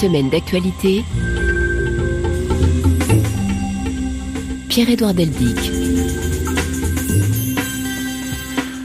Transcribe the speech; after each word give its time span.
semaine 0.00 0.30
d'actualité. 0.30 1.04
Pierre-Édouard 4.70 5.12
Deldic. 5.12 5.58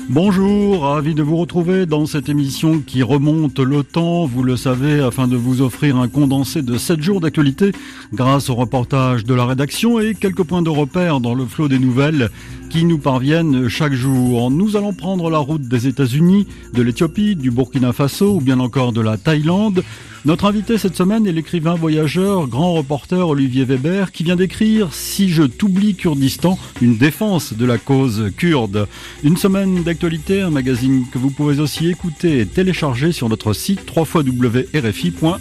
Bonjour, 0.10 0.82
ravi 0.82 1.14
de 1.16 1.24
vous 1.24 1.38
retrouver 1.38 1.86
dans 1.86 2.06
cette 2.06 2.28
émission 2.28 2.80
qui 2.80 3.02
remonte 3.02 3.60
le 3.60 3.84
temps, 3.84 4.26
vous 4.26 4.44
le 4.44 4.58
savez, 4.58 5.00
afin 5.00 5.30
de 5.30 5.38
vous 5.38 5.62
offrir 5.62 5.96
un 5.96 6.10
condensé 6.10 6.62
de 6.62 6.78
7 6.78 7.02
jours 7.02 7.22
d'actualité 7.22 7.72
grâce 8.12 8.50
au 8.50 8.56
reportage 8.56 9.24
de 9.24 9.34
la 9.34 9.46
rédaction 9.46 10.02
et 10.02 10.16
quelques 10.16 10.44
points 10.44 10.64
de 10.64 10.70
repère 10.70 11.22
dans 11.22 11.34
le 11.34 11.46
flot 11.46 11.70
des 11.70 11.80
nouvelles 11.80 12.30
qui 12.76 12.84
nous 12.84 12.98
parviennent 12.98 13.70
chaque 13.70 13.94
jour. 13.94 14.52
Nous 14.52 14.76
allons 14.76 14.92
prendre 14.92 15.30
la 15.30 15.38
route 15.38 15.62
des 15.62 15.88
États-Unis, 15.88 16.46
de 16.74 16.82
l'Éthiopie, 16.82 17.38
du 17.38 17.50
Burkina 17.50 17.94
Faso 17.94 18.36
ou 18.36 18.42
bien 18.42 18.60
encore 18.60 18.92
de 18.92 19.00
la 19.00 19.16
Thaïlande. 19.16 19.82
Notre 20.26 20.44
invité 20.44 20.78
cette 20.78 20.98
semaine 20.98 21.26
est 21.26 21.32
l'écrivain 21.32 21.76
voyageur, 21.76 22.48
grand 22.48 22.74
reporter 22.74 23.30
Olivier 23.30 23.64
Weber, 23.64 24.12
qui 24.12 24.26
vient 24.26 24.36
d'écrire 24.36 24.90
Si 24.92 25.30
je 25.30 25.44
t'oublie 25.44 25.96
Kurdistan, 25.96 26.60
une 26.82 26.98
défense 26.98 27.54
de 27.54 27.66
la 27.66 27.78
cause 27.78 28.34
kurde. 28.36 28.90
Une 29.24 29.38
semaine 29.38 29.82
d'actualité, 29.84 30.42
un 30.42 30.50
magazine 30.50 31.06
que 31.14 31.18
vous 31.18 31.30
pouvez 31.30 31.62
aussi 31.62 31.88
écouter 31.88 32.42
et 32.42 32.46
télécharger 32.46 33.14
sur 33.14 33.30
notre 33.30 33.54
site 33.54 33.90
www.rfi.fr. 33.96 35.36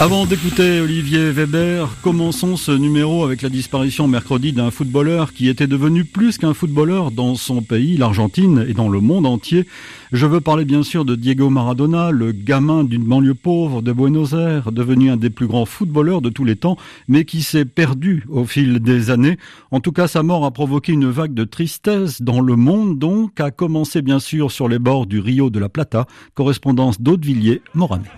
Avant 0.00 0.24
d'écouter 0.24 0.80
Olivier 0.80 1.30
Weber, 1.30 1.86
commençons 2.00 2.56
ce 2.56 2.72
numéro 2.72 3.22
avec 3.22 3.42
la 3.42 3.50
disparition 3.50 4.08
mercredi 4.08 4.54
d'un 4.54 4.70
footballeur 4.70 5.34
qui 5.34 5.46
était 5.46 5.66
devenu 5.66 6.06
plus 6.06 6.38
qu'un 6.38 6.54
footballeur 6.54 7.10
dans 7.10 7.34
son 7.34 7.60
pays, 7.60 7.98
l'Argentine, 7.98 8.64
et 8.66 8.72
dans 8.72 8.88
le 8.88 9.00
monde 9.00 9.26
entier. 9.26 9.66
Je 10.10 10.24
veux 10.24 10.40
parler 10.40 10.64
bien 10.64 10.82
sûr 10.82 11.04
de 11.04 11.16
Diego 11.16 11.50
Maradona, 11.50 12.12
le 12.12 12.32
gamin 12.32 12.82
d'une 12.82 13.04
banlieue 13.04 13.34
pauvre 13.34 13.82
de 13.82 13.92
Buenos 13.92 14.32
Aires, 14.32 14.72
devenu 14.72 15.10
un 15.10 15.18
des 15.18 15.28
plus 15.28 15.46
grands 15.46 15.66
footballeurs 15.66 16.22
de 16.22 16.30
tous 16.30 16.46
les 16.46 16.56
temps, 16.56 16.78
mais 17.06 17.26
qui 17.26 17.42
s'est 17.42 17.66
perdu 17.66 18.24
au 18.30 18.46
fil 18.46 18.80
des 18.80 19.10
années. 19.10 19.36
En 19.70 19.80
tout 19.80 19.92
cas, 19.92 20.08
sa 20.08 20.22
mort 20.22 20.46
a 20.46 20.50
provoqué 20.50 20.92
une 20.92 21.10
vague 21.10 21.34
de 21.34 21.44
tristesse 21.44 22.22
dans 22.22 22.40
le 22.40 22.56
monde, 22.56 22.98
donc, 22.98 23.38
a 23.38 23.50
commencé 23.50 24.00
bien 24.00 24.18
sûr 24.18 24.50
sur 24.50 24.66
les 24.66 24.78
bords 24.78 25.04
du 25.04 25.20
Rio 25.20 25.50
de 25.50 25.58
la 25.58 25.68
Plata, 25.68 26.06
correspondance 26.32 27.02
d'Audevilliers, 27.02 27.60
Moranet. 27.74 28.08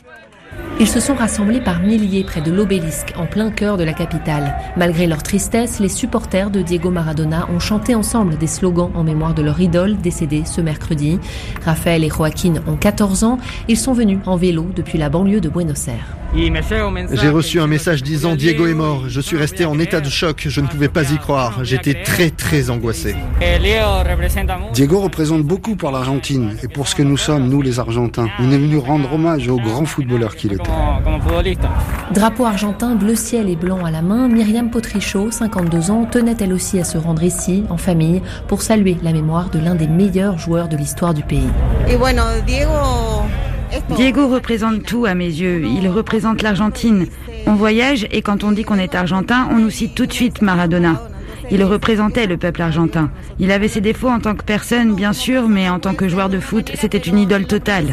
Ils 0.81 0.89
se 0.89 1.01
sont 1.01 1.15
rassemblés 1.15 1.61
par 1.61 1.81
milliers 1.81 2.25
près 2.25 2.41
de 2.41 2.51
l'obélisque, 2.51 3.13
en 3.17 3.27
plein 3.27 3.51
cœur 3.51 3.77
de 3.77 3.85
la 3.85 3.93
capitale. 3.93 4.57
Malgré 4.77 5.07
leur 5.07 5.23
tristesse, 5.23 5.79
les 5.79 5.89
supporters 5.89 6.51
de 6.51 6.63
Diego 6.63 6.91
Maradona 6.91 7.49
ont 7.55 7.61
chanté 7.61 7.95
ensemble 7.95 8.37
des 8.39 8.47
slogans 8.47 8.91
en 8.95 9.05
mémoire 9.05 9.35
de 9.35 9.43
leur 9.43 9.61
idole 9.61 9.97
décédée 9.99 10.43
ce 10.45 10.61
mercredi. 10.61 11.21
Raphaël 11.65 12.05
et 12.05 12.09
Joaquin 12.09 12.55
ont 12.67 12.77
14 12.77 13.23
ans. 13.25 13.39
Ils 13.69 13.79
sont 13.79 13.93
venus 13.93 14.19
en 14.27 14.37
vélo 14.37 14.67
depuis 14.75 14.99
la 14.99 15.09
banlieue 15.09 15.41
de 15.41 15.49
Buenos 15.49 15.89
Aires. 15.89 16.17
J'ai 16.35 17.29
reçu 17.29 17.61
un 17.61 17.67
message 17.67 18.03
disant 18.03 18.35
Diego 18.35 18.67
est 18.67 18.73
mort. 18.73 19.05
Je 19.09 19.21
suis 19.21 19.37
resté 19.37 19.67
en 19.67 19.79
état 19.79 20.01
de 20.01 20.09
choc. 20.09 20.47
Je 20.49 20.63
ne 20.63 20.67
pouvais 20.67 20.89
pas 20.89 21.13
y 21.13 21.19
croire. 21.19 21.63
J'étais 21.63 22.03
très 22.03 22.31
très 22.31 22.71
angoissé. 22.71 23.15
Diego 24.73 25.01
représente 25.01 25.43
beaucoup 25.43 25.77
pour 25.77 25.91
l'Argentine 25.91 26.57
et 26.63 26.69
pour 26.69 26.89
ce 26.89 26.95
que 26.95 27.03
nous 27.03 27.19
sommes, 27.19 27.49
nous 27.49 27.61
les 27.61 27.79
Argentins. 27.79 28.29
On 28.39 28.51
est 28.51 28.59
venu 28.59 28.79
rendre 28.79 29.13
hommage 29.13 29.47
au 29.49 29.57
grand 29.57 29.85
footballeur 29.85 30.35
qu'il 30.35 30.55
était. 30.55 30.62
Drapeau 32.13 32.45
argentin, 32.45 32.95
bleu 32.95 33.15
ciel 33.15 33.49
et 33.49 33.57
blanc 33.57 33.85
à 33.85 33.91
la 33.91 34.03
main, 34.03 34.29
Myriam 34.29 34.71
Potrichot, 34.71 35.31
52 35.31 35.91
ans, 35.91 36.05
tenait 36.05 36.37
elle 36.41 36.53
aussi 36.53 36.79
à 36.79 36.85
se 36.85 36.99
rendre 36.99 37.23
ici, 37.23 37.65
en 37.71 37.77
famille, 37.77 38.23
pour 38.49 38.63
saluer 38.63 38.97
la 39.03 39.13
mémoire 39.13 39.51
de 39.51 39.59
l'un 39.59 39.75
des 39.75 39.89
meilleurs 39.89 40.39
joueurs 40.39 40.69
de 40.69 40.77
l'histoire 40.77 41.15
du 41.15 41.23
pays. 41.23 41.49
Diego 43.97 44.29
représente 44.29 44.85
tout 44.85 45.07
à 45.07 45.15
mes 45.15 45.27
yeux. 45.27 45.65
Il 45.65 45.89
représente 45.89 46.43
l'Argentine. 46.43 47.07
On 47.47 47.55
voyage 47.55 48.07
et 48.11 48.23
quand 48.23 48.45
on 48.45 48.53
dit 48.53 48.65
qu'on 48.65 48.79
est 48.79 48.95
argentin, 48.95 49.49
on 49.51 49.57
nous 49.57 49.71
cite 49.71 49.95
tout 49.95 50.07
de 50.07 50.13
suite 50.13 50.43
Maradona. 50.43 51.01
Il 51.51 51.65
représentait 51.65 52.27
le 52.27 52.37
peuple 52.37 52.63
argentin. 52.63 53.11
Il 53.39 53.51
avait 53.51 53.69
ses 53.69 53.81
défauts 53.81 54.09
en 54.09 54.21
tant 54.21 54.35
que 54.35 54.45
personne, 54.45 54.95
bien 54.95 55.13
sûr, 55.13 55.49
mais 55.49 55.69
en 55.69 55.81
tant 55.81 55.95
que 55.95 56.09
joueur 56.09 56.29
de 56.29 56.39
foot, 56.39 56.71
c'était 56.75 56.99
une 56.99 57.19
idole 57.19 57.47
totale. 57.47 57.87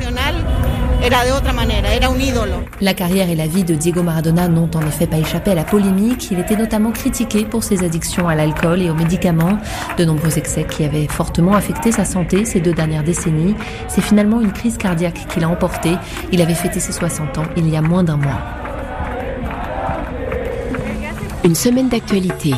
La 2.82 2.94
carrière 2.94 3.30
et 3.30 3.36
la 3.36 3.48
vie 3.48 3.64
de 3.64 3.74
Diego 3.74 4.04
Maradona 4.04 4.48
n'ont 4.48 4.70
en 4.76 4.82
effet 4.82 5.08
pas 5.08 5.18
échappé 5.18 5.52
à 5.52 5.56
la 5.56 5.64
polémique. 5.64 6.30
Il 6.32 6.40
était 6.40 6.56
notamment 6.58 6.92
critiqué 6.92 7.46
pour 7.46 7.64
ses 7.64 7.84
addictions 7.84 8.28
à 8.28 8.36
l'alcool 8.36 8.82
et 8.82 8.90
aux 8.90 8.96
médicaments, 8.96 9.58
de 9.98 10.06
nombreux 10.06 10.38
excès 10.38 10.66
qui 10.66 10.84
avaient 10.84 11.08
fortement 11.08 11.54
affecté 11.54 11.92
sa 11.92 12.04
santé 12.04 12.44
ces 12.46 12.60
deux 12.60 12.74
dernières 12.74 13.04
décennies. 13.04 13.56
C'est 13.88 14.02
finalement 14.02 14.42
une 14.42 14.52
crise 14.52 14.78
cardiaque 14.78 15.26
qui 15.30 15.40
l'a 15.40 15.50
emporté. 15.50 15.92
Il 16.32 16.42
avait 16.42 16.54
fêté 16.54 16.80
ses 16.80 16.92
60 16.92 17.38
ans 17.38 17.46
il 17.56 17.70
y 17.70 17.78
a 17.78 17.82
moins 17.82 18.04
d'un 18.04 18.18
mois. 18.18 18.42
Une 21.46 21.56
semaine 21.56 21.88
d'actualité. 21.88 22.54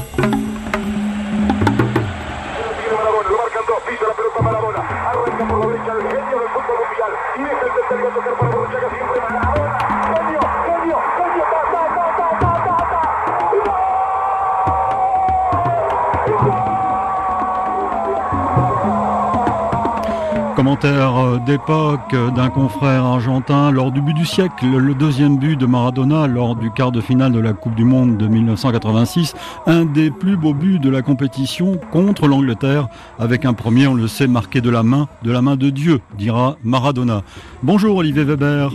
Commentaire 20.82 21.18
euh, 21.18 21.38
d'époque 21.46 22.16
d'un 22.36 22.50
confrère 22.50 23.06
argentin 23.06 23.70
lors 23.70 23.92
du 23.92 24.02
but 24.02 24.16
du 24.16 24.26
siècle, 24.26 24.66
le 24.66 24.96
deuxième 24.96 25.38
but 25.38 25.56
de 25.56 25.68
Maradona 25.68 26.26
lors 26.26 26.56
du 26.56 26.72
quart 26.72 26.92
de 26.92 27.02
finale 27.02 27.34
de 27.34 27.40
la 27.40 27.54
Coupe 27.54 27.76
du 27.76 27.84
Monde 27.84 28.18
de 28.18 28.28
1986, 28.28 29.36
un 29.68 29.86
des 29.86 30.10
plus 30.10 30.38
beaux 30.38 30.56
buts 30.56 30.80
de 30.80 30.90
la 30.90 31.04
compétition 31.04 31.78
contre 31.92 32.28
l'Angleterre, 32.28 32.88
avec 33.20 33.46
un 33.46 33.54
premier, 33.54 33.86
on 33.86 33.94
le 33.94 34.08
sait, 34.08 34.26
marqué 34.26 34.60
de 34.60 34.72
la 34.72 34.82
main, 34.82 35.08
de 35.22 35.32
la 35.32 35.44
main 35.44 35.56
de 35.56 35.70
Dieu, 35.70 36.00
dira 36.18 36.58
Maradona. 36.64 37.22
Bonjour 37.62 37.98
Olivier 37.98 38.24
Weber. 38.24 38.72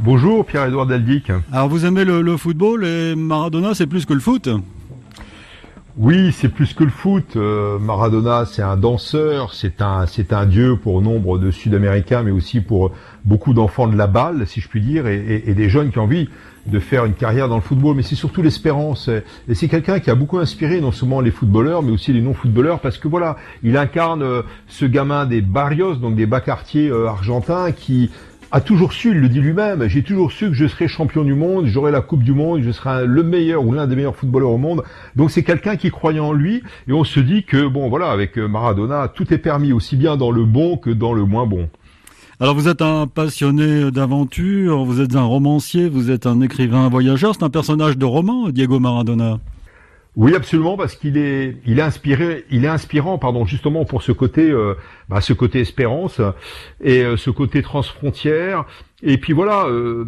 Bonjour 0.00 0.44
Pierre-Edouard 0.44 0.86
Deldic. 0.86 1.32
Alors 1.50 1.68
vous 1.68 1.86
aimez 1.86 2.04
le, 2.04 2.20
le 2.20 2.36
football 2.36 2.84
et 2.84 3.14
Maradona 3.14 3.74
c'est 3.74 3.86
plus 3.86 4.04
que 4.04 4.12
le 4.12 4.20
foot? 4.20 4.50
Oui, 5.98 6.32
c'est 6.32 6.48
plus 6.48 6.72
que 6.72 6.84
le 6.84 6.90
foot. 6.90 7.36
Euh, 7.36 7.78
Maradona, 7.78 8.46
c'est 8.46 8.62
un 8.62 8.78
danseur, 8.78 9.52
c'est 9.52 9.82
un, 9.82 10.06
c'est 10.06 10.32
un 10.32 10.46
dieu 10.46 10.76
pour 10.76 11.02
nombre 11.02 11.38
de 11.38 11.50
Sud-Américains, 11.50 12.22
mais 12.22 12.30
aussi 12.30 12.62
pour 12.62 12.92
beaucoup 13.24 13.52
d'enfants 13.52 13.86
de 13.86 13.96
la 13.96 14.06
balle, 14.06 14.46
si 14.46 14.60
je 14.60 14.68
puis 14.68 14.80
dire, 14.80 15.06
et, 15.06 15.42
et, 15.46 15.54
des 15.54 15.68
jeunes 15.68 15.90
qui 15.90 15.98
ont 15.98 16.04
envie 16.04 16.30
de 16.64 16.78
faire 16.78 17.04
une 17.04 17.12
carrière 17.12 17.46
dans 17.46 17.56
le 17.56 17.62
football. 17.62 17.94
Mais 17.94 18.02
c'est 18.02 18.14
surtout 18.14 18.40
l'espérance. 18.40 19.10
Et 19.48 19.54
c'est 19.54 19.68
quelqu'un 19.68 20.00
qui 20.00 20.08
a 20.08 20.14
beaucoup 20.14 20.38
inspiré 20.38 20.80
non 20.80 20.92
seulement 20.92 21.20
les 21.20 21.30
footballeurs, 21.30 21.82
mais 21.82 21.92
aussi 21.92 22.14
les 22.14 22.22
non-footballeurs, 22.22 22.80
parce 22.80 22.96
que 22.96 23.06
voilà, 23.06 23.36
il 23.62 23.76
incarne 23.76 24.22
euh, 24.22 24.42
ce 24.68 24.86
gamin 24.86 25.26
des 25.26 25.42
barrios, 25.42 25.96
donc 25.96 26.14
des 26.14 26.26
bas 26.26 26.40
quartiers 26.40 26.88
euh, 26.88 27.06
argentins, 27.06 27.70
qui 27.70 28.10
a 28.52 28.60
toujours 28.60 28.92
su, 28.92 29.12
il 29.12 29.18
le 29.18 29.30
dit 29.30 29.40
lui-même, 29.40 29.88
j'ai 29.88 30.02
toujours 30.02 30.30
su 30.30 30.48
que 30.48 30.54
je 30.54 30.66
serais 30.66 30.86
champion 30.86 31.24
du 31.24 31.34
monde, 31.34 31.64
j'aurais 31.66 31.90
la 31.90 32.02
Coupe 32.02 32.22
du 32.22 32.34
Monde, 32.34 32.60
je 32.62 32.70
serais 32.70 33.06
le 33.06 33.22
meilleur 33.22 33.64
ou 33.64 33.72
l'un 33.72 33.86
des 33.86 33.96
meilleurs 33.96 34.14
footballeurs 34.14 34.50
au 34.50 34.58
monde. 34.58 34.82
Donc 35.16 35.30
c'est 35.30 35.42
quelqu'un 35.42 35.76
qui 35.76 35.90
croyait 35.90 36.20
en 36.20 36.34
lui 36.34 36.62
et 36.86 36.92
on 36.92 37.02
se 37.02 37.18
dit 37.18 37.44
que, 37.44 37.66
bon 37.66 37.88
voilà, 37.88 38.10
avec 38.10 38.36
Maradona, 38.36 39.08
tout 39.08 39.32
est 39.32 39.38
permis 39.38 39.72
aussi 39.72 39.96
bien 39.96 40.18
dans 40.18 40.30
le 40.30 40.44
bon 40.44 40.76
que 40.76 40.90
dans 40.90 41.14
le 41.14 41.24
moins 41.24 41.46
bon. 41.46 41.70
Alors 42.40 42.54
vous 42.54 42.68
êtes 42.68 42.82
un 42.82 43.06
passionné 43.06 43.90
d'aventure, 43.90 44.84
vous 44.84 45.00
êtes 45.00 45.16
un 45.16 45.22
romancier, 45.22 45.88
vous 45.88 46.10
êtes 46.10 46.26
un 46.26 46.42
écrivain 46.42 46.90
voyageur, 46.90 47.34
c'est 47.34 47.44
un 47.44 47.50
personnage 47.50 47.96
de 47.96 48.04
roman, 48.04 48.50
Diego 48.50 48.78
Maradona. 48.78 49.38
Oui, 50.14 50.34
absolument, 50.34 50.76
parce 50.76 50.94
qu'il 50.94 51.16
est, 51.16 51.56
il 51.64 51.78
est 51.78 51.82
inspiré, 51.82 52.44
il 52.50 52.66
est 52.66 52.68
inspirant, 52.68 53.16
pardon, 53.16 53.46
justement 53.46 53.86
pour 53.86 54.02
ce 54.02 54.12
côté, 54.12 54.50
euh, 54.50 54.74
bah, 55.08 55.20
ce 55.20 55.32
côté 55.32 55.60
espérance 55.60 56.20
et 56.82 57.02
euh, 57.02 57.16
ce 57.16 57.30
côté 57.30 57.62
transfrontière 57.62 58.66
et 59.04 59.18
puis 59.18 59.32
voilà, 59.32 59.66
euh, 59.66 60.04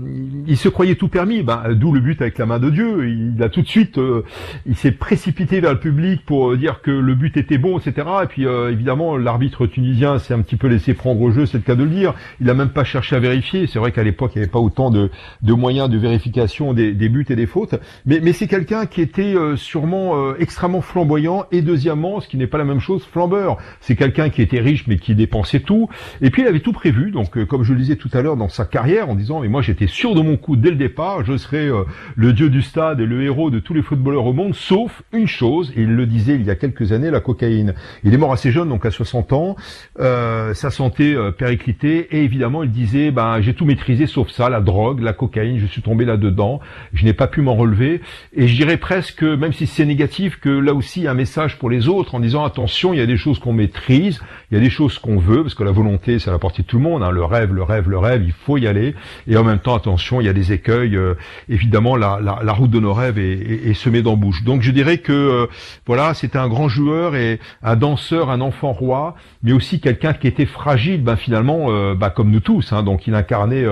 il 0.47 0.57
se 0.57 0.69
croyait 0.69 0.95
tout 0.95 1.09
permis, 1.09 1.43
ben, 1.43 1.73
d'où 1.73 1.93
le 1.93 2.01
but 2.01 2.21
avec 2.23 2.39
la 2.39 2.47
main 2.47 2.61
de 2.61 2.71
Dieu. 2.71 3.09
Il 3.09 3.43
a 3.43 3.49
tout 3.49 3.61
de 3.61 3.67
suite, 3.67 3.99
euh, 3.99 4.23
il 4.67 4.77
s'est 4.77 4.93
précipité 4.93 5.59
vers 5.59 5.73
le 5.73 5.81
public 5.81 6.25
pour 6.25 6.57
dire 6.57 6.81
que 6.81 6.93
le 6.93 7.15
but 7.17 7.37
était 7.37 7.59
bon, 7.59 7.79
etc. 7.79 8.07
Et 8.23 8.27
puis 8.27 8.47
euh, 8.47 8.71
évidemment, 8.71 9.17
l'arbitre 9.17 9.67
tunisien 9.67 10.21
s'est 10.21 10.33
un 10.33 10.43
petit 10.43 10.55
peu 10.55 10.69
laissé 10.69 10.95
prendre 10.95 11.21
au 11.21 11.33
jeu, 11.33 11.45
c'est 11.45 11.59
le 11.59 11.65
cas 11.65 11.75
de 11.75 11.83
le 11.83 11.91
dire. 11.91 12.15
Il 12.41 12.47
n'a 12.47 12.55
même 12.55 12.69
pas 12.69 12.85
cherché 12.85 13.17
à 13.17 13.19
vérifier. 13.19 13.67
C'est 13.67 13.81
vrai 13.81 13.91
qu'à 13.91 14.05
l'époque, 14.05 14.31
il 14.37 14.39
n'y 14.39 14.45
avait 14.45 14.53
pas 14.53 14.61
autant 14.61 14.91
de, 14.91 15.11
de, 15.43 15.53
moyens 15.53 15.91
de 15.91 15.99
vérification 15.99 16.73
des, 16.73 16.93
des, 16.93 17.09
buts 17.09 17.27
et 17.29 17.37
des 17.37 17.47
fautes. 17.47 17.75
Mais, 18.07 18.21
mais 18.23 18.33
c'est 18.33 18.47
quelqu'un 18.47 18.87
qui 18.87 19.01
était 19.01 19.35
sûrement 19.57 20.37
extrêmement 20.37 20.83
flamboyant. 20.83 21.47
Et 21.51 21.63
deuxièmement, 21.63 22.21
ce 22.21 22.29
qui 22.29 22.37
n'est 22.37 22.47
pas 22.47 22.59
la 22.59 22.65
même 22.65 22.81
chose, 22.81 23.05
flambeur. 23.05 23.57
C'est 23.81 23.97
quelqu'un 23.97 24.31
qui 24.31 24.41
était 24.41 24.61
riche 24.61 24.84
mais 24.87 24.99
qui 24.99 25.15
dépensait 25.15 25.61
tout. 25.61 25.89
Et 26.21 26.31
puis 26.31 26.43
il 26.43 26.49
avait 26.49 26.61
tout 26.61 26.73
prévu. 26.73 27.11
Donc 27.11 27.45
comme 27.45 27.65
je 27.65 27.73
le 27.73 27.79
disais 27.79 27.97
tout 27.97 28.11
à 28.13 28.23
l'heure, 28.23 28.37
dans 28.37 28.49
sa 28.49 28.65
carrière 28.65 29.09
en 29.09 29.15
disant 29.15 29.41
mais 29.41 29.49
moi 29.49 29.63
j'étais 29.63 29.87
sûr 29.87 30.15
de 30.15 30.21
mon 30.21 30.37
coup 30.37 30.57
dès 30.57 30.71
le 30.71 30.77
départ, 30.77 31.25
je 31.25 31.37
serais 31.37 31.69
euh, 31.69 31.85
le 32.17 32.33
dieu 32.33 32.51
du 32.51 32.63
stade 32.63 33.01
et 33.01 33.07
le 33.07 33.23
héros 33.23 33.51
de 33.51 33.59
tous 33.59 33.75
les 33.75 33.83
footballeurs 33.83 34.27
au 34.27 34.33
monde, 34.33 34.55
sauf 34.55 35.03
une 35.13 35.27
chose, 35.27 35.73
et 35.77 35.83
il 35.83 35.95
le 35.95 36.07
disait 36.07 36.35
il 36.35 36.45
y 36.45 36.51
a 36.51 36.55
quelques 36.55 36.93
années, 36.93 37.11
la 37.11 37.21
cocaïne. 37.21 37.75
Il 38.03 38.15
est 38.15 38.17
mort 38.17 38.33
assez 38.33 38.51
jeune, 38.51 38.69
donc 38.69 38.87
à 38.87 38.91
60 38.91 39.33
ans, 39.33 39.57
euh, 40.01 40.55
sa 40.55 40.71
santé 40.71 41.15
euh, 41.15 41.31
périclitée, 41.31 42.09
et 42.11 42.25
évidemment 42.25 42.63
il 42.63 42.71
disait 42.71 43.11
ben 43.11 43.41
j'ai 43.41 43.55
tout 43.55 43.65
maîtrisé 43.65 44.07
sauf 44.07 44.31
ça, 44.31 44.49
la 44.49 44.61
drogue, 44.61 45.01
la 45.01 45.13
cocaïne, 45.13 45.59
je 45.59 45.67
suis 45.67 45.83
tombé 45.83 46.05
là-dedans, 46.05 46.61
je 46.93 47.05
n'ai 47.05 47.13
pas 47.13 47.27
pu 47.27 47.41
m'en 47.41 47.55
relever, 47.55 48.01
et 48.35 48.47
je 48.49 48.55
dirais 48.55 48.77
presque, 48.77 49.23
même 49.23 49.53
si 49.53 49.67
c'est 49.67 49.87
négatif, 49.87 50.39
que 50.41 50.49
là 50.49 50.75
aussi 50.75 51.07
un 51.07 51.15
message 51.15 51.59
pour 51.59 51.71
les 51.71 51.89
autres 51.89 52.15
en 52.15 52.21
disant 52.21 52.45
attention, 52.45 52.93
il 52.93 52.99
y 52.99 53.03
a 53.03 53.07
des 53.07 53.17
choses 53.17 53.39
qu'on 53.39 53.53
maîtrise, 53.53 54.21
il 54.51 54.55
y 54.55 54.61
a 54.61 54.61
des 54.61 54.71
choses 54.75 54.99
qu'on 54.99 55.19
veut, 55.19 55.43
parce 55.43 55.55
que 55.55 55.63
la 55.63 55.71
volonté 55.71 56.19
c'est 56.19 56.31
la 56.31 56.39
partie 56.39 56.63
de 56.63 56.67
tout 56.67 56.79
le 56.79 56.83
monde, 56.83 57.03
hein, 57.03 57.11
le 57.11 57.25
rêve, 57.25 57.55
le 57.55 57.63
rêve, 57.63 57.89
le 57.89 57.99
rêve, 57.99 58.23
il 58.25 58.33
faut 58.33 58.59
y 58.59 58.67
aller, 58.67 58.95
et 59.27 59.37
en 59.37 59.45
même 59.45 59.61
temps 59.61 59.75
attention, 59.75 60.21
il 60.21 60.27
y 60.27 60.29
a 60.29 60.33
des 60.33 60.53
écueils, 60.53 60.97
euh, 60.97 61.15
évidemment 61.49 61.97
la, 61.97 62.17
route 62.53 62.71
de 62.71 62.81
nos 62.81 62.93
rêves 62.93 63.19
est, 63.19 63.75
semée 63.75 64.03
d'embûches. 64.03 64.43
Donc 64.45 64.63
je 64.63 64.71
dirais 64.71 64.99
que 64.99 65.13
euh, 65.13 65.47
voilà, 65.87 66.15
c'était 66.15 66.39
un 66.39 66.49
grand 66.49 66.69
joueur 66.69 67.15
et 67.15 67.39
un 67.63 67.77
danseur, 67.77 68.31
un 68.31 68.41
enfant 68.41 68.73
roi, 68.73 69.15
mais 69.43 69.53
aussi 69.53 69.81
quelqu'un 69.81 70.13
qui 70.13 70.27
était 70.27 70.47
fragile, 70.47 71.03
ben 71.03 71.17
finalement, 71.17 71.67
euh, 71.69 71.95
bah, 71.95 72.11
comme 72.11 72.31
nous 72.31 72.41
tous, 72.41 72.73
hein, 72.73 72.83
donc 72.83 73.07
il 73.07 73.15
incarnait 73.15 73.65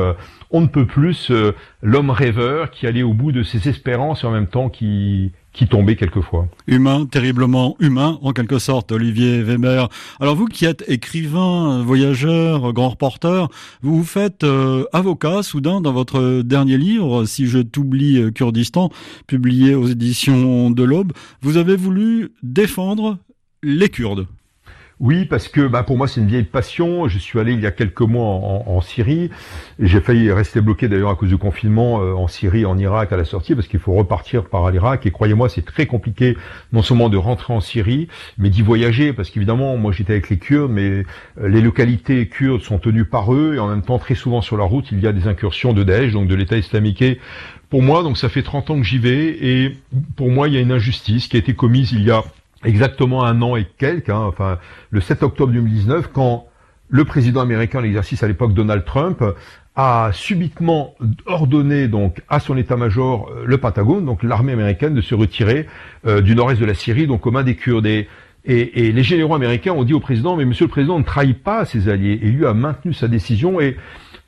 on 0.55 0.61
ne 0.61 0.67
peut 0.67 0.87
plus 0.87 1.33
l'homme 1.81 2.11
rêveur 2.11 2.71
qui 2.71 2.87
allait 2.87 3.03
au 3.03 3.15
bout 3.15 3.33
de 3.33 3.43
ses 3.43 3.69
espérances 3.71 4.23
et 4.23 4.27
en 4.27 4.31
même 4.31 4.47
temps 4.47 4.69
qui 4.69 5.33
qui 5.53 5.67
tombait 5.67 5.97
quelquefois. 5.97 6.49
Humain, 6.67 7.07
terriblement 7.07 7.77
humain, 7.79 8.19
en 8.23 8.33
quelque 8.33 8.59
sorte, 8.59 8.93
Olivier 8.93 9.43
Weber. 9.43 9.89
Alors 10.21 10.35
vous 10.35 10.47
qui 10.47 10.65
êtes 10.65 10.85
écrivain, 10.89 11.83
voyageur, 11.83 12.73
grand 12.73 12.91
reporter, 12.91 13.49
vous 13.83 13.99
vous 13.99 14.05
faites 14.05 14.45
euh, 14.45 14.85
avocat 14.93 15.43
soudain 15.43 15.81
dans 15.81 15.93
votre 15.93 16.43
dernier 16.43 16.79
livre, 16.79 17.25
Si 17.27 17.47
je 17.47 17.59
t'oublie 17.59 18.19
euh, 18.19 18.31
Kurdistan, 18.31 18.91
publié 19.27 19.75
aux 19.75 19.87
éditions 19.87 20.71
de 20.71 20.83
l'Aube. 20.83 21.13
Vous 21.43 21.57
avez 21.57 21.77
voulu 21.77 22.31
défendre 22.43 23.19
les 23.63 23.89
Kurdes. 23.89 24.27
Oui, 25.03 25.25
parce 25.25 25.49
que 25.49 25.67
bah, 25.67 25.83
pour 25.83 25.99
moi 25.99 26.07
c'est 26.07 26.21
une 26.21 26.29
vieille 26.29 26.45
passion. 26.45 27.09
Je 27.09 27.19
suis 27.19 27.41
allé 27.41 27.55
il 27.55 27.61
y 27.61 27.67
a 27.67 27.73
quelques 27.73 28.03
mois 28.03 28.25
en, 28.25 28.81
Syrie. 28.81 29.31
J'ai 29.81 30.01
failli 30.01 30.31
rester 30.31 30.61
bloqué 30.61 30.87
d'ailleurs 30.87 31.11
à 31.11 31.17
cause 31.17 31.29
du 31.29 31.39
confinement 31.39 32.01
euh, 32.01 32.15
en 32.15 32.29
Syrie, 32.29 32.65
en 32.65 32.79
Irak 32.79 33.13
à 33.13 33.17
la 33.17 33.25
sortie, 33.25 33.57
parce 33.57 33.67
qu'il 33.67 33.81
faut 33.81 33.95
repartir 33.95 34.45
par 34.45 34.71
l'Irak. 34.71 35.05
Et 35.05 35.11
croyez-moi, 35.11 35.49
c'est 35.49 35.65
très 35.65 35.87
compliqué 35.87 36.37
non 36.73 36.83
seulement 36.83 37.09
de 37.09 37.17
rentrer 37.17 37.53
en 37.53 37.61
Syrie, 37.61 38.07
mais 38.39 38.49
d'y 38.49 38.63
voyager, 38.63 39.13
parce 39.13 39.31
qu'évidemment, 39.31 39.77
moi 39.77 39.91
j'étais 39.91 40.13
avec 40.13 40.31
les 40.31 40.39
Kurdes, 40.39 40.71
mais 40.71 41.05
euh, 41.41 41.49
les 41.49 41.63
localités 41.63 42.29
kurdes 42.29 42.63
sont 42.63 42.79
tenues 42.79 43.05
par 43.05 43.35
eux, 43.35 43.55
et 43.57 43.59
en 43.59 43.67
même 43.67 43.83
temps 43.83 43.99
très 43.99 44.15
souvent 44.15 44.41
sur 44.41 44.57
la 44.57 44.65
route 44.65 44.93
il 44.93 45.01
y 45.01 45.09
a 45.09 45.13
des 45.13 45.27
incursions 45.27 45.73
de 45.73 45.83
Daesh, 45.83 46.13
donc 46.13 46.29
de 46.29 46.35
l'État 46.37 46.57
islamique. 46.57 47.03
pour 47.71 47.83
moi, 47.83 48.05
donc 48.05 48.19
ça 48.19 48.29
fait 48.29 48.45
30 48.45 48.71
ans 48.71 48.77
que 48.77 48.87
j'y 48.87 48.99
vais, 48.99 49.37
et 49.41 49.77
pour 50.15 50.31
moi 50.31 50.47
il 50.47 50.55
y 50.55 50.59
a 50.59 50.61
une 50.61 50.71
injustice 50.71 51.27
qui 51.27 51.35
a 51.35 51.41
été 51.41 51.55
commise 51.55 51.91
il 51.91 52.05
y 52.05 52.13
a 52.13 52.23
exactement 52.65 53.25
un 53.25 53.41
an 53.43 53.57
et 53.57 53.67
quelques, 53.79 54.11
hein, 54.11 54.25
enfin 54.27 54.59
le 54.91 55.01
7 55.01 55.23
octobre 55.23 55.53
2019, 55.53 56.11
quand 56.13 56.47
le 56.89 57.05
président 57.05 57.41
américain 57.41 57.81
l'exercice 57.81 58.23
à 58.23 58.29
l'époque 58.29 58.55
Donald 58.55 58.85
Trump 58.85 59.23
a 59.75 60.11
subitement 60.13 60.95
ordonné 61.25 61.89
donc 61.89 62.21
à 62.29 62.41
son 62.41 62.57
état-major 62.57 63.31
euh, 63.31 63.45
le 63.47 63.59
Pentagone, 63.59 64.05
donc 64.05 64.23
l'armée 64.23 64.53
américaine, 64.53 64.95
de 64.95 65.01
se 65.01 65.15
retirer 65.15 65.67
euh, 66.07 66.21
du 66.21 66.35
nord-est 66.35 66.61
de 66.61 66.67
la 66.67 66.75
Syrie, 66.75 67.07
donc 67.07 67.27
aux 67.27 67.31
mains 67.31 67.43
des 67.43 67.57
Kurdes. 67.57 67.87
Et, 67.87 68.09
et, 68.45 68.93
les 68.93 69.03
généraux 69.03 69.35
américains 69.35 69.73
ont 69.73 69.85
dit 69.85 69.95
au 69.95 70.01
président, 70.01 70.37
mais 70.37 70.45
Monsieur 70.45 70.67
le 70.67 70.71
Président 70.71 70.99
ne 70.99 71.05
trahit 71.05 71.41
pas 71.43 71.65
ses 71.65 71.89
alliés. 71.89 72.19
Et 72.23 72.27
lui 72.27 72.45
a 72.45 72.53
maintenu 72.53 72.93
sa 72.93 73.07
décision. 73.07 73.61
Et 73.61 73.77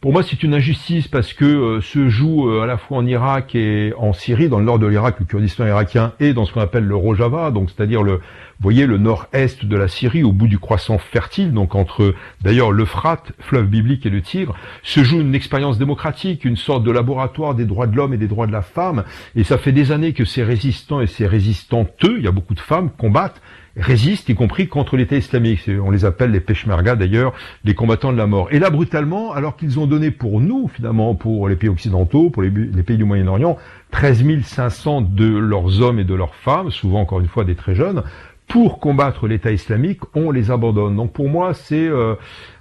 pour 0.05 0.13
moi, 0.13 0.23
c'est 0.23 0.43
une 0.43 0.53
injustice 0.53 1.09
parce 1.09 1.33
que 1.33 1.47
euh, 1.47 1.81
se 1.81 2.11
joue 2.11 2.51
euh, 2.51 2.61
à 2.61 2.67
la 2.67 2.77
fois 2.77 2.99
en 2.99 3.07
Irak 3.07 3.55
et 3.55 3.95
en 3.97 4.13
Syrie, 4.13 4.51
dans 4.51 4.59
le 4.59 4.67
nord 4.67 4.79
de 4.79 4.87
l'Irak, 4.87 5.19
le 5.19 5.25
Kurdistan 5.25 5.67
irakien, 5.67 6.13
et 6.21 6.35
dans 6.35 6.45
ce 6.45 6.53
qu'on 6.53 6.61
appelle 6.61 6.85
le 6.85 6.95
Rojava, 6.95 7.51
donc 7.51 7.71
c'est-à-dire 7.71 8.03
le, 8.03 8.21
voyez, 8.61 8.85
le 8.85 8.99
nord-est 8.99 9.65
de 9.65 9.77
la 9.79 9.89
Syrie, 9.89 10.23
au 10.23 10.33
bout 10.33 10.47
du 10.47 10.59
croissant 10.59 10.99
fertile, 10.99 11.55
donc 11.55 11.75
entre 11.75 12.15
d'ailleurs 12.43 12.71
l'Euphrate, 12.71 13.33
fleuve 13.39 13.69
biblique, 13.69 14.05
et 14.05 14.11
le 14.11 14.21
Tigre, 14.21 14.55
se 14.83 15.03
joue 15.03 15.23
une 15.23 15.35
expérience 15.35 15.79
démocratique, 15.79 16.45
une 16.45 16.57
sorte 16.59 16.85
de 16.85 16.91
laboratoire 16.91 17.55
des 17.55 17.65
droits 17.65 17.87
de 17.87 17.97
l'homme 17.97 18.13
et 18.13 18.19
des 18.19 18.29
droits 18.29 18.47
de 18.47 18.53
la 18.53 18.61
femme. 18.61 19.05
Et 19.37 19.43
ça 19.43 19.57
fait 19.57 19.73
des 19.73 19.91
années 19.91 20.13
que 20.13 20.27
ces 20.27 20.45
résistants 20.45 21.01
et 21.01 21.07
ces 21.07 21.27
résistantes, 21.27 21.89
il 22.03 22.23
y 22.23 22.29
a 22.29 22.31
beaucoup 22.31 22.53
de 22.55 22.61
femmes, 22.61 22.91
combattent 22.91 23.41
résistent, 23.77 24.29
y 24.29 24.35
compris 24.35 24.69
contre 24.69 24.97
l'État 24.97 25.17
islamique. 25.17 25.69
On 25.83 25.91
les 25.91 26.05
appelle 26.05 26.31
les 26.31 26.41
Peshmerga 26.41 26.97
d'ailleurs, 26.97 27.33
les 27.65 27.75
combattants 27.75 28.13
de 28.13 28.19
la 28.19 28.27
mort. 28.27 28.49
Et 28.51 28.59
là, 28.59 28.71
brutalement, 28.71 29.33
alors 29.33 29.57
qu'ils 29.57 29.79
ont 29.79 29.87
donné 29.87 30.11
pour 30.11 30.41
nous, 30.41 30.69
finalement, 30.69 31.15
pour 31.15 31.49
les 31.49 31.57
pays 31.57 31.69
occidentaux, 31.69 32.31
pour 32.31 32.43
les, 32.43 32.51
pays 32.51 32.97
du 32.97 33.05
Moyen-Orient, 33.05 33.57
13 33.91 34.43
500 34.43 35.03
de 35.03 35.27
leurs 35.27 35.81
hommes 35.81 35.99
et 35.99 36.05
de 36.05 36.15
leurs 36.15 36.35
femmes, 36.35 36.71
souvent 36.71 37.01
encore 37.01 37.21
une 37.21 37.29
fois 37.29 37.45
des 37.45 37.55
très 37.55 37.75
jeunes, 37.75 38.03
pour 38.47 38.79
combattre 38.79 39.27
l'État 39.27 39.51
islamique, 39.51 40.01
on 40.15 40.31
les 40.31 40.51
abandonne. 40.51 40.97
Donc 40.97 41.13
pour 41.13 41.29
moi, 41.29 41.55
c'est 41.55 41.89
euh, 41.89 42.15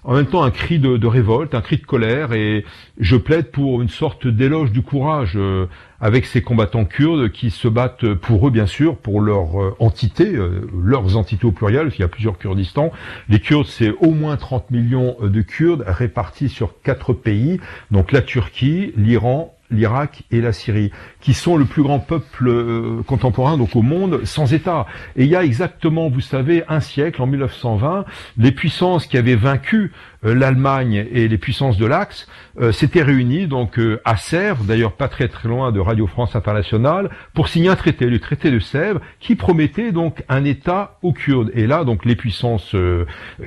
en 0.04 0.16
même 0.16 0.26
temps 0.26 0.44
un 0.44 0.52
cri 0.52 0.80
de, 0.80 1.06
révolte, 1.06 1.54
un 1.54 1.62
cri 1.62 1.78
de 1.78 1.86
colère, 1.86 2.34
et 2.34 2.66
je 3.00 3.16
plaide 3.16 3.52
pour 3.52 3.82
une 3.82 3.90
sorte 3.90 4.26
d'éloge 4.26 4.72
du 4.72 4.82
courage 4.82 5.34
euh, 5.36 5.68
avec 6.04 6.26
ces 6.26 6.42
combattants 6.42 6.84
kurdes 6.84 7.32
qui 7.32 7.50
se 7.50 7.70
battent 7.70 8.14
pour 8.16 8.46
eux, 8.46 8.52
bien 8.52 8.68
sûr, 8.68 8.98
pour 8.98 9.22
leur 9.22 9.62
euh, 9.62 9.74
entité, 9.80 10.38
leurs 10.84 11.16
entités 11.16 11.46
au 11.46 11.54
pluriel, 11.54 11.92
il 11.96 12.02
y 12.02 12.04
a 12.04 12.10
plusieurs 12.10 12.38
Kurdistan. 12.38 12.92
Les 13.30 13.40
Kurdes, 13.40 13.68
c'est 13.68 13.92
au 14.02 14.12
moins 14.12 14.36
30 14.36 14.70
millions 14.70 15.16
de 15.22 15.42
Kurdes 15.42 15.86
répartis 15.88 16.50
sur 16.50 16.82
quatre 16.82 17.14
pays, 17.14 17.62
donc 17.90 18.12
la 18.12 18.22
Turquie, 18.22 18.92
l'Iran, 18.98 19.54
l'Irak 19.74 20.24
et 20.32 20.42
la 20.42 20.54
Syrie, 20.54 20.92
qui 21.20 21.34
sont 21.34 21.58
le 21.58 21.66
plus 21.66 21.84
grand 21.84 22.00
peuple 22.00 22.48
euh, 22.48 23.02
contemporain 23.06 23.58
donc 23.58 23.76
au 23.76 23.82
monde 23.82 24.24
sans 24.26 24.54
État. 24.54 24.86
Et 25.16 25.24
il 25.24 25.30
y 25.30 25.36
a 25.36 25.44
exactement, 25.44 26.10
vous 26.10 26.22
savez, 26.22 26.64
un 26.70 26.80
siècle, 26.80 27.22
en 27.22 27.28
1920, 27.28 28.06
les 28.38 28.52
puissances 28.52 29.08
qui 29.08 29.18
avaient 29.18 29.36
vaincu 29.36 29.92
euh, 29.92 30.13
l'Allemagne 30.24 31.06
et 31.12 31.28
les 31.28 31.38
puissances 31.38 31.78
de 31.78 31.86
l'Axe 31.86 32.28
euh, 32.60 32.72
s'étaient 32.72 33.04
réunies 33.04 33.48
donc 33.48 33.80
à 34.06 34.18
Sèvres, 34.18 34.64
d'ailleurs 34.64 34.94
pas 34.94 35.08
très 35.08 35.28
très 35.28 35.50
loin 35.50 35.72
de 35.72 35.80
Radio 35.80 36.08
France 36.08 36.36
Internationale, 36.36 37.10
pour 37.34 37.48
signer 37.48 37.70
un 37.70 37.76
traité, 37.76 38.06
le 38.06 38.20
traité 38.20 38.52
de 38.52 38.60
Sèvres, 38.60 39.02
qui 39.20 39.36
promettait 39.36 39.92
donc 39.92 40.24
un 40.30 40.44
État 40.46 40.98
aux 41.02 41.14
Kurdes. 41.14 41.52
Et 41.56 41.68
là, 41.68 41.84
donc 41.84 42.06
les 42.06 42.16
puissances 42.16 42.76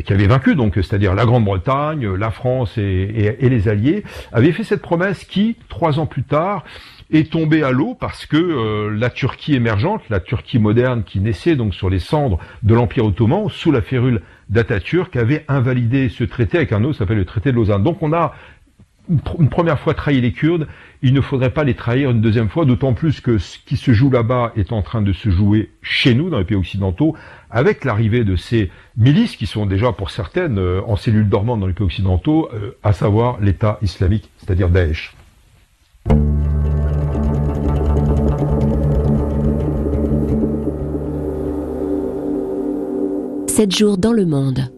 qui 0.04 0.12
avaient 0.12 0.26
vaincu, 0.26 0.54
donc 0.54 0.74
c'est-à-dire 0.74 1.14
la 1.14 1.24
Grande-Bretagne, 1.24 2.14
la 2.14 2.30
France 2.30 2.76
et, 2.78 3.36
et 3.38 3.48
les 3.48 3.68
Alliés, 3.68 4.04
avaient 4.32 4.52
fait 4.52 4.64
cette 4.64 4.82
promesse 4.82 5.24
qui, 5.24 5.56
trois 5.68 5.98
ans 5.98 6.06
plus 6.06 6.24
tard, 6.24 6.64
est 7.10 7.30
tombée 7.30 7.62
à 7.62 7.70
l'eau 7.70 7.94
parce 7.98 8.26
que 8.26 8.36
euh, 8.36 8.90
la 8.90 9.10
Turquie 9.10 9.54
émergente, 9.54 10.02
la 10.10 10.20
Turquie 10.20 10.58
moderne 10.58 11.04
qui 11.04 11.20
naissait 11.20 11.56
donc 11.56 11.74
sur 11.74 11.88
les 11.88 11.98
cendres 11.98 12.38
de 12.62 12.74
l'Empire 12.74 13.06
ottoman, 13.06 13.48
sous 13.48 13.70
la 13.70 13.82
férule 13.82 14.22
d'Atatürk, 14.48 15.16
avait 15.16 15.44
invalidé 15.48 16.08
ce 16.08 16.24
traité 16.24 16.58
avec 16.58 16.72
un 16.72 16.84
autre, 16.84 16.98
s'appelle 16.98 17.18
le 17.18 17.24
traité 17.24 17.50
de 17.50 17.56
Lausanne. 17.56 17.82
Donc 17.82 18.02
on 18.02 18.12
a 18.12 18.34
une 19.38 19.48
première 19.48 19.78
fois 19.78 19.94
trahi 19.94 20.20
les 20.20 20.32
Kurdes, 20.32 20.66
il 21.02 21.14
ne 21.14 21.20
faudrait 21.20 21.50
pas 21.50 21.64
les 21.64 21.74
trahir 21.74 22.10
une 22.10 22.20
deuxième 22.20 22.48
fois, 22.48 22.64
d'autant 22.64 22.92
plus 22.92 23.20
que 23.20 23.38
ce 23.38 23.58
qui 23.58 23.76
se 23.76 23.92
joue 23.92 24.10
là-bas 24.10 24.52
est 24.56 24.72
en 24.72 24.82
train 24.82 25.02
de 25.02 25.12
se 25.12 25.30
jouer 25.30 25.70
chez 25.82 26.14
nous, 26.14 26.30
dans 26.30 26.38
les 26.38 26.44
pays 26.44 26.56
occidentaux, 26.56 27.16
avec 27.50 27.84
l'arrivée 27.84 28.24
de 28.24 28.36
ces 28.36 28.70
milices 28.96 29.36
qui 29.36 29.46
sont 29.46 29.66
déjà 29.66 29.92
pour 29.92 30.10
certaines 30.10 30.58
euh, 30.58 30.80
en 30.86 30.96
cellules 30.96 31.28
dormantes 31.28 31.60
dans 31.60 31.66
les 31.66 31.72
pays 31.72 31.86
occidentaux, 31.86 32.48
euh, 32.52 32.76
à 32.82 32.92
savoir 32.92 33.40
l'État 33.40 33.78
islamique, 33.82 34.30
c'est-à-dire 34.38 34.68
Daesh. 34.68 35.14
7 43.56 43.74
jours 43.74 43.96
dans 43.96 44.12
le 44.12 44.26
monde. 44.26 44.70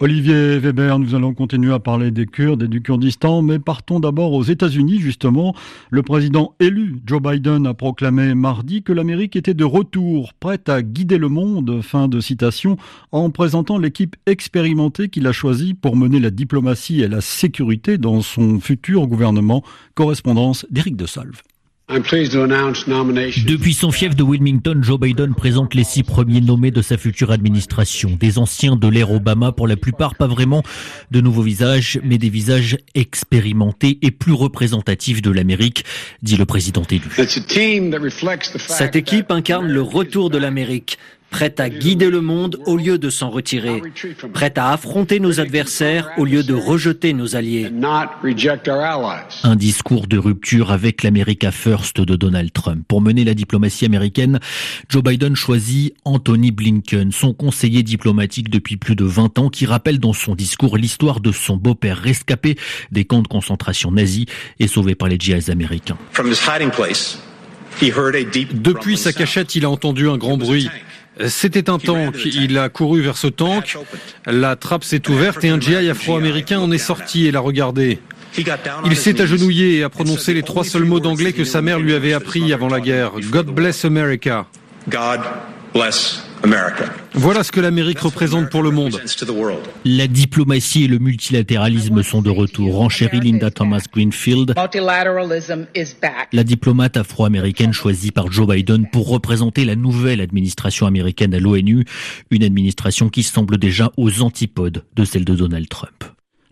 Olivier 0.00 0.58
Weber, 0.58 0.98
nous 0.98 1.14
allons 1.14 1.34
continuer 1.34 1.70
à 1.70 1.78
parler 1.78 2.10
des 2.10 2.24
Kurdes 2.24 2.62
et 2.62 2.66
du 2.66 2.80
Kurdistan, 2.80 3.42
mais 3.42 3.58
partons 3.58 4.00
d'abord 4.00 4.32
aux 4.32 4.42
États-Unis, 4.42 5.00
justement. 5.00 5.54
Le 5.90 6.02
président 6.02 6.54
élu, 6.60 7.02
Joe 7.04 7.20
Biden, 7.20 7.66
a 7.66 7.74
proclamé 7.74 8.34
mardi 8.34 8.82
que 8.82 8.94
l'Amérique 8.94 9.36
était 9.36 9.52
de 9.52 9.64
retour, 9.64 10.32
prête 10.32 10.70
à 10.70 10.80
guider 10.80 11.18
le 11.18 11.28
monde, 11.28 11.82
fin 11.82 12.08
de 12.08 12.20
citation, 12.20 12.78
en 13.12 13.28
présentant 13.28 13.76
l'équipe 13.76 14.16
expérimentée 14.24 15.10
qu'il 15.10 15.26
a 15.26 15.32
choisie 15.32 15.74
pour 15.74 15.94
mener 15.94 16.20
la 16.20 16.30
diplomatie 16.30 17.02
et 17.02 17.08
la 17.08 17.20
sécurité 17.20 17.98
dans 17.98 18.22
son 18.22 18.60
futur 18.60 19.06
gouvernement. 19.06 19.62
Correspondance 19.94 20.64
d'Éric 20.70 20.96
de 20.96 21.04
Salve. 21.04 21.42
Depuis 21.86 23.74
son 23.74 23.90
fief 23.90 24.16
de 24.16 24.22
Wilmington, 24.22 24.80
Joe 24.80 24.98
Biden 24.98 25.34
présente 25.34 25.74
les 25.74 25.84
six 25.84 26.02
premiers 26.02 26.40
nommés 26.40 26.70
de 26.70 26.80
sa 26.80 26.96
future 26.96 27.30
administration. 27.30 28.16
Des 28.18 28.38
anciens 28.38 28.76
de 28.76 28.88
l'ère 28.88 29.12
Obama, 29.12 29.52
pour 29.52 29.68
la 29.68 29.76
plupart 29.76 30.14
pas 30.14 30.26
vraiment 30.26 30.62
de 31.10 31.20
nouveaux 31.20 31.42
visages, 31.42 32.00
mais 32.02 32.16
des 32.16 32.30
visages 32.30 32.78
expérimentés 32.94 33.98
et 34.00 34.10
plus 34.10 34.32
représentatifs 34.32 35.20
de 35.20 35.30
l'Amérique, 35.30 35.84
dit 36.22 36.38
le 36.38 36.46
président 36.46 36.84
élu. 36.90 37.02
Cette 38.56 38.96
équipe 38.96 39.30
incarne 39.30 39.68
le 39.68 39.82
retour 39.82 40.30
de 40.30 40.38
l'Amérique 40.38 40.98
prête 41.34 41.58
à 41.58 41.68
guider 41.68 42.10
le 42.10 42.20
monde 42.20 42.60
au 42.64 42.76
lieu 42.76 42.96
de 42.96 43.10
s'en 43.10 43.28
retirer, 43.28 43.82
prête 44.32 44.56
à 44.56 44.70
affronter 44.70 45.18
nos 45.18 45.40
adversaires 45.40 46.10
au 46.16 46.24
lieu 46.24 46.44
de 46.44 46.54
rejeter 46.54 47.12
nos 47.12 47.34
alliés. 47.34 47.72
Un 49.42 49.56
discours 49.56 50.06
de 50.06 50.16
rupture 50.16 50.70
avec 50.70 51.02
l'America 51.02 51.50
First 51.50 52.00
de 52.00 52.14
Donald 52.14 52.52
Trump. 52.52 52.84
Pour 52.86 53.00
mener 53.00 53.24
la 53.24 53.34
diplomatie 53.34 53.84
américaine, 53.84 54.38
Joe 54.88 55.02
Biden 55.02 55.34
choisit 55.34 55.96
Anthony 56.04 56.52
Blinken, 56.52 57.10
son 57.10 57.34
conseiller 57.34 57.82
diplomatique 57.82 58.48
depuis 58.48 58.76
plus 58.76 58.94
de 58.94 59.04
20 59.04 59.40
ans, 59.40 59.48
qui 59.48 59.66
rappelle 59.66 59.98
dans 59.98 60.12
son 60.12 60.36
discours 60.36 60.76
l'histoire 60.76 61.18
de 61.18 61.32
son 61.32 61.56
beau-père 61.56 61.98
rescapé 61.98 62.56
des 62.92 63.06
camps 63.06 63.22
de 63.22 63.28
concentration 63.28 63.90
nazis 63.90 64.26
et 64.60 64.68
sauvé 64.68 64.94
par 64.94 65.08
les 65.08 65.16
djihadistes 65.18 65.50
américains. 65.50 65.98
Depuis 67.80 68.96
sa 68.96 69.12
cachette, 69.12 69.56
il 69.56 69.64
a 69.64 69.70
entendu 69.70 70.08
un 70.08 70.16
grand 70.16 70.36
bruit. 70.36 70.68
C'était 71.28 71.70
un 71.70 71.78
tank. 71.78 72.16
Il 72.24 72.58
a 72.58 72.68
couru 72.68 73.00
vers 73.00 73.16
ce 73.16 73.26
tank. 73.26 73.78
La 74.26 74.56
trappe 74.56 74.84
s'est 74.84 75.08
ouverte 75.08 75.44
et 75.44 75.48
un 75.48 75.60
GI 75.60 75.88
afro-américain 75.88 76.58
en 76.58 76.70
est 76.72 76.78
sorti 76.78 77.26
et 77.26 77.30
l'a 77.30 77.40
regardé. 77.40 78.00
Il 78.84 78.96
s'est 78.96 79.20
agenouillé 79.20 79.78
et 79.78 79.82
a 79.84 79.88
prononcé 79.88 80.34
les 80.34 80.42
trois 80.42 80.64
seuls 80.64 80.84
mots 80.84 81.00
d'anglais 81.00 81.32
que 81.32 81.44
sa 81.44 81.62
mère 81.62 81.78
lui 81.78 81.94
avait 81.94 82.12
appris 82.12 82.52
avant 82.52 82.68
la 82.68 82.80
guerre. 82.80 83.12
God 83.30 83.46
bless 83.46 83.84
America. 83.84 84.46
God 84.88 85.20
bless 85.72 86.23
voilà 87.14 87.42
ce 87.44 87.52
que 87.52 87.60
l'Amérique 87.60 88.00
représente 88.00 88.50
pour 88.50 88.62
le 88.62 88.70
monde. 88.70 89.00
La 89.84 90.06
diplomatie 90.06 90.84
et 90.84 90.88
le 90.88 90.98
multilatéralisme 90.98 92.02
sont 92.02 92.22
de 92.22 92.30
retour. 92.30 92.76
Renchérit 92.76 93.20
Linda 93.20 93.50
Thomas 93.50 93.84
Greenfield, 93.92 94.54
la 96.32 96.44
diplomate 96.44 96.96
afro-américaine 96.96 97.72
choisie 97.72 98.10
par 98.10 98.30
Joe 98.30 98.48
Biden 98.48 98.88
pour 98.90 99.08
représenter 99.08 99.64
la 99.64 99.76
nouvelle 99.76 100.20
administration 100.20 100.86
américaine 100.86 101.34
à 101.34 101.38
l'ONU, 101.38 101.84
une 102.30 102.42
administration 102.42 103.08
qui 103.08 103.22
semble 103.22 103.58
déjà 103.58 103.92
aux 103.96 104.22
antipodes 104.22 104.84
de 104.94 105.04
celle 105.04 105.24
de 105.24 105.34
Donald 105.34 105.68
Trump. 105.68 106.04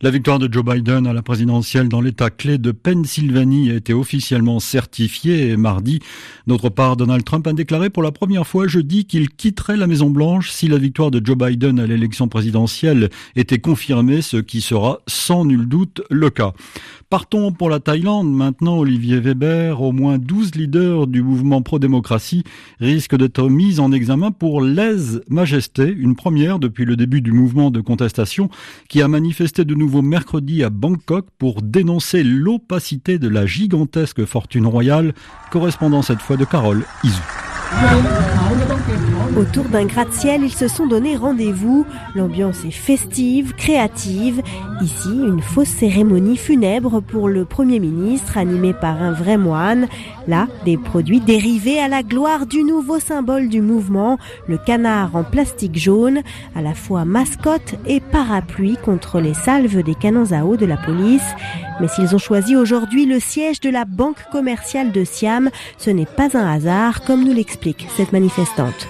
La 0.04 0.10
victoire 0.10 0.40
de 0.40 0.52
Joe 0.52 0.64
Biden 0.64 1.06
à 1.06 1.12
la 1.12 1.22
présidentielle 1.22 1.88
dans 1.88 2.00
l'État 2.00 2.28
clé 2.28 2.58
de 2.58 2.72
Pennsylvanie 2.72 3.70
a 3.70 3.74
été 3.74 3.94
officiellement 3.94 4.58
certifiée 4.58 5.56
mardi. 5.56 6.00
D'autre 6.48 6.70
part, 6.70 6.96
Donald 6.96 7.22
Trump 7.22 7.46
a 7.46 7.52
déclaré 7.52 7.88
pour 7.88 8.02
la 8.02 8.10
première 8.10 8.44
fois 8.44 8.66
jeudi 8.66 9.04
qu'il 9.04 9.28
quitterait 9.28 9.76
la 9.76 9.86
Maison 9.86 10.10
Blanche 10.10 10.50
si 10.50 10.66
la 10.66 10.78
victoire 10.78 11.12
de 11.12 11.24
Joe 11.24 11.38
Biden 11.38 11.78
à 11.78 11.86
l'élection 11.86 12.26
présidentielle 12.26 13.10
était 13.36 13.60
confirmée, 13.60 14.22
ce 14.22 14.38
qui 14.38 14.60
sera 14.60 14.98
sans 15.06 15.44
nul 15.44 15.68
doute 15.68 16.02
le 16.10 16.30
cas. 16.30 16.52
Partons 17.12 17.52
pour 17.52 17.68
la 17.68 17.78
Thaïlande. 17.78 18.32
Maintenant, 18.32 18.78
Olivier 18.78 19.20
Weber, 19.20 19.82
au 19.82 19.92
moins 19.92 20.16
12 20.16 20.54
leaders 20.54 21.06
du 21.06 21.22
mouvement 21.22 21.60
pro-démocratie 21.60 22.42
risquent 22.80 23.18
d'être 23.18 23.50
mis 23.50 23.80
en 23.80 23.92
examen 23.92 24.30
pour 24.30 24.62
lèse-majesté, 24.62 25.94
une 25.94 26.16
première 26.16 26.58
depuis 26.58 26.86
le 26.86 26.96
début 26.96 27.20
du 27.20 27.32
mouvement 27.32 27.70
de 27.70 27.82
contestation 27.82 28.48
qui 28.88 29.02
a 29.02 29.08
manifesté 29.08 29.66
de 29.66 29.74
nouveau 29.74 30.00
mercredi 30.00 30.64
à 30.64 30.70
Bangkok 30.70 31.26
pour 31.36 31.60
dénoncer 31.60 32.24
l'opacité 32.24 33.18
de 33.18 33.28
la 33.28 33.44
gigantesque 33.44 34.24
fortune 34.24 34.64
royale, 34.64 35.12
correspondant 35.50 36.00
cette 36.00 36.22
fois 36.22 36.38
de 36.38 36.46
Carole 36.46 36.82
Izu. 37.04 37.20
Autour 39.34 39.64
d'un 39.64 39.86
gratte-ciel, 39.86 40.42
ils 40.42 40.52
se 40.52 40.68
sont 40.68 40.86
donné 40.86 41.16
rendez-vous. 41.16 41.86
L'ambiance 42.14 42.66
est 42.66 42.70
festive, 42.70 43.54
créative. 43.54 44.42
Ici, 44.82 45.08
une 45.08 45.40
fausse 45.40 45.68
cérémonie 45.68 46.36
funèbre 46.36 47.00
pour 47.00 47.30
le 47.30 47.46
Premier 47.46 47.80
ministre, 47.80 48.36
animée 48.36 48.74
par 48.74 49.02
un 49.02 49.12
vrai 49.12 49.38
moine. 49.38 49.88
Là, 50.28 50.48
des 50.66 50.76
produits 50.76 51.20
dérivés 51.20 51.78
à 51.78 51.88
la 51.88 52.02
gloire 52.02 52.44
du 52.44 52.62
nouveau 52.62 52.98
symbole 52.98 53.48
du 53.48 53.62
mouvement, 53.62 54.18
le 54.48 54.58
canard 54.58 55.16
en 55.16 55.24
plastique 55.24 55.78
jaune, 55.78 56.20
à 56.54 56.60
la 56.60 56.74
fois 56.74 57.06
mascotte 57.06 57.76
et 57.86 58.00
parapluie 58.00 58.76
contre 58.84 59.18
les 59.18 59.34
salves 59.34 59.82
des 59.82 59.94
canons 59.94 60.32
à 60.32 60.44
eau 60.44 60.56
de 60.56 60.66
la 60.66 60.76
police. 60.76 61.34
Mais 61.82 61.88
s'ils 61.88 62.14
ont 62.14 62.18
choisi 62.18 62.54
aujourd'hui 62.54 63.06
le 63.06 63.18
siège 63.18 63.58
de 63.58 63.68
la 63.68 63.84
banque 63.84 64.24
commerciale 64.30 64.92
de 64.92 65.02
Siam, 65.02 65.50
ce 65.78 65.90
n'est 65.90 66.06
pas 66.06 66.28
un 66.38 66.48
hasard, 66.48 67.02
comme 67.02 67.24
nous 67.24 67.32
l'explique 67.32 67.88
cette 67.96 68.12
manifestante. 68.12 68.86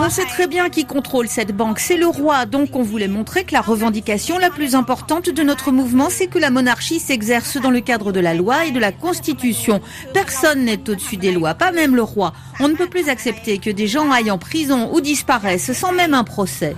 On 0.00 0.10
sait 0.10 0.24
très 0.24 0.48
bien 0.48 0.68
qui 0.68 0.84
contrôle 0.84 1.28
cette 1.28 1.56
banque, 1.56 1.78
c'est 1.78 1.96
le 1.96 2.08
roi. 2.08 2.44
Donc 2.44 2.74
on 2.74 2.82
voulait 2.82 3.06
montrer 3.06 3.44
que 3.44 3.52
la 3.52 3.60
revendication 3.60 4.36
la 4.38 4.50
plus 4.50 4.74
importante 4.74 5.30
de 5.30 5.42
notre 5.44 5.70
mouvement, 5.70 6.08
c'est 6.10 6.26
que 6.26 6.40
la 6.40 6.50
monarchie 6.50 6.98
s'exerce 6.98 7.56
dans 7.58 7.70
le 7.70 7.80
cadre 7.80 8.10
de 8.10 8.18
la 8.18 8.34
loi 8.34 8.66
et 8.66 8.72
de 8.72 8.80
la 8.80 8.90
constitution. 8.90 9.80
Personne 10.12 10.64
n'est 10.64 10.90
au-dessus 10.90 11.18
des 11.18 11.30
lois, 11.30 11.54
pas 11.54 11.70
même 11.70 11.94
le 11.94 12.02
roi. 12.02 12.32
On 12.58 12.66
ne 12.68 12.74
peut 12.74 12.88
plus 12.88 13.08
accepter 13.08 13.58
que 13.58 13.70
des 13.70 13.86
gens 13.86 14.10
aillent 14.10 14.32
en 14.32 14.38
prison 14.38 14.90
ou 14.92 15.00
disparaissent 15.00 15.72
sans 15.72 15.92
même 15.92 16.14
un 16.14 16.24
procès. 16.24 16.74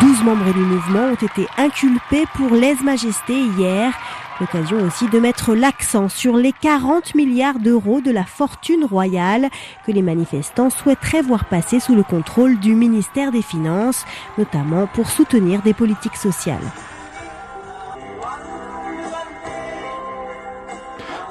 12 0.00 0.22
membres 0.24 0.52
du 0.52 0.60
mouvement 0.60 1.10
ont 1.10 1.14
été 1.14 1.28
inculpés 1.56 2.24
pour 2.34 2.50
lèse-majesté 2.50 3.34
hier. 3.34 3.92
L'occasion 4.40 4.78
aussi 4.82 5.06
de 5.08 5.18
mettre 5.18 5.54
l'accent 5.54 6.08
sur 6.08 6.36
les 6.36 6.52
40 6.52 7.14
milliards 7.14 7.58
d'euros 7.58 8.00
de 8.00 8.10
la 8.10 8.24
fortune 8.24 8.84
royale 8.84 9.50
que 9.86 9.92
les 9.92 10.02
manifestants 10.02 10.70
souhaiteraient 10.70 11.22
voir 11.22 11.44
passer 11.44 11.78
sous 11.78 11.94
le 11.94 12.02
contrôle 12.02 12.58
du 12.58 12.74
ministère 12.74 13.32
des 13.32 13.42
Finances, 13.42 14.06
notamment 14.38 14.86
pour 14.86 15.10
soutenir 15.10 15.60
des 15.60 15.74
politiques 15.74 16.16
sociales. 16.16 16.58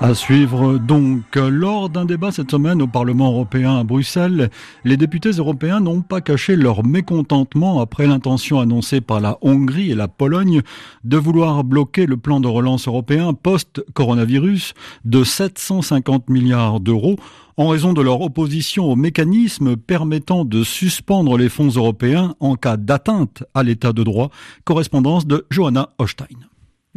À 0.01 0.13
suivre 0.15 0.77
donc, 0.77 1.35
lors 1.35 1.89
d'un 1.89 2.05
débat 2.05 2.31
cette 2.31 2.51
semaine 2.51 2.81
au 2.81 2.87
Parlement 2.87 3.31
européen 3.31 3.79
à 3.79 3.83
Bruxelles, 3.83 4.49
les 4.85 4.95
députés 4.95 5.31
européens 5.31 5.81
n'ont 5.81 6.01
pas 6.01 6.21
caché 6.21 6.55
leur 6.55 6.85
mécontentement 6.85 7.81
après 7.81 8.07
l'intention 8.07 8.61
annoncée 8.61 9.01
par 9.01 9.19
la 9.19 9.37
Hongrie 9.41 9.91
et 9.91 9.95
la 9.95 10.07
Pologne 10.07 10.61
de 11.03 11.17
vouloir 11.17 11.65
bloquer 11.65 12.05
le 12.05 12.15
plan 12.15 12.39
de 12.39 12.47
relance 12.47 12.87
européen 12.87 13.33
post-coronavirus 13.33 14.73
de 15.03 15.25
750 15.25 16.29
milliards 16.29 16.79
d'euros 16.79 17.17
en 17.57 17.67
raison 17.67 17.91
de 17.91 18.01
leur 18.01 18.21
opposition 18.21 18.85
au 18.85 18.95
mécanisme 18.95 19.75
permettant 19.75 20.45
de 20.45 20.63
suspendre 20.63 21.37
les 21.37 21.49
fonds 21.49 21.67
européens 21.67 22.35
en 22.39 22.55
cas 22.55 22.77
d'atteinte 22.77 23.43
à 23.53 23.63
l'état 23.63 23.91
de 23.91 24.03
droit. 24.03 24.29
Correspondance 24.63 25.27
de 25.27 25.45
Johanna 25.51 25.89
Hochstein. 25.97 26.48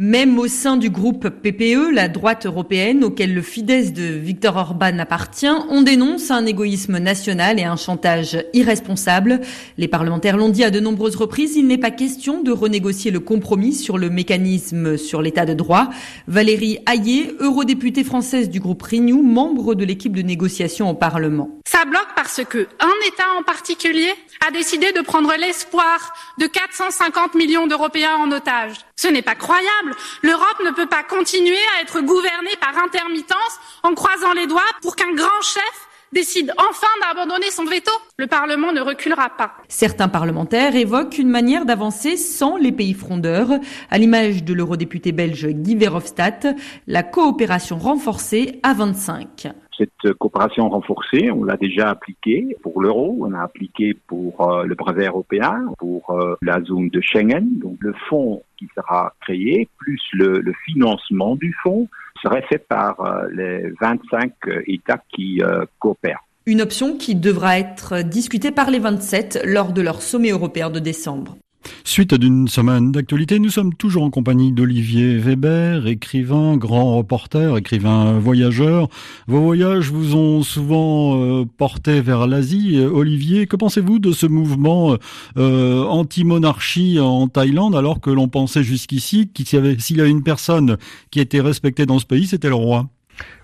Même 0.05 0.37
au 0.37 0.47
sein 0.47 0.75
du 0.75 0.89
groupe 0.89 1.29
PPE, 1.29 1.93
la 1.93 2.09
droite 2.09 2.45
européenne, 2.45 3.05
auquel 3.05 3.33
le 3.33 3.41
Fidesz 3.41 3.93
de 3.93 4.03
Viktor 4.03 4.57
Orban 4.57 4.99
appartient, 4.99 5.47
on 5.69 5.81
dénonce 5.81 6.29
un 6.29 6.45
égoïsme 6.45 6.97
national 6.97 7.57
et 7.57 7.63
un 7.63 7.77
chantage 7.77 8.37
irresponsable. 8.51 9.39
Les 9.77 9.87
parlementaires 9.87 10.35
l'ont 10.35 10.49
dit 10.49 10.65
à 10.65 10.71
de 10.71 10.81
nombreuses 10.81 11.15
reprises, 11.15 11.55
il 11.55 11.67
n'est 11.67 11.77
pas 11.77 11.89
question 11.89 12.43
de 12.43 12.51
renégocier 12.51 13.11
le 13.11 13.21
compromis 13.21 13.71
sur 13.71 13.97
le 13.97 14.09
mécanisme 14.09 14.97
sur 14.97 15.21
l'état 15.21 15.45
de 15.45 15.53
droit. 15.53 15.89
Valérie 16.27 16.79
Hayé, 16.85 17.37
eurodéputée 17.39 18.03
française 18.03 18.49
du 18.49 18.59
groupe 18.59 18.83
Renew, 18.83 19.23
membre 19.23 19.73
de 19.73 19.85
l'équipe 19.85 20.17
de 20.17 20.21
négociation 20.21 20.89
au 20.89 20.95
Parlement. 20.95 21.49
Ça 21.65 21.85
bloque 21.85 22.09
parce 22.13 22.41
que 22.43 22.67
un 22.81 23.07
État 23.07 23.23
en 23.39 23.43
particulier 23.43 24.11
a 24.45 24.51
décidé 24.51 24.91
de 24.91 24.99
prendre 24.99 25.31
l'espoir 25.39 26.13
de 26.41 26.45
450 26.45 27.35
millions 27.35 27.67
d'Européens 27.67 28.17
en 28.19 28.29
otage. 28.33 28.73
Ce 29.03 29.09
n'est 29.09 29.21
pas 29.21 29.35
croyable. 29.35 29.97
L'Europe 30.21 30.61
ne 30.63 30.71
peut 30.71 30.85
pas 30.85 31.03
continuer 31.03 31.59
à 31.75 31.81
être 31.81 31.99
gouvernée 31.99 32.55
par 32.61 32.77
intermittence 32.81 33.59
en 33.83 33.93
croisant 33.95 34.31
les 34.31 34.47
doigts 34.47 34.61
pour 34.81 34.95
qu'un 34.95 35.13
grand 35.13 35.41
chef 35.41 35.89
décide 36.13 36.53
enfin 36.57 36.87
d'abandonner 37.01 37.49
son 37.49 37.65
veto. 37.65 37.91
Le 38.17 38.27
Parlement 38.27 38.71
ne 38.71 38.81
reculera 38.81 39.29
pas. 39.29 39.53
Certains 39.67 40.07
parlementaires 40.07 40.75
évoquent 40.75 41.17
une 41.17 41.29
manière 41.29 41.65
d'avancer 41.65 42.15
sans 42.15 42.57
les 42.57 42.71
pays 42.71 42.93
frondeurs, 42.93 43.49
à 43.89 43.97
l'image 43.97 44.43
de 44.43 44.53
l'eurodéputé 44.53 45.11
belge 45.11 45.47
Guy 45.47 45.75
Verhofstadt, 45.75 46.55
la 46.87 47.03
coopération 47.03 47.77
renforcée 47.77 48.59
à 48.63 48.73
25. 48.73 49.47
Cette 49.75 50.13
coopération 50.19 50.69
renforcée, 50.69 51.31
on 51.31 51.43
l'a 51.43 51.57
déjà 51.57 51.89
appliquée 51.89 52.55
pour 52.61 52.79
l'euro, 52.79 53.17
on 53.21 53.33
a 53.33 53.41
appliqué 53.41 53.95
pour 54.07 54.47
euh, 54.47 54.65
le 54.65 54.75
brevet 54.75 55.07
européen, 55.07 55.65
pour 55.79 56.11
euh, 56.11 56.35
la 56.43 56.61
zone 56.61 56.89
de 56.89 57.01
Schengen. 57.01 57.59
Donc 57.59 57.77
le 57.79 57.93
fonds 58.07 58.43
qui 58.57 58.69
sera 58.75 59.13
créé, 59.21 59.67
plus 59.77 60.01
le, 60.13 60.41
le 60.41 60.53
financement 60.65 61.35
du 61.35 61.55
fonds, 61.63 61.87
serait 62.23 62.43
fait 62.49 62.57
par 62.57 62.99
euh, 63.01 63.27
les 63.33 63.71
25 63.81 64.31
États 64.67 65.01
qui 65.13 65.41
coopèrent. 65.79 66.23
Une 66.45 66.61
option 66.61 66.97
qui 66.97 67.15
devra 67.15 67.57
être 67.59 68.01
discutée 68.01 68.51
par 68.51 68.69
les 68.69 68.79
27 68.79 69.41
lors 69.45 69.71
de 69.71 69.81
leur 69.81 70.01
sommet 70.01 70.31
européen 70.31 70.69
de 70.69 70.79
décembre. 70.79 71.37
Suite 71.83 72.13
d'une 72.13 72.47
semaine 72.47 72.91
d'actualité, 72.91 73.39
nous 73.39 73.49
sommes 73.49 73.73
toujours 73.73 74.03
en 74.03 74.09
compagnie 74.09 74.51
d'Olivier 74.51 75.17
Weber, 75.17 75.87
écrivain, 75.87 76.57
grand 76.57 76.97
reporter, 76.97 77.57
écrivain 77.57 78.19
voyageur. 78.19 78.87
Vos 79.27 79.41
voyages 79.41 79.91
vous 79.91 80.15
ont 80.15 80.43
souvent 80.43 81.21
euh, 81.21 81.45
porté 81.45 82.01
vers 82.01 82.27
l'Asie. 82.27 82.79
Olivier, 82.79 83.47
que 83.47 83.55
pensez-vous 83.55 83.99
de 83.99 84.11
ce 84.11 84.25
mouvement 84.25 84.97
euh, 85.37 85.83
anti-monarchie 85.83 86.99
en 86.99 87.27
Thaïlande 87.27 87.75
alors 87.75 87.99
que 88.01 88.09
l'on 88.09 88.27
pensait 88.27 88.63
jusqu'ici 88.63 89.29
qu'il 89.33 89.51
y 89.53 89.57
avait, 89.57 89.77
s'il 89.79 89.97
y 89.97 90.01
avait 90.01 90.09
une 90.09 90.23
personne 90.23 90.77
qui 91.11 91.19
était 91.19 91.41
respectée 91.41 91.85
dans 91.85 91.99
ce 91.99 92.05
pays, 92.05 92.27
c'était 92.27 92.49
le 92.49 92.55
roi? 92.55 92.89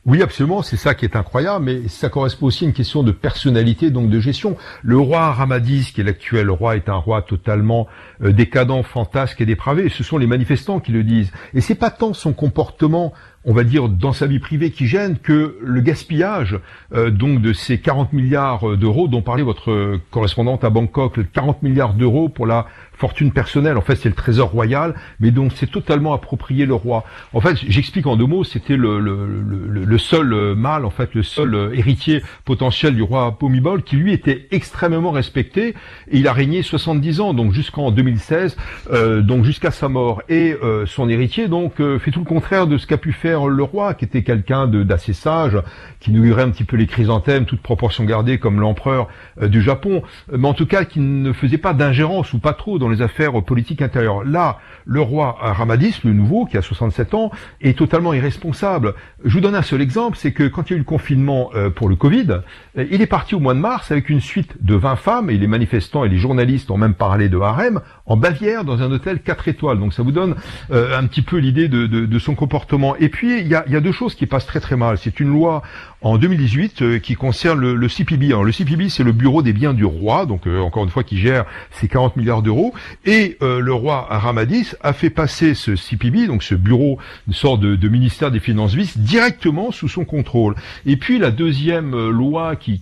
Oui, 0.05 0.21
absolument, 0.23 0.61
c'est 0.63 0.77
ça 0.77 0.95
qui 0.95 1.05
est 1.05 1.15
incroyable, 1.15 1.65
mais 1.65 1.88
ça 1.88 2.09
correspond 2.09 2.47
aussi 2.47 2.63
à 2.63 2.67
une 2.67 2.73
question 2.73 3.03
de 3.03 3.11
personnalité, 3.11 3.91
donc 3.91 4.09
de 4.09 4.19
gestion. 4.19 4.55
Le 4.81 4.97
roi 4.97 5.31
Ramadis, 5.33 5.91
qui 5.93 6.01
est 6.01 6.03
l'actuel 6.03 6.49
roi, 6.49 6.77
est 6.77 6.89
un 6.89 6.95
roi 6.95 7.21
totalement 7.21 7.88
euh, 8.23 8.31
décadent, 8.31 8.81
fantasque 8.83 9.41
et 9.41 9.45
dépravé. 9.45 9.89
Ce 9.89 10.03
sont 10.03 10.17
les 10.17 10.25
manifestants 10.25 10.79
qui 10.79 10.93
le 10.93 11.03
disent. 11.03 11.31
Et 11.53 11.61
c'est 11.61 11.75
pas 11.75 11.91
tant 11.91 12.13
son 12.13 12.33
comportement 12.33 13.13
on 13.46 13.53
va 13.53 13.63
dire, 13.63 13.89
dans 13.89 14.13
sa 14.13 14.27
vie 14.27 14.39
privée 14.39 14.72
qui 14.72 14.88
gêne 14.88 15.17
que 15.17 15.58
le 15.62 15.81
gaspillage 15.81 16.60
euh, 16.93 17.10
donc 17.10 17.41
de 17.41 17.53
ces 17.53 17.79
40 17.79 18.13
milliards 18.13 18.77
d'euros 18.77 19.08
dont 19.08 19.22
parlait 19.22 19.43
votre 19.43 20.00
correspondante 20.12 20.63
à 20.63 20.69
Bangkok, 20.69 21.31
40 21.31 21.63
milliards 21.63 21.93
d'euros 21.93 22.29
pour 22.29 22.46
la 22.46 22.67
fortune 23.00 23.31
personnelle. 23.31 23.77
En 23.77 23.81
fait, 23.81 23.96
c'est 23.96 24.10
le 24.10 24.15
trésor 24.15 24.50
royal, 24.50 24.93
mais 25.19 25.31
donc 25.31 25.53
c'est 25.55 25.72
totalement 25.72 26.13
approprié 26.13 26.65
le 26.65 26.74
roi. 26.74 27.05
En 27.34 27.39
fait, 27.39 27.58
j'explique 27.67 28.05
en 28.05 28.17
deux 28.17 28.25
mots, 28.25 28.43
c'était 28.43 28.75
le, 28.75 29.00
le, 29.00 29.25
le, 29.25 29.86
le, 29.86 29.98
seul 29.98 30.34
euh, 30.34 30.53
mâle, 30.53 30.86
en 30.86 30.89
fait, 30.89 31.15
le 31.15 31.24
seul 31.24 31.55
euh, 31.55 31.74
héritier 31.74 32.22
potentiel 32.43 32.96
du 32.96 33.01
roi 33.01 33.38
Pomibol, 33.39 33.84
qui 33.84 33.96
lui 33.96 34.12
était 34.12 34.48
extrêmement 34.51 35.12
respecté. 35.12 35.75
Et 36.12 36.19
il 36.19 36.27
a 36.27 36.34
régné 36.34 36.62
70 36.62 37.22
ans, 37.22 37.34
donc 37.34 37.53
jusqu'en 37.53 37.89
2016, 37.91 38.58
euh, 38.91 39.22
donc 39.22 39.46
jusqu'à 39.46 39.72
sa 39.72 39.88
mort. 39.88 40.22
Et 40.27 40.55
euh, 40.62 40.86
son 40.86 41.08
héritier, 41.08 41.48
donc, 41.48 41.75
fait 41.77 42.12
tout 42.12 42.19
le 42.19 42.25
contraire 42.25 42.67
de 42.67 42.77
ce 42.77 42.86
qu'a 42.86 42.98
pu 42.98 43.13
faire 43.13 43.28
le 43.33 43.63
roi, 43.63 43.93
qui 43.93 44.05
était 44.05 44.24
quelqu'un 44.24 44.67
d'assez 44.67 45.13
sage, 45.13 45.57
qui 46.00 46.12
nourrirait 46.12 46.43
un 46.43 46.50
petit 46.50 46.63
peu 46.63 46.77
les 46.77 46.88
chrysanthèmes, 46.88 47.45
toute 47.45 47.62
proportion 47.62 48.03
gardée, 48.03 48.38
comme 48.38 48.59
l'empereur 48.59 49.07
du 49.41 49.62
Japon, 49.62 50.03
mais 50.31 50.48
en 50.48 50.53
tout 50.53 50.65
cas 50.65 50.86
qui 50.86 51.00
ne 51.00 51.33
faisait 51.33 51.57
pas 51.57 51.74
d'ingérence 51.74 52.33
ou 52.33 52.39
pas 52.39 52.53
trop 52.53 52.79
dans 52.79 52.89
les 52.89 53.01
affaires 53.01 53.33
politiques 53.43 53.81
intérieures. 53.81 54.24
Là, 54.24 54.59
le 54.86 55.01
roi 55.01 55.38
Ramadis, 55.39 56.00
le 56.03 56.13
nouveau, 56.13 56.45
qui 56.45 56.57
a 56.57 56.62
67 56.62 57.13
ans, 57.13 57.31
est 57.62 57.77
totalement 57.77 58.13
irresponsable. 58.13 58.95
Je 59.24 59.33
vous 59.33 59.41
donne 59.41 59.55
un 59.55 59.62
seul 59.62 59.81
exemple, 59.81 60.17
c'est 60.17 60.31
que 60.31 60.48
quand 60.48 60.69
il 60.69 60.74
y 60.74 60.74
a 60.74 60.75
eu 60.77 60.79
le 60.79 60.86
confinement 60.86 61.50
euh, 61.55 61.69
pour 61.69 61.89
le 61.89 61.95
Covid, 61.95 62.41
euh, 62.77 62.86
il 62.91 63.01
est 63.01 63.07
parti 63.07 63.36
au 63.36 63.39
mois 63.39 63.53
de 63.53 63.59
mars 63.59 63.91
avec 63.91 64.09
une 64.09 64.21
suite 64.21 64.63
de 64.63 64.75
20 64.75 64.95
femmes, 64.95 65.29
et 65.29 65.38
les 65.38 65.48
manifestants 65.48 66.03
et 66.03 66.09
les 66.09 66.17
journalistes 66.17 66.71
ont 66.71 66.77
même 66.77 66.93
parlé 66.93 67.29
de 67.29 67.38
harem, 67.38 67.81
en 68.05 68.17
Bavière, 68.17 68.63
dans 68.63 68.81
un 68.81 68.91
hôtel 68.91 69.21
4 69.21 69.48
étoiles. 69.48 69.79
Donc 69.79 69.93
ça 69.93 70.03
vous 70.03 70.12
donne 70.12 70.36
euh, 70.71 70.98
un 70.98 71.05
petit 71.07 71.21
peu 71.21 71.38
l'idée 71.38 71.67
de, 71.67 72.19
son 72.19 72.36
comportement. 72.36 72.95
Et 72.98 73.07
puis, 73.09 73.18
il 73.23 73.47
y 73.47 73.55
a, 73.55 73.79
deux 73.81 73.91
choses 73.91 74.15
qui 74.15 74.25
passent 74.25 74.45
très 74.45 74.59
très 74.59 74.75
mal. 74.75 74.97
C'est 74.97 75.19
une 75.19 75.29
loi 75.29 75.61
en 76.01 76.17
2018 76.17 77.01
qui 77.01 77.15
concerne 77.15 77.59
le, 77.59 77.89
CPB. 77.89 78.27
Alors, 78.27 78.43
le 78.43 78.51
CPB, 78.51 78.89
c'est 78.89 79.03
le 79.03 79.11
bureau 79.11 79.41
des 79.41 79.53
biens 79.53 79.73
du 79.73 79.85
roi, 79.85 80.25
donc 80.25 80.47
encore 80.47 80.83
une 80.83 80.89
fois, 80.89 81.03
qui 81.03 81.17
gère 81.17 81.45
ces 81.71 81.87
40 81.87 82.15
milliards 82.15 82.41
d'euros. 82.41 82.73
Et 83.05 83.37
euh, 83.41 83.59
le 83.59 83.73
roi 83.73 84.07
Ramadis 84.09 84.75
a 84.81 84.93
fait 84.93 85.09
passer 85.09 85.53
ce 85.53 85.75
CPB, 85.75 86.27
donc 86.27 86.43
ce 86.43 86.55
bureau, 86.55 86.97
une 87.27 87.33
sorte 87.33 87.61
de, 87.61 87.89
ministère 87.89 88.31
des 88.31 88.39
Finances 88.39 88.73
vices, 88.73 88.97
directement 88.97 89.71
sous 89.71 89.87
son 89.87 90.05
contrôle. 90.05 90.55
Et 90.85 90.97
puis 90.97 91.17
la 91.17 91.31
deuxième 91.31 91.93
euh, 91.93 92.11
loi 92.11 92.55
qui, 92.55 92.79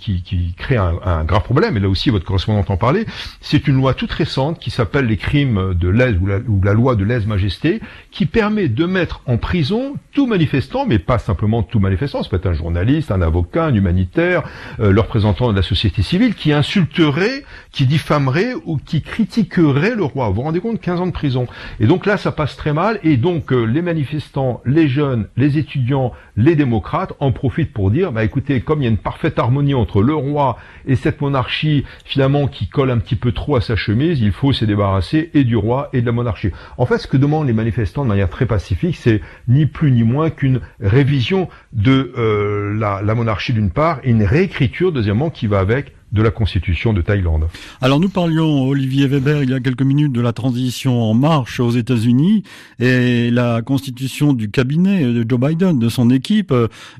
crée 0.57 0.77
un, 0.77 1.23
grave 1.23 1.43
problème, 1.43 1.77
et 1.77 1.79
là 1.79 1.89
aussi 1.89 2.09
votre 2.09 2.25
correspondant 2.25 2.65
en 2.67 2.77
parlait, 2.77 3.05
c'est 3.41 3.67
une 3.67 3.75
loi 3.75 3.93
toute 3.93 4.11
récente 4.11 4.59
qui 4.59 4.69
s'appelle 4.69 5.05
les 5.05 5.17
crimes 5.17 5.73
de 5.73 5.87
l'aise 5.87 6.17
ou 6.21 6.25
la, 6.25 6.39
ou 6.39 6.61
la 6.61 6.73
loi 6.73 6.95
de 6.95 7.03
lèse-majesté, 7.03 7.79
qui 8.11 8.25
permet 8.25 8.67
de 8.67 8.85
mettre 8.85 9.21
en 9.25 9.37
prison 9.37 9.95
tout 10.13 10.27
manifestant, 10.27 10.85
mais 10.85 10.99
pas 10.99 11.19
simplement 11.19 11.63
tout 11.63 11.79
manifestant, 11.79 12.23
ça 12.23 12.29
peut 12.29 12.37
être 12.37 12.47
un 12.47 12.53
journaliste, 12.53 13.06
un 13.11 13.21
avocat, 13.21 13.65
un 13.65 13.73
humanitaire, 13.73 14.43
euh, 14.79 14.91
le 14.91 15.01
représentant 15.01 15.51
de 15.51 15.55
la 15.55 15.61
société 15.61 16.01
civile, 16.01 16.35
qui 16.35 16.53
insulterait, 16.53 17.43
qui 17.71 17.85
diffamerait 17.85 18.53
ou 18.65 18.77
qui 18.77 19.01
critiquerait 19.01 19.95
le 19.95 20.03
roi. 20.03 20.29
Vous 20.29 20.35
vous 20.35 20.41
rendez 20.41 20.59
compte 20.59 20.79
15 20.79 21.01
ans 21.01 21.07
de 21.07 21.11
prison. 21.11 21.47
Et 21.79 21.87
donc 21.87 22.05
là, 22.05 22.17
ça 22.17 22.31
passe 22.31 22.55
très 22.57 22.73
mal. 22.73 22.99
Et 23.03 23.17
donc 23.17 23.51
euh, 23.51 23.63
les 23.63 23.81
manifestants, 23.81 24.61
les 24.65 24.87
jeunes, 24.87 25.27
les 25.37 25.57
étudiants, 25.57 26.13
les 26.35 26.55
démocrates 26.55 27.13
en 27.19 27.31
profitent 27.31 27.73
pour 27.73 27.91
dire, 27.91 28.11
bah 28.11 28.23
écoutez, 28.23 28.61
comme 28.61 28.81
il 28.81 28.85
y 28.85 28.87
a 28.87 28.91
une 28.91 28.97
parfaite 28.97 29.39
harmonie 29.39 29.73
entre 29.73 30.01
le 30.01 30.13
roi 30.13 30.57
et 30.85 30.95
cette 30.95 31.21
monarchie 31.21 31.83
finalement 32.05 32.47
qui 32.47 32.67
colle 32.67 32.91
un 32.91 32.97
petit 32.97 33.15
peu 33.15 33.31
trop 33.31 33.55
à 33.55 33.61
sa 33.61 33.75
chemise, 33.75 34.21
il 34.21 34.31
faut 34.31 34.53
se 34.53 34.65
débarrasser 34.65 35.31
et 35.33 35.43
du 35.43 35.55
roi 35.55 35.89
et 35.93 36.01
de 36.01 36.05
la 36.05 36.11
monarchie. 36.11 36.51
En 36.77 36.85
fait, 36.85 36.97
ce 36.97 37.07
que 37.07 37.17
demandent 37.17 37.47
les 37.47 37.53
manifestants 37.53 38.03
de 38.03 38.09
manière 38.09 38.29
très 38.29 38.45
pacifique, 38.45 38.95
c'est 38.95 39.21
ni 39.47 39.65
plus 39.65 39.91
ni 39.91 40.03
moins 40.03 40.29
qu'une 40.29 40.61
révision 40.79 41.49
de 41.73 42.13
euh, 42.17 42.73
la, 42.77 42.96
la 43.01 43.15
monarchie 43.15 43.53
d'une 43.53 43.71
part 43.71 43.99
et 44.03 44.11
une 44.11 44.23
réécriture 44.23 44.91
deuxièmement 44.91 45.29
qui 45.29 45.47
va 45.47 45.59
avec 45.59 45.93
de 46.11 46.21
la 46.21 46.31
Constitution 46.31 46.93
de 46.93 47.01
Thaïlande. 47.01 47.47
Alors 47.81 47.99
nous 47.99 48.09
parlions, 48.09 48.63
Olivier 48.63 49.07
Weber, 49.07 49.43
il 49.43 49.49
y 49.49 49.53
a 49.53 49.59
quelques 49.59 49.81
minutes 49.81 50.13
de 50.13 50.21
la 50.21 50.31
transition 50.31 51.01
en 51.01 51.13
marche 51.13 51.59
aux 51.59 51.71
États-Unis 51.71 52.43
et 52.79 53.29
la 53.29 53.61
Constitution 53.61 54.33
du 54.33 54.49
cabinet 54.49 55.03
de 55.03 55.25
Joe 55.27 55.39
Biden, 55.39 55.79
de 55.79 55.89
son 55.89 56.09
équipe. 56.09 56.53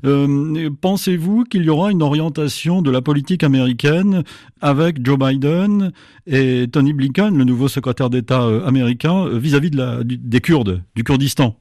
Euh, 0.04 0.70
pensez-vous 0.80 1.44
qu'il 1.44 1.62
y 1.62 1.70
aura 1.70 1.90
une 1.90 2.02
orientation 2.02 2.82
de 2.82 2.90
la 2.90 3.00
politique 3.00 3.42
américaine 3.42 4.24
avec 4.60 5.04
Joe 5.04 5.18
Biden 5.18 5.92
et 6.26 6.66
Tony 6.70 6.92
Blinken, 6.92 7.36
le 7.36 7.44
nouveau 7.44 7.68
secrétaire 7.68 8.10
d'État 8.10 8.42
euh, 8.42 8.66
américain, 8.66 9.24
euh, 9.24 9.38
vis-à-vis 9.38 9.70
de 9.70 10.02
des 10.02 10.40
Kurdes, 10.40 10.82
du 10.94 11.04
Kurdistan? 11.04 11.56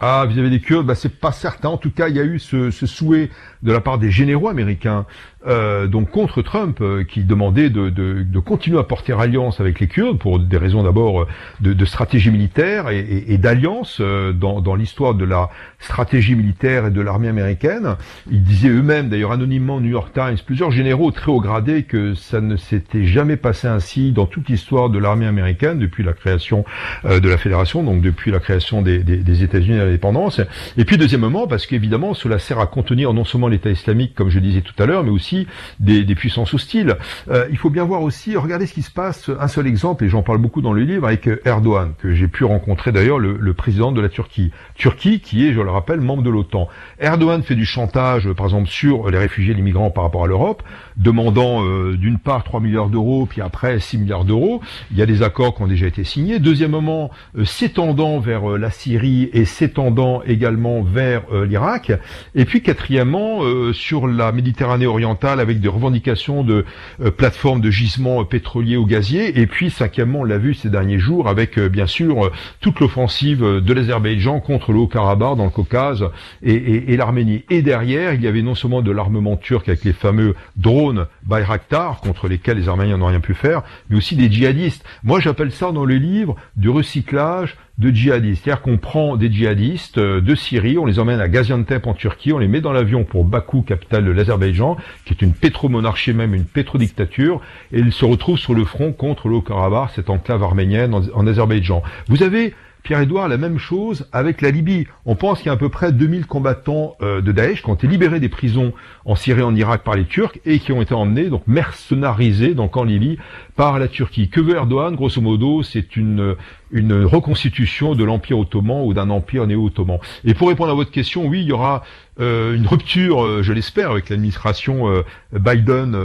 Ah, 0.00 0.26
vis-à-vis 0.26 0.50
des 0.50 0.60
Kurdes, 0.60 0.86
bah, 0.86 0.94
c'est 0.94 1.18
pas 1.18 1.32
certain. 1.32 1.70
En 1.70 1.76
tout 1.76 1.90
cas, 1.90 2.08
il 2.08 2.16
y 2.16 2.20
a 2.20 2.24
eu 2.24 2.38
ce, 2.38 2.70
ce 2.70 2.86
souhait 2.86 3.30
de 3.62 3.72
la 3.72 3.80
part 3.80 3.98
des 3.98 4.10
généraux 4.10 4.48
américains 4.48 5.06
euh, 5.48 5.86
donc 5.86 6.10
contre 6.10 6.42
Trump, 6.42 6.78
euh, 6.80 7.04
qui 7.04 7.24
demandait 7.24 7.70
de, 7.70 7.90
de, 7.90 8.22
de, 8.22 8.38
continuer 8.38 8.78
à 8.78 8.82
porter 8.82 9.18
alliance 9.18 9.60
avec 9.60 9.80
les 9.80 9.88
Kurdes 9.88 10.18
pour 10.18 10.38
des 10.38 10.56
raisons 10.56 10.82
d'abord 10.82 11.22
euh, 11.22 11.28
de, 11.60 11.72
de, 11.72 11.84
stratégie 11.84 12.30
militaire 12.30 12.90
et, 12.90 12.98
et, 12.98 13.32
et 13.32 13.38
d'alliance 13.38 13.98
euh, 14.00 14.32
dans, 14.32 14.60
dans 14.60 14.74
l'histoire 14.74 15.14
de 15.14 15.24
la 15.24 15.50
stratégie 15.78 16.34
militaire 16.34 16.86
et 16.86 16.90
de 16.90 17.00
l'armée 17.00 17.28
américaine. 17.28 17.96
Ils 18.30 18.42
disaient 18.42 18.68
eux-mêmes, 18.68 19.08
d'ailleurs 19.08 19.32
anonymement 19.32 19.80
New 19.80 19.90
York 19.90 20.12
Times, 20.12 20.36
plusieurs 20.44 20.70
généraux 20.70 21.10
très 21.10 21.30
haut 21.30 21.40
gradés, 21.40 21.84
que 21.84 22.14
ça 22.14 22.40
ne 22.40 22.56
s'était 22.56 23.04
jamais 23.04 23.36
passé 23.36 23.68
ainsi 23.68 24.12
dans 24.12 24.26
toute 24.26 24.48
l'histoire 24.48 24.90
de 24.90 24.98
l'armée 24.98 25.26
américaine 25.26 25.78
depuis 25.78 26.02
la 26.02 26.12
création 26.12 26.64
de 27.04 27.28
la 27.28 27.38
fédération, 27.38 27.82
donc 27.82 28.02
depuis 28.02 28.30
la 28.30 28.40
création 28.40 28.82
des, 28.82 28.98
des, 28.98 29.18
des 29.18 29.42
États-Unis 29.42 29.78
à 29.78 29.84
l'indépendance. 29.84 30.40
Et 30.76 30.84
puis 30.84 30.96
deuxièmement, 30.96 31.46
parce 31.46 31.66
qu'évidemment, 31.66 32.14
cela 32.14 32.38
sert 32.38 32.58
à 32.58 32.66
contenir 32.66 33.12
non 33.12 33.24
seulement 33.24 33.48
l'État 33.48 33.70
islamique, 33.70 34.14
comme 34.14 34.30
je 34.30 34.38
disais 34.38 34.60
tout 34.60 34.74
à 34.82 34.86
l'heure, 34.86 35.04
mais 35.04 35.10
aussi 35.10 35.37
des, 35.78 36.14
puissances 36.14 36.54
hostiles. 36.54 36.96
Euh, 37.30 37.46
il 37.50 37.58
faut 37.58 37.70
bien 37.70 37.84
voir 37.84 38.02
aussi, 38.02 38.36
regardez 38.36 38.66
ce 38.66 38.74
qui 38.74 38.82
se 38.82 38.90
passe, 38.90 39.30
un 39.38 39.48
seul 39.48 39.66
exemple, 39.66 40.04
et 40.04 40.08
j'en 40.08 40.22
parle 40.22 40.38
beaucoup 40.38 40.62
dans 40.62 40.72
le 40.72 40.82
livre, 40.82 41.06
avec 41.06 41.28
Erdogan, 41.44 41.92
que 41.98 42.14
j'ai 42.14 42.28
pu 42.28 42.44
rencontrer 42.44 42.92
d'ailleurs, 42.92 43.18
le, 43.18 43.54
président 43.54 43.92
de 43.92 44.00
la 44.00 44.08
Turquie. 44.08 44.52
Turquie 44.74 45.20
qui 45.20 45.46
est, 45.46 45.52
je 45.52 45.60
le 45.60 45.70
rappelle, 45.70 46.00
membre 46.00 46.22
de 46.22 46.30
l'OTAN. 46.30 46.68
Erdogan 47.00 47.42
fait 47.42 47.54
du 47.54 47.64
chantage, 47.64 48.30
par 48.32 48.46
exemple, 48.46 48.68
sur 48.68 49.10
les 49.10 49.18
réfugiés 49.18 49.52
et 49.52 49.56
les 49.56 49.62
migrants 49.62 49.90
par 49.90 50.04
rapport 50.04 50.24
à 50.24 50.26
l'Europe, 50.26 50.62
demandant 50.96 51.64
euh, 51.64 51.96
d'une 51.96 52.18
part 52.18 52.44
3 52.44 52.60
milliards 52.60 52.88
d'euros, 52.88 53.26
puis 53.26 53.40
après 53.42 53.80
6 53.80 53.98
milliards 53.98 54.24
d'euros. 54.24 54.60
Il 54.90 54.98
y 54.98 55.02
a 55.02 55.06
des 55.06 55.22
accords 55.22 55.54
qui 55.54 55.62
ont 55.62 55.66
déjà 55.66 55.86
été 55.86 56.04
signés. 56.04 56.38
Deuxièmement, 56.38 57.10
euh, 57.36 57.44
s'étendant 57.44 58.20
vers 58.20 58.46
la 58.58 58.70
Syrie 58.70 59.30
et 59.32 59.44
s'étendant 59.44 60.22
également 60.24 60.82
vers 60.82 61.22
l'Irak. 61.32 61.92
Et 62.34 62.44
puis 62.44 62.62
quatrièmement, 62.62 63.40
sur 63.72 64.06
la 64.06 64.32
Méditerranée 64.32 64.86
orientale, 64.86 65.17
avec 65.26 65.60
des 65.60 65.68
revendications 65.68 66.44
de 66.44 66.64
euh, 67.00 67.10
plateformes 67.10 67.60
de 67.60 67.70
gisements 67.70 68.22
euh, 68.22 68.24
pétroliers 68.24 68.76
ou 68.76 68.86
gaziers. 68.86 69.40
Et 69.40 69.46
puis, 69.46 69.70
cinquièmement, 69.70 70.20
on 70.20 70.24
l'a 70.24 70.38
vu 70.38 70.54
ces 70.54 70.70
derniers 70.70 70.98
jours 70.98 71.28
avec, 71.28 71.58
euh, 71.58 71.68
bien 71.68 71.86
sûr, 71.86 72.30
toute 72.60 72.80
l'offensive 72.80 73.40
de 73.40 73.72
l'Azerbaïdjan 73.72 74.40
contre 74.40 74.72
le 74.72 74.78
Haut-Karabakh 74.78 75.36
dans 75.36 75.44
le 75.44 75.50
Caucase 75.50 76.04
et, 76.42 76.96
l'Arménie. 76.96 77.44
Et 77.50 77.62
derrière, 77.62 78.14
il 78.14 78.22
y 78.22 78.26
avait 78.26 78.42
non 78.42 78.54
seulement 78.54 78.82
de 78.82 78.90
l'armement 78.90 79.36
turc 79.36 79.68
avec 79.68 79.84
les 79.84 79.92
fameux 79.92 80.34
drones 80.56 81.06
Bayraktar, 81.24 82.00
contre 82.00 82.28
lesquels 82.28 82.58
les 82.58 82.68
Arméniens 82.68 82.98
n'ont 82.98 83.06
rien 83.06 83.20
pu 83.20 83.34
faire, 83.34 83.62
mais 83.88 83.96
aussi 83.96 84.16
des 84.16 84.30
djihadistes. 84.30 84.84
Moi, 85.02 85.20
j'appelle 85.20 85.52
ça 85.52 85.72
dans 85.72 85.84
le 85.84 85.96
livre 85.96 86.36
du 86.56 86.68
recyclage 86.68 87.56
de 87.78 87.90
djihadistes. 87.90 88.44
C'est-à-dire 88.44 88.62
qu'on 88.62 88.76
prend 88.76 89.16
des 89.16 89.30
djihadistes 89.30 89.98
euh, 89.98 90.20
de 90.20 90.34
Syrie, 90.34 90.78
on 90.78 90.86
les 90.86 90.98
emmène 90.98 91.20
à 91.20 91.28
Gaziantep 91.28 91.86
en 91.86 91.94
Turquie, 91.94 92.32
on 92.32 92.38
les 92.38 92.48
met 92.48 92.60
dans 92.60 92.72
l'avion 92.72 93.04
pour 93.04 93.24
Bakou, 93.24 93.62
capitale 93.62 94.04
de 94.04 94.10
l'Azerbaïdjan, 94.10 94.76
qui 95.04 95.14
est 95.14 95.22
une 95.22 95.32
pétromonarchie 95.32 96.12
même, 96.12 96.34
une 96.34 96.44
pétrodictature, 96.44 97.40
et 97.72 97.78
ils 97.78 97.92
se 97.92 98.04
retrouvent 98.04 98.38
sur 98.38 98.54
le 98.54 98.64
front 98.64 98.92
contre 98.92 99.28
le 99.28 99.36
Haut-Karabakh, 99.36 99.90
cette 99.94 100.10
enclave 100.10 100.42
arménienne 100.42 100.92
en, 100.94 101.02
en 101.14 101.26
Azerbaïdjan. 101.26 101.82
Vous 102.08 102.22
avez 102.22 102.54
Pierre-Édouard, 102.82 103.28
la 103.28 103.36
même 103.36 103.58
chose 103.58 104.06
avec 104.12 104.40
la 104.40 104.50
Libye. 104.50 104.86
On 105.04 105.14
pense 105.14 105.38
qu'il 105.38 105.48
y 105.48 105.50
a 105.50 105.52
à 105.52 105.56
peu 105.56 105.68
près 105.68 105.92
2000 105.92 106.26
combattants 106.26 106.96
euh, 107.02 107.20
de 107.20 107.32
Daesh 107.32 107.62
qui 107.62 107.68
ont 107.68 107.74
été 107.74 107.86
libérés 107.86 108.20
des 108.20 108.28
prisons 108.28 108.72
en 109.04 109.14
Syrie 109.14 109.40
et 109.40 109.44
en 109.44 109.54
Irak 109.54 109.82
par 109.82 109.94
les 109.94 110.04
Turcs 110.04 110.38
et 110.46 110.58
qui 110.58 110.72
ont 110.72 110.80
été 110.80 110.94
emmenés, 110.94 111.28
donc 111.28 111.42
mercenarisés, 111.46 112.54
donc 112.54 112.76
en 112.76 112.84
Libye, 112.84 113.18
par 113.58 113.80
la 113.80 113.88
Turquie. 113.88 114.28
Que 114.28 114.40
veut 114.40 114.54
Erdogan? 114.54 114.94
Grosso 114.94 115.20
modo, 115.20 115.64
c'est 115.64 115.96
une, 115.96 116.36
une 116.70 117.04
reconstitution 117.04 117.96
de 117.96 118.04
l'Empire 118.04 118.38
ottoman 118.38 118.84
ou 118.86 118.94
d'un 118.94 119.10
empire 119.10 119.48
néo-ottoman. 119.48 119.98
Et 120.24 120.34
pour 120.34 120.48
répondre 120.48 120.70
à 120.70 120.74
votre 120.74 120.92
question, 120.92 121.26
oui, 121.26 121.40
il 121.40 121.48
y 121.48 121.52
aura 121.52 121.82
euh, 122.20 122.54
une 122.54 122.68
rupture, 122.68 123.24
euh, 123.24 123.42
je 123.42 123.52
l'espère, 123.52 123.90
avec 123.90 124.10
l'administration 124.10 124.88
euh, 124.88 125.02
Biden 125.32 125.98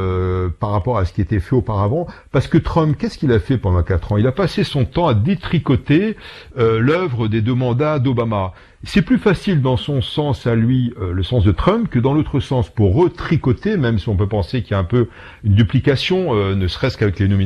par 0.59 0.71
rapport 0.71 0.97
à 0.97 1.05
ce 1.05 1.13
qui 1.13 1.21
était 1.21 1.39
fait 1.39 1.55
auparavant, 1.55 2.07
parce 2.31 2.47
que 2.47 2.57
Trump, 2.57 2.97
qu'est-ce 2.97 3.19
qu'il 3.19 3.31
a 3.31 3.39
fait 3.39 3.59
pendant 3.59 3.83
quatre 3.83 4.13
ans? 4.13 4.17
Il 4.17 4.25
a 4.25 4.31
passé 4.31 4.63
son 4.63 4.83
temps 4.85 5.07
à 5.07 5.13
détricoter 5.13 6.17
l'œuvre 6.57 7.27
des 7.27 7.41
deux 7.41 7.53
mandats 7.53 7.99
d'Obama. 7.99 8.53
C'est 8.85 9.01
plus 9.01 9.17
facile 9.17 9.61
dans 9.61 9.77
son 9.77 10.01
sens 10.01 10.45
à 10.45 10.55
lui, 10.55 10.93
euh, 10.99 11.13
le 11.13 11.23
sens 11.23 11.45
de 11.45 11.53
Trump, 11.53 11.87
que 11.89 11.99
dans 11.99 12.13
l'autre 12.13 12.41
sens 12.41 12.69
pour 12.69 12.93
retricoter, 12.93 13.77
même 13.77 13.97
si 13.97 14.09
on 14.09 14.17
peut 14.17 14.27
penser 14.27 14.61
qu'il 14.61 14.71
y 14.71 14.73
a 14.73 14.79
un 14.79 14.83
peu 14.83 15.07
une 15.45 15.53
duplication, 15.53 16.35
euh, 16.35 16.53
ne 16.53 16.67
serait-ce 16.67 16.97
qu'avec 16.97 17.17
les 17.17 17.29
nominations 17.29 17.42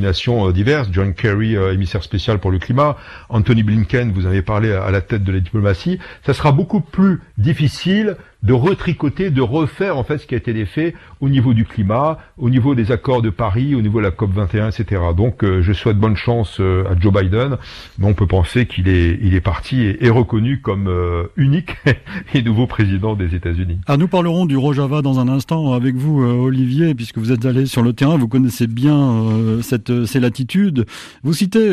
diverses. 0.52 0.88
John 0.92 1.14
Kerry, 1.14 1.54
émissaire 1.54 2.02
spécial 2.02 2.38
pour 2.38 2.50
le 2.50 2.58
climat, 2.58 2.96
Anthony 3.28 3.62
Blinken, 3.62 4.12
vous 4.12 4.26
avez 4.26 4.42
parlé 4.42 4.72
à 4.72 4.90
la 4.90 5.00
tête 5.00 5.24
de 5.24 5.32
la 5.32 5.40
diplomatie. 5.40 5.98
Ça 6.24 6.34
sera 6.34 6.52
beaucoup 6.52 6.80
plus 6.80 7.20
difficile 7.36 8.16
de 8.42 8.52
retricoter, 8.52 9.30
de 9.30 9.40
refaire 9.42 9.96
en 9.96 10.04
fait 10.04 10.18
ce 10.18 10.26
qui 10.26 10.34
a 10.34 10.38
été 10.38 10.64
fait 10.64 10.94
au 11.20 11.28
niveau 11.28 11.54
du 11.54 11.64
climat, 11.64 12.18
au 12.38 12.50
niveau 12.50 12.76
des 12.76 12.92
accords 12.92 13.20
de 13.20 13.30
Paris, 13.30 13.74
au 13.74 13.82
niveau 13.82 13.98
de 13.98 14.04
la 14.04 14.12
COP 14.12 14.32
21, 14.32 14.70
etc. 14.70 15.02
Donc 15.16 15.42
euh, 15.42 15.60
je 15.60 15.72
souhaite 15.72 15.98
bonne 15.98 16.16
chance 16.16 16.58
euh, 16.60 16.84
à 16.88 16.98
Joe 16.98 17.12
Biden, 17.12 17.56
mais 17.98 18.06
on 18.06 18.14
peut 18.14 18.28
penser 18.28 18.66
qu'il 18.66 18.88
est, 18.88 19.18
il 19.22 19.34
est 19.34 19.40
parti 19.40 19.82
et 19.82 20.04
est 20.04 20.10
reconnu 20.10 20.60
comme 20.60 20.86
euh, 20.86 21.24
unique 21.36 21.76
et 22.34 22.42
nouveau 22.42 22.68
président 22.68 23.16
des 23.16 23.34
États-Unis. 23.34 23.78
Ah, 23.86 23.96
nous 23.96 24.06
parlerons 24.06 24.46
du 24.46 24.56
Rojava 24.56 25.02
dans 25.02 25.18
un 25.18 25.26
instant 25.26 25.72
avec 25.72 25.96
vous, 25.96 26.22
Olivier, 26.22 26.94
puisque 26.94 27.18
vous 27.18 27.32
êtes 27.32 27.44
allé 27.44 27.66
sur 27.66 27.82
le 27.82 27.92
terrain, 27.92 28.16
vous 28.16 28.28
connaissez 28.28 28.68
bien 28.68 29.24
cette, 29.62 30.06
ces 30.06 30.20
latitudes. 30.20 30.86
Vous 31.22 31.32
citez 31.32 31.68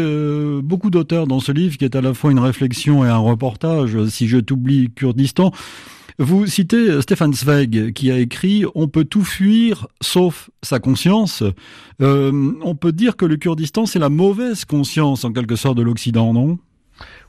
beaucoup 0.64 0.90
d'auteurs 0.90 1.28
dans 1.28 1.40
ce 1.40 1.52
livre 1.52 1.78
qui 1.78 1.86
est 1.86 1.96
à 1.96 2.02
la 2.02 2.14
fois 2.14 2.32
une 2.32 2.40
réflexion 2.40 3.06
et 3.06 3.10
un 3.10 3.18
reportage. 3.18 4.04
Si 4.08 4.28
je 4.28 4.38
t'oublie, 4.38 4.90
Kurdistan. 4.96 5.52
Vous 6.18 6.46
citez 6.46 7.02
Stefan 7.02 7.34
Zweig 7.34 7.92
qui 7.92 8.10
a 8.10 8.18
écrit 8.18 8.64
On 8.74 8.88
peut 8.88 9.04
tout 9.04 9.26
fuir 9.26 9.88
sauf 10.00 10.50
sa 10.64 10.80
conscience. 10.80 11.44
Euh, 12.02 12.54
on 12.62 12.74
peut 12.74 12.94
dire 12.94 13.18
que 13.18 13.26
le 13.26 13.36
Kurdistan, 13.36 13.86
c'est 13.86 14.00
la 14.00 14.08
mauvaise 14.08 14.64
conscience 14.64 15.26
en 15.26 15.34
quelque 15.34 15.58
sorte 15.58 15.78
de 15.78 15.84
l'Occident, 15.84 16.32
non? 16.32 16.58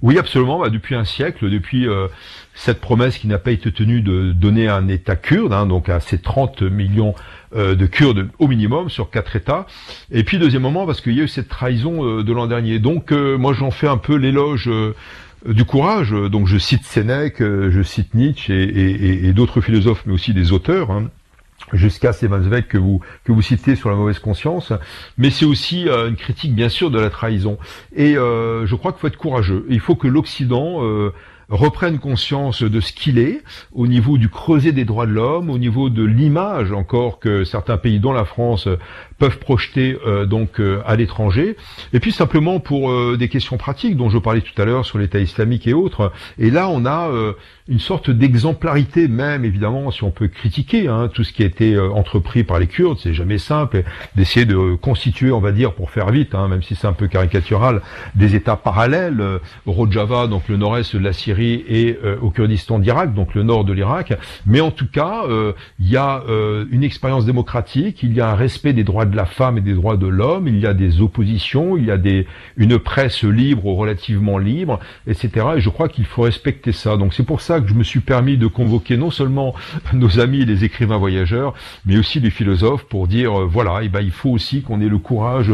Oui, 0.02 0.18
absolument. 0.18 0.60
Bah, 0.60 0.68
depuis 0.68 0.94
un 0.94 1.04
siècle, 1.04 1.50
depuis 1.50 1.88
euh, 1.88 2.06
cette 2.54 2.80
promesse 2.80 3.18
qui 3.18 3.26
n'a 3.26 3.38
pas 3.38 3.50
été 3.50 3.72
tenue 3.72 4.02
de 4.02 4.30
donner 4.30 4.68
un 4.68 4.86
État 4.86 5.16
kurde, 5.16 5.52
hein, 5.52 5.66
donc 5.66 5.88
à 5.88 5.98
ces 5.98 6.18
30 6.18 6.62
millions 6.62 7.12
euh, 7.56 7.74
de 7.74 7.86
Kurdes 7.86 8.28
au 8.38 8.46
minimum 8.46 8.88
sur 8.88 9.10
quatre 9.10 9.34
États. 9.34 9.66
Et 10.12 10.22
puis 10.22 10.38
deuxièmement, 10.38 10.86
parce 10.86 11.00
qu'il 11.00 11.14
y 11.14 11.20
a 11.20 11.24
eu 11.24 11.28
cette 11.28 11.48
trahison 11.48 12.22
de 12.22 12.32
l'an 12.32 12.46
dernier. 12.46 12.78
Donc 12.78 13.10
moi, 13.10 13.52
j'en 13.52 13.72
fais 13.72 13.88
un 13.88 13.98
peu 13.98 14.14
l'éloge 14.14 14.70
du 15.48 15.64
courage. 15.64 16.10
Donc 16.10 16.46
je 16.46 16.58
cite 16.58 16.84
Sénèque, 16.84 17.40
euh, 17.40 17.70
je 17.70 17.82
cite 17.82 18.14
Nietzsche 18.14 18.52
et, 18.54 19.32
d'autres 19.32 19.60
philosophes, 19.60 20.02
mais 20.06 20.14
aussi 20.14 20.34
des 20.34 20.52
auteurs. 20.52 20.90
Hein, 20.90 21.10
jusqu'à 21.72 22.12
Stefan 22.12 22.42
Zweig 22.42 22.66
que 22.68 22.78
vous 22.78 23.00
que 23.24 23.32
vous 23.32 23.42
citez 23.42 23.76
sur 23.76 23.90
la 23.90 23.96
mauvaise 23.96 24.18
conscience, 24.18 24.72
mais 25.18 25.30
c'est 25.30 25.46
aussi 25.46 25.88
euh, 25.88 26.08
une 26.08 26.16
critique 26.16 26.54
bien 26.54 26.68
sûr 26.68 26.90
de 26.90 27.00
la 27.00 27.10
trahison. 27.10 27.58
Et 27.94 28.16
euh, 28.16 28.66
je 28.66 28.74
crois 28.76 28.92
qu'il 28.92 29.00
faut 29.00 29.08
être 29.08 29.16
courageux. 29.16 29.66
Il 29.68 29.80
faut 29.80 29.96
que 29.96 30.06
l'Occident 30.06 30.80
reprenne 31.48 31.98
conscience 31.98 32.62
de 32.62 32.80
ce 32.80 32.92
qu'il 32.92 33.18
est 33.18 33.42
au 33.72 33.86
niveau 33.86 34.18
du 34.18 34.28
creuset 34.28 34.72
des 34.72 34.84
droits 34.84 35.06
de 35.06 35.12
l'homme, 35.12 35.48
au 35.48 35.58
niveau 35.58 35.90
de 35.90 36.02
l'image 36.04 36.72
encore 36.72 37.20
que 37.20 37.44
certains 37.44 37.76
pays, 37.76 38.00
dont 38.00 38.12
la 38.12 38.24
France, 38.24 38.68
peuvent 39.18 39.38
projeter 39.38 39.98
euh, 40.06 40.26
donc 40.26 40.60
euh, 40.60 40.82
à 40.86 40.96
l'étranger. 40.96 41.56
Et 41.92 42.00
puis 42.00 42.12
simplement 42.12 42.60
pour 42.60 42.90
euh, 42.90 43.16
des 43.18 43.28
questions 43.28 43.56
pratiques 43.56 43.96
dont 43.96 44.10
je 44.10 44.18
parlais 44.18 44.42
tout 44.42 44.60
à 44.60 44.64
l'heure 44.64 44.84
sur 44.84 44.98
l'État 44.98 45.18
islamique 45.18 45.66
et 45.66 45.72
autres. 45.72 46.12
Et 46.38 46.50
là, 46.50 46.68
on 46.68 46.84
a 46.84 47.10
une 47.68 47.78
sorte 47.78 48.10
d'exemplarité 48.10 49.08
même, 49.08 49.44
évidemment, 49.44 49.90
si 49.90 50.04
on 50.04 50.10
peut 50.10 50.28
critiquer 50.28 50.88
hein, 50.88 51.08
tout 51.12 51.24
ce 51.24 51.32
qui 51.32 51.42
a 51.42 51.46
été 51.46 51.78
entrepris 51.78 52.44
par 52.44 52.58
les 52.58 52.66
Kurdes. 52.66 52.98
C'est 53.02 53.14
jamais 53.14 53.38
simple 53.38 53.84
d'essayer 54.14 54.46
de 54.46 54.74
constituer, 54.74 55.30
on 55.30 55.40
va 55.40 55.52
dire, 55.52 55.72
pour 55.72 55.90
faire 55.90 56.10
vite, 56.10 56.34
hein, 56.34 56.48
même 56.48 56.62
si 56.62 56.74
c'est 56.74 56.86
un 56.86 56.92
peu 56.92 57.08
caricatural, 57.08 57.82
des 58.14 58.34
États 58.34 58.56
parallèles 58.56 59.22
Rojava, 59.66 60.26
donc 60.26 60.48
le 60.48 60.56
nord-est 60.56 60.94
de 60.94 61.02
la 61.02 61.12
Syrie, 61.12 61.64
et 61.68 61.98
au 62.20 62.30
Kurdistan 62.30 62.78
d'Irak, 62.78 63.14
donc 63.14 63.34
le 63.34 63.42
nord 63.42 63.64
de 63.64 63.72
l'Irak. 63.72 64.12
Mais 64.46 64.60
en 64.60 64.70
tout 64.70 64.88
cas, 64.88 65.24
il 65.78 65.88
y 65.88 65.96
a 65.96 66.22
une 66.70 66.84
expérience 66.84 67.24
démocratique, 67.24 68.02
il 68.02 68.12
y 68.14 68.20
a 68.20 68.30
un 68.30 68.34
respect 68.34 68.72
des 68.72 68.84
droits 68.84 69.05
de 69.06 69.16
la 69.16 69.26
femme 69.26 69.58
et 69.58 69.60
des 69.60 69.74
droits 69.74 69.96
de 69.96 70.06
l'homme, 70.06 70.48
il 70.48 70.58
y 70.58 70.66
a 70.66 70.74
des 70.74 71.00
oppositions, 71.00 71.76
il 71.76 71.86
y 71.86 71.90
a 71.90 71.96
des, 71.96 72.26
une 72.56 72.78
presse 72.78 73.22
libre 73.24 73.66
ou 73.66 73.74
relativement 73.74 74.38
libre, 74.38 74.80
etc. 75.06 75.46
Et 75.56 75.60
je 75.60 75.68
crois 75.70 75.88
qu'il 75.88 76.04
faut 76.04 76.22
respecter 76.22 76.72
ça. 76.72 76.96
Donc 76.96 77.14
c'est 77.14 77.22
pour 77.22 77.40
ça 77.40 77.60
que 77.60 77.68
je 77.68 77.74
me 77.74 77.82
suis 77.82 78.00
permis 78.00 78.36
de 78.36 78.46
convoquer 78.46 78.96
non 78.96 79.10
seulement 79.10 79.54
nos 79.92 80.20
amis 80.20 80.44
les 80.44 80.64
écrivains 80.64 80.98
voyageurs, 80.98 81.54
mais 81.84 81.96
aussi 81.98 82.20
les 82.20 82.30
philosophes 82.30 82.84
pour 82.84 83.08
dire, 83.08 83.40
euh, 83.40 83.44
voilà, 83.46 83.82
et 83.82 83.86
eh 83.86 83.88
ben, 83.88 84.00
il 84.00 84.10
faut 84.10 84.30
aussi 84.30 84.62
qu'on 84.62 84.80
ait 84.80 84.88
le 84.88 84.98
courage 84.98 85.50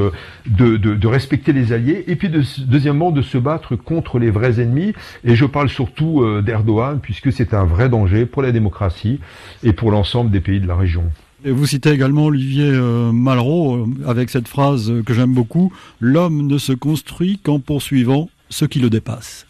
de, 0.46 0.76
de, 0.76 1.06
respecter 1.06 1.52
les 1.52 1.72
alliés, 1.72 2.04
et 2.06 2.16
puis 2.16 2.28
de, 2.28 2.42
deuxièmement 2.66 3.10
de 3.10 3.22
se 3.22 3.38
battre 3.38 3.76
contre 3.76 4.18
les 4.18 4.30
vrais 4.30 4.60
ennemis. 4.60 4.92
Et 5.24 5.34
je 5.34 5.44
parle 5.44 5.68
surtout 5.68 6.22
euh, 6.22 6.42
d'Erdogan, 6.42 7.00
puisque 7.00 7.32
c'est 7.32 7.54
un 7.54 7.64
vrai 7.64 7.88
danger 7.88 8.26
pour 8.26 8.42
la 8.42 8.52
démocratie 8.52 9.20
et 9.62 9.72
pour 9.72 9.90
l'ensemble 9.90 10.30
des 10.30 10.40
pays 10.40 10.60
de 10.60 10.66
la 10.66 10.76
région. 10.76 11.04
Et 11.44 11.50
vous 11.50 11.66
citez 11.66 11.90
également 11.90 12.26
Olivier 12.26 12.70
euh, 12.70 13.10
Malraux 13.10 13.76
euh, 13.76 13.86
avec 14.06 14.30
cette 14.30 14.46
phrase 14.46 14.92
que 15.04 15.12
j'aime 15.12 15.34
beaucoup 15.34 15.72
L'homme 16.00 16.46
ne 16.46 16.56
se 16.56 16.72
construit 16.72 17.38
qu'en 17.42 17.58
poursuivant 17.58 18.30
ce 18.48 18.64
qui 18.64 18.78
le 18.78 18.90
dépasse. 18.90 19.46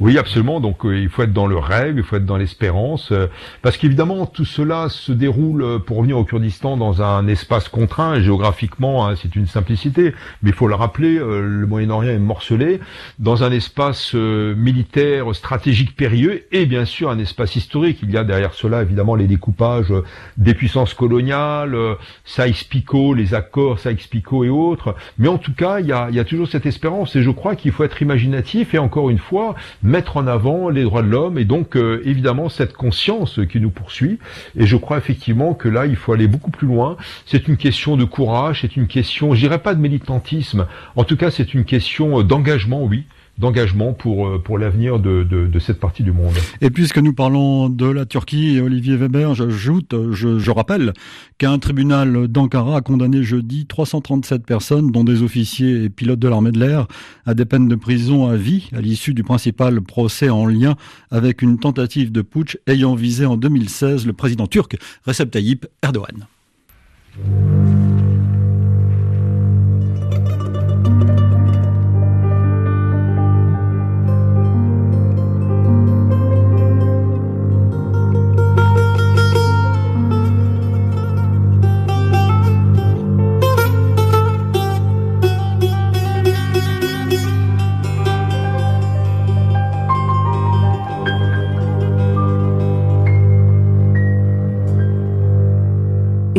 Oui, 0.00 0.16
absolument. 0.16 0.60
Donc 0.60 0.86
euh, 0.86 0.98
il 0.98 1.10
faut 1.10 1.22
être 1.22 1.34
dans 1.34 1.46
le 1.46 1.58
rêve, 1.58 1.98
il 1.98 2.02
faut 2.02 2.16
être 2.16 2.24
dans 2.24 2.38
l'espérance, 2.38 3.12
euh, 3.12 3.26
parce 3.60 3.76
qu'évidemment 3.76 4.24
tout 4.24 4.46
cela 4.46 4.88
se 4.88 5.12
déroule, 5.12 5.62
euh, 5.62 5.78
pour 5.78 5.98
revenir 5.98 6.16
au 6.16 6.24
Kurdistan, 6.24 6.78
dans 6.78 7.02
un 7.02 7.26
espace 7.26 7.68
contraint 7.68 8.18
géographiquement. 8.18 9.06
Hein, 9.06 9.14
c'est 9.20 9.36
une 9.36 9.46
simplicité, 9.46 10.14
mais 10.42 10.50
il 10.50 10.54
faut 10.54 10.68
le 10.68 10.74
rappeler, 10.74 11.18
le 11.18 11.66
Moyen-Orient 11.66 12.12
est 12.12 12.18
morcelé 12.18 12.80
dans 13.18 13.44
un 13.44 13.52
espace 13.52 14.14
militaire 14.14 15.34
stratégique 15.34 15.94
périlleux 15.94 16.44
et 16.52 16.64
bien 16.64 16.86
sûr 16.86 17.10
un 17.10 17.18
espace 17.18 17.56
historique. 17.56 17.98
Il 18.02 18.10
y 18.10 18.16
a 18.16 18.24
derrière 18.24 18.54
cela 18.54 18.82
évidemment 18.82 19.14
les 19.14 19.26
découpages 19.26 19.92
des 20.38 20.54
puissances 20.54 20.94
coloniales, 20.94 21.76
Sykes-Picot, 22.24 23.14
les 23.14 23.34
accords 23.34 23.78
Sykes-Picot 23.78 24.44
et 24.44 24.48
autres. 24.48 24.94
Mais 25.18 25.28
en 25.28 25.38
tout 25.38 25.54
cas, 25.54 25.80
il 25.80 25.86
y 25.86 25.92
a, 25.92 26.08
il 26.08 26.16
y 26.16 26.20
a 26.20 26.24
toujours 26.24 26.48
cette 26.48 26.66
espérance 26.66 27.16
et 27.16 27.22
je 27.22 27.30
crois 27.30 27.56
qu'il 27.56 27.72
faut 27.72 27.84
être 27.84 28.00
imaginatif 28.00 28.74
et 28.74 28.78
encore 28.78 29.10
une 29.10 29.18
fois 29.18 29.54
mettre 29.90 30.16
en 30.16 30.26
avant 30.26 30.70
les 30.70 30.84
droits 30.84 31.02
de 31.02 31.08
l'homme 31.08 31.36
et 31.38 31.44
donc 31.44 31.76
euh, 31.76 32.00
évidemment 32.04 32.48
cette 32.48 32.72
conscience 32.72 33.40
qui 33.50 33.60
nous 33.60 33.70
poursuit. 33.70 34.18
Et 34.56 34.66
je 34.66 34.76
crois 34.76 34.96
effectivement 34.96 35.52
que 35.52 35.68
là, 35.68 35.86
il 35.86 35.96
faut 35.96 36.12
aller 36.12 36.28
beaucoup 36.28 36.50
plus 36.50 36.66
loin. 36.66 36.96
C'est 37.26 37.48
une 37.48 37.56
question 37.56 37.96
de 37.96 38.04
courage, 38.04 38.60
c'est 38.62 38.76
une 38.76 38.86
question, 38.86 39.34
je 39.34 39.40
dirais 39.40 39.58
pas 39.58 39.74
de 39.74 39.80
militantisme, 39.80 40.66
en 40.96 41.04
tout 41.04 41.16
cas 41.16 41.30
c'est 41.30 41.54
une 41.54 41.64
question 41.64 42.22
d'engagement, 42.22 42.82
oui 42.82 43.04
d'engagement 43.40 43.92
pour, 43.94 44.28
euh, 44.28 44.38
pour 44.38 44.58
l'avenir 44.58 44.98
de, 44.98 45.22
de, 45.24 45.58
cette 45.58 45.80
partie 45.80 46.02
du 46.02 46.12
monde. 46.12 46.34
Et 46.60 46.70
puisque 46.70 46.98
nous 46.98 47.12
parlons 47.12 47.68
de 47.68 47.86
la 47.86 48.06
Turquie, 48.06 48.60
Olivier 48.60 48.96
Weber, 48.96 49.34
j'ajoute, 49.34 49.94
je, 50.12 50.38
je 50.38 50.50
rappelle 50.50 50.92
qu'un 51.38 51.58
tribunal 51.58 52.28
d'Ankara 52.28 52.76
a 52.76 52.80
condamné 52.80 53.22
jeudi 53.22 53.66
337 53.66 54.44
personnes, 54.44 54.90
dont 54.90 55.04
des 55.04 55.22
officiers 55.22 55.84
et 55.84 55.90
pilotes 55.90 56.18
de 56.18 56.28
l'armée 56.28 56.52
de 56.52 56.58
l'air, 56.58 56.86
à 57.26 57.34
des 57.34 57.44
peines 57.44 57.68
de 57.68 57.74
prison 57.74 58.26
à 58.26 58.36
vie 58.36 58.68
à 58.74 58.80
l'issue 58.80 59.14
du 59.14 59.22
principal 59.22 59.80
procès 59.80 60.28
en 60.28 60.46
lien 60.46 60.76
avec 61.10 61.42
une 61.42 61.58
tentative 61.58 62.12
de 62.12 62.22
putsch 62.22 62.58
ayant 62.66 62.94
visé 62.94 63.26
en 63.26 63.36
2016 63.36 64.06
le 64.06 64.12
président 64.12 64.46
turc 64.46 64.76
Recep 65.06 65.30
Tayyip 65.30 65.66
Erdogan. 65.82 66.26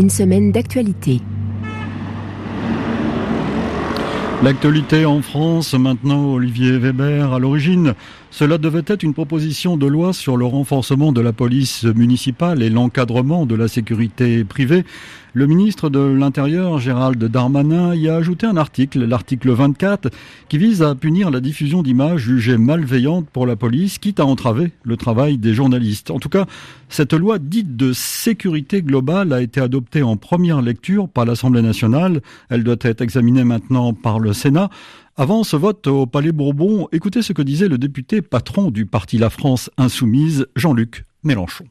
Une 0.02 0.10
semaine 0.10 0.52
d'actualité. 0.52 1.22
L'actualité 4.43 5.06
en 5.06 5.21
France, 5.21 5.75
maintenant 5.75 6.34
Olivier 6.34 6.80
Weber, 6.80 7.32
à 7.32 7.38
l'origine, 7.38 7.93
cela 8.32 8.58
devait 8.58 8.82
être 8.88 9.04
une 9.04 9.13
proposition 9.13 9.77
de 9.77 9.86
loi 9.86 10.13
sur 10.13 10.36
le 10.36 10.45
renforcement 10.45 11.12
de 11.12 11.21
la 11.21 11.32
police 11.32 11.84
municipale 11.84 12.63
et 12.63 12.71
l'encadrement 12.71 13.45
de 13.45 13.54
la 13.54 13.67
sécurité 13.67 14.43
privée. 14.43 14.84
Le 15.34 15.47
ministre 15.47 15.89
de 15.89 15.99
l'Intérieur, 15.99 16.80
Gérald 16.80 17.23
Darmanin, 17.23 17.95
y 17.95 18.10
a 18.10 18.15
ajouté 18.15 18.45
un 18.45 18.58
article, 18.58 19.06
l'article 19.06 19.51
24, 19.51 20.10
qui 20.49 20.58
vise 20.58 20.82
à 20.82 20.93
punir 20.93 21.32
la 21.32 21.39
diffusion 21.39 21.84
d'images 21.84 22.21
jugées 22.21 22.58
malveillantes 22.58 23.30
pour 23.30 23.45
la 23.45 23.56
police, 23.56 23.97
quitte 23.97 24.19
à 24.19 24.25
entraver 24.25 24.71
le 24.84 24.97
travail 24.97 25.38
des 25.38 25.54
journalistes. 25.54 26.12
En 26.12 26.19
tout 26.19 26.27
cas, 26.27 26.47
cette 26.89 27.13
loi 27.13 27.39
dite 27.39 27.77
de 27.77 27.93
sécurité 27.93 28.82
globale 28.82 29.32
a 29.32 29.41
été 29.41 29.62
adoptée 29.62 30.04
en 30.04 30.17
première 30.17 30.62
lecture 30.62 31.08
par 31.08 31.23
l'Assemblée 31.23 31.62
nationale. 31.62 32.21
Elle 32.49 32.65
doit 32.65 32.75
être 32.82 32.99
examinée 32.99 33.45
maintenant 33.45 33.93
par 33.93 34.19
le 34.19 34.31
Sénat. 34.34 34.70
Avant 35.17 35.44
ce 35.44 35.56
vote 35.56 35.88
au 35.88 36.06
Palais 36.06 36.32
Bourbon, 36.32 36.88
écoutez 36.91 37.22
ce 37.22 37.34
que 37.34 37.41
disait 37.41 37.67
le 37.67 37.78
député 37.78 38.22
patron 38.22 38.72
du 38.72 38.86
parti 38.86 39.17
La 39.17 39.30
France 39.30 39.70
Insoumise, 39.78 40.48
Jean-Luc 40.56 41.04
Mélenchon. 41.24 41.65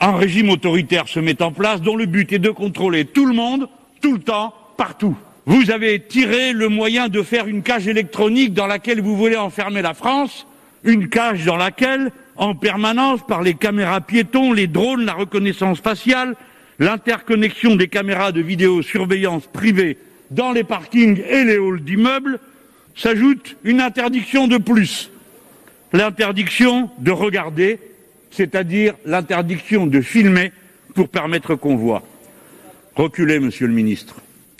Un 0.00 0.16
régime 0.16 0.50
autoritaire 0.50 1.06
se 1.08 1.20
met 1.20 1.40
en 1.42 1.52
place 1.52 1.80
dont 1.80 1.96
le 1.96 2.06
but 2.06 2.32
est 2.32 2.38
de 2.38 2.50
contrôler 2.50 3.04
tout 3.04 3.26
le 3.26 3.34
monde, 3.34 3.68
tout 4.00 4.12
le 4.12 4.18
temps, 4.18 4.52
partout. 4.76 5.16
Vous 5.46 5.70
avez 5.70 6.00
tiré 6.00 6.52
le 6.52 6.68
moyen 6.68 7.08
de 7.08 7.22
faire 7.22 7.46
une 7.46 7.62
cage 7.62 7.88
électronique 7.88 8.52
dans 8.52 8.66
laquelle 8.66 9.00
vous 9.00 9.16
voulez 9.16 9.36
enfermer 9.36 9.82
la 9.82 9.94
France, 9.94 10.46
une 10.84 11.08
cage 11.08 11.44
dans 11.44 11.56
laquelle, 11.56 12.12
en 12.36 12.54
permanence, 12.54 13.20
par 13.26 13.42
les 13.42 13.54
caméras 13.54 14.00
piétons, 14.00 14.52
les 14.52 14.66
drones, 14.66 15.04
la 15.04 15.14
reconnaissance 15.14 15.80
faciale, 15.80 16.34
l'interconnexion 16.78 17.76
des 17.76 17.88
caméras 17.88 18.32
de 18.32 18.40
vidéosurveillance 18.40 19.46
privées 19.52 19.98
dans 20.34 20.52
les 20.52 20.64
parkings 20.64 21.22
et 21.28 21.44
les 21.44 21.56
halls 21.56 21.82
d'immeubles, 21.82 22.40
s'ajoute 22.94 23.56
une 23.64 23.80
interdiction 23.80 24.48
de 24.48 24.58
plus, 24.58 25.10
l'interdiction 25.92 26.90
de 26.98 27.10
regarder, 27.10 27.78
c'est-à-dire 28.30 28.94
l'interdiction 29.04 29.86
de 29.86 30.00
filmer 30.00 30.52
pour 30.94 31.08
permettre 31.08 31.54
qu'on 31.54 31.76
voit. 31.76 32.02
Reculez, 32.94 33.38
monsieur 33.40 33.66
le 33.66 33.72
ministre. 33.72 34.16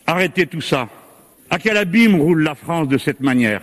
Arrêtez 0.07 0.47
tout 0.47 0.61
ça. 0.61 0.89
À 1.51 1.59
quel 1.59 1.77
abîme 1.77 2.17
roule 2.17 2.43
la 2.43 2.55
France 2.55 2.89
de 2.89 2.97
cette 2.97 3.21
manière? 3.21 3.61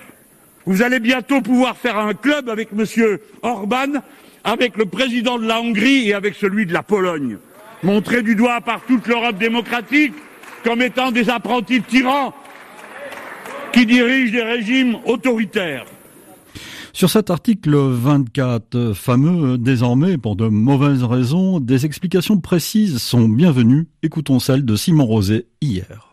Vous 0.66 0.84
allez 0.84 1.00
bientôt 1.00 1.42
pouvoir 1.42 1.78
faire 1.78 1.98
un 1.98 2.14
club 2.14 2.50
avec 2.50 2.72
monsieur 2.72 3.22
Orban, 3.42 4.02
avec 4.44 4.78
le 4.78 4.86
président 4.86 5.40
de 5.40 5.48
la 5.48 5.60
Hongrie 5.60 6.10
et 6.10 6.14
avec 6.14 6.36
celui 6.36 6.66
de 6.68 6.74
la 6.74 6.84
Pologne. 6.84 7.38
Montrer 7.82 8.22
du 8.22 8.36
doigt 8.36 8.62
par 8.62 8.82
toute 8.82 9.08
l'Europe 9.08 9.38
démocratique 9.38 10.14
comme 10.64 10.82
étant 10.82 11.12
des 11.12 11.30
apprentis 11.30 11.82
tyrans 11.82 12.34
qui 13.74 13.86
dirigent 13.86 14.32
des 14.32 14.44
régimes 14.44 14.98
autoritaires. 15.06 15.86
Sur 16.92 17.10
cet 17.10 17.30
article 17.30 17.76
24, 17.78 18.94
fameux 18.94 19.58
désormais 19.58 20.18
pour 20.18 20.36
de 20.36 20.48
mauvaises 20.48 21.04
raisons, 21.04 21.60
des 21.60 21.86
explications 21.86 22.40
précises 22.40 22.98
sont 22.98 23.30
bienvenues. 23.30 23.88
Écoutons 24.04 24.40
celle 24.40 24.66
de 24.66 24.76
Simon 24.76 25.06
Rosé 25.06 25.48
hier. 25.62 26.09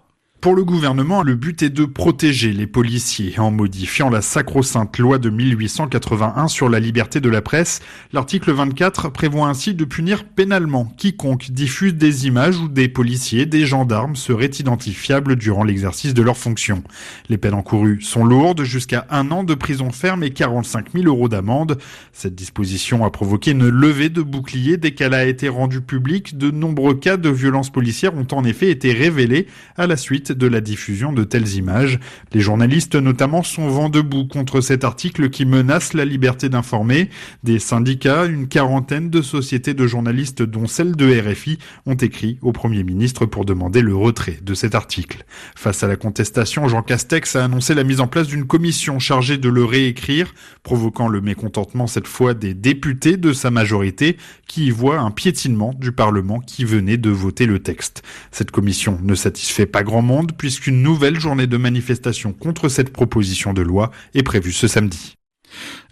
Pour 0.46 0.54
le 0.54 0.62
gouvernement, 0.62 1.24
le 1.24 1.34
but 1.34 1.64
est 1.64 1.70
de 1.70 1.84
protéger 1.84 2.52
les 2.52 2.68
policiers. 2.68 3.36
En 3.40 3.50
modifiant 3.50 4.10
la 4.10 4.22
sacro-sainte 4.22 4.96
loi 4.96 5.18
de 5.18 5.28
1881 5.28 6.46
sur 6.46 6.68
la 6.68 6.78
liberté 6.78 7.18
de 7.18 7.28
la 7.28 7.42
presse, 7.42 7.80
l'article 8.12 8.52
24 8.52 9.08
prévoit 9.08 9.48
ainsi 9.48 9.74
de 9.74 9.84
punir 9.84 10.22
pénalement 10.22 10.84
quiconque 10.98 11.50
diffuse 11.50 11.96
des 11.96 12.28
images 12.28 12.58
où 12.58 12.68
des 12.68 12.88
policiers, 12.88 13.44
des 13.44 13.66
gendarmes 13.66 14.14
seraient 14.14 14.46
identifiables 14.46 15.34
durant 15.34 15.64
l'exercice 15.64 16.14
de 16.14 16.22
leurs 16.22 16.36
fonctions. 16.36 16.84
Les 17.28 17.38
peines 17.38 17.54
encourues 17.54 18.00
sont 18.02 18.24
lourdes, 18.24 18.62
jusqu'à 18.62 19.04
un 19.10 19.32
an 19.32 19.42
de 19.42 19.54
prison 19.54 19.90
ferme 19.90 20.22
et 20.22 20.30
45 20.30 20.92
000 20.92 21.06
euros 21.06 21.28
d'amende. 21.28 21.76
Cette 22.12 22.36
disposition 22.36 23.04
a 23.04 23.10
provoqué 23.10 23.50
une 23.50 23.68
levée 23.68 24.10
de 24.10 24.22
boucliers 24.22 24.76
dès 24.76 24.92
qu'elle 24.92 25.14
a 25.14 25.26
été 25.26 25.48
rendue 25.48 25.80
publique. 25.80 26.38
De 26.38 26.52
nombreux 26.52 26.94
cas 26.94 27.16
de 27.16 27.30
violences 27.30 27.70
policières 27.70 28.14
ont 28.14 28.28
en 28.30 28.44
effet 28.44 28.70
été 28.70 28.92
révélés 28.92 29.48
à 29.76 29.88
la 29.88 29.96
suite 29.96 30.35
de 30.36 30.46
la 30.46 30.60
diffusion 30.60 31.12
de 31.12 31.24
telles 31.24 31.54
images. 31.54 31.98
Les 32.32 32.40
journalistes 32.40 32.96
notamment 32.96 33.42
sont 33.42 33.68
vent 33.68 33.88
debout 33.88 34.26
contre 34.26 34.60
cet 34.60 34.84
article 34.84 35.30
qui 35.30 35.44
menace 35.44 35.94
la 35.94 36.04
liberté 36.04 36.48
d'informer. 36.48 37.10
Des 37.42 37.58
syndicats, 37.58 38.26
une 38.26 38.48
quarantaine 38.48 39.10
de 39.10 39.22
sociétés 39.22 39.74
de 39.74 39.86
journalistes 39.86 40.42
dont 40.42 40.66
celle 40.66 40.96
de 40.96 41.20
RFI 41.20 41.58
ont 41.86 41.94
écrit 41.94 42.38
au 42.42 42.52
Premier 42.52 42.84
ministre 42.84 43.26
pour 43.26 43.44
demander 43.44 43.82
le 43.82 43.94
retrait 43.94 44.38
de 44.42 44.54
cet 44.54 44.74
article. 44.74 45.24
Face 45.54 45.82
à 45.82 45.88
la 45.88 45.96
contestation, 45.96 46.68
Jean 46.68 46.82
Castex 46.82 47.36
a 47.36 47.44
annoncé 47.44 47.74
la 47.74 47.84
mise 47.84 48.00
en 48.00 48.06
place 48.06 48.28
d'une 48.28 48.46
commission 48.46 48.98
chargée 48.98 49.38
de 49.38 49.48
le 49.48 49.64
réécrire, 49.64 50.34
provoquant 50.62 51.08
le 51.08 51.20
mécontentement 51.20 51.86
cette 51.86 52.06
fois 52.06 52.34
des 52.34 52.54
députés 52.54 53.16
de 53.16 53.32
sa 53.32 53.50
majorité 53.50 54.16
qui 54.46 54.66
y 54.66 54.70
voient 54.70 55.00
un 55.00 55.10
piétinement 55.10 55.74
du 55.78 55.92
Parlement 55.92 56.40
qui 56.40 56.64
venait 56.64 56.96
de 56.96 57.10
voter 57.10 57.46
le 57.46 57.58
texte. 57.58 58.02
Cette 58.30 58.50
commission 58.50 58.98
ne 59.02 59.14
satisfait 59.14 59.66
pas 59.66 59.82
grand 59.82 60.02
monde 60.02 60.15
puisqu'une 60.24 60.82
nouvelle 60.82 61.20
journée 61.20 61.46
de 61.46 61.56
manifestation 61.56 62.32
contre 62.32 62.68
cette 62.68 62.92
proposition 62.92 63.52
de 63.52 63.62
loi 63.62 63.90
est 64.14 64.22
prévue 64.22 64.52
ce 64.52 64.68
samedi. 64.68 65.16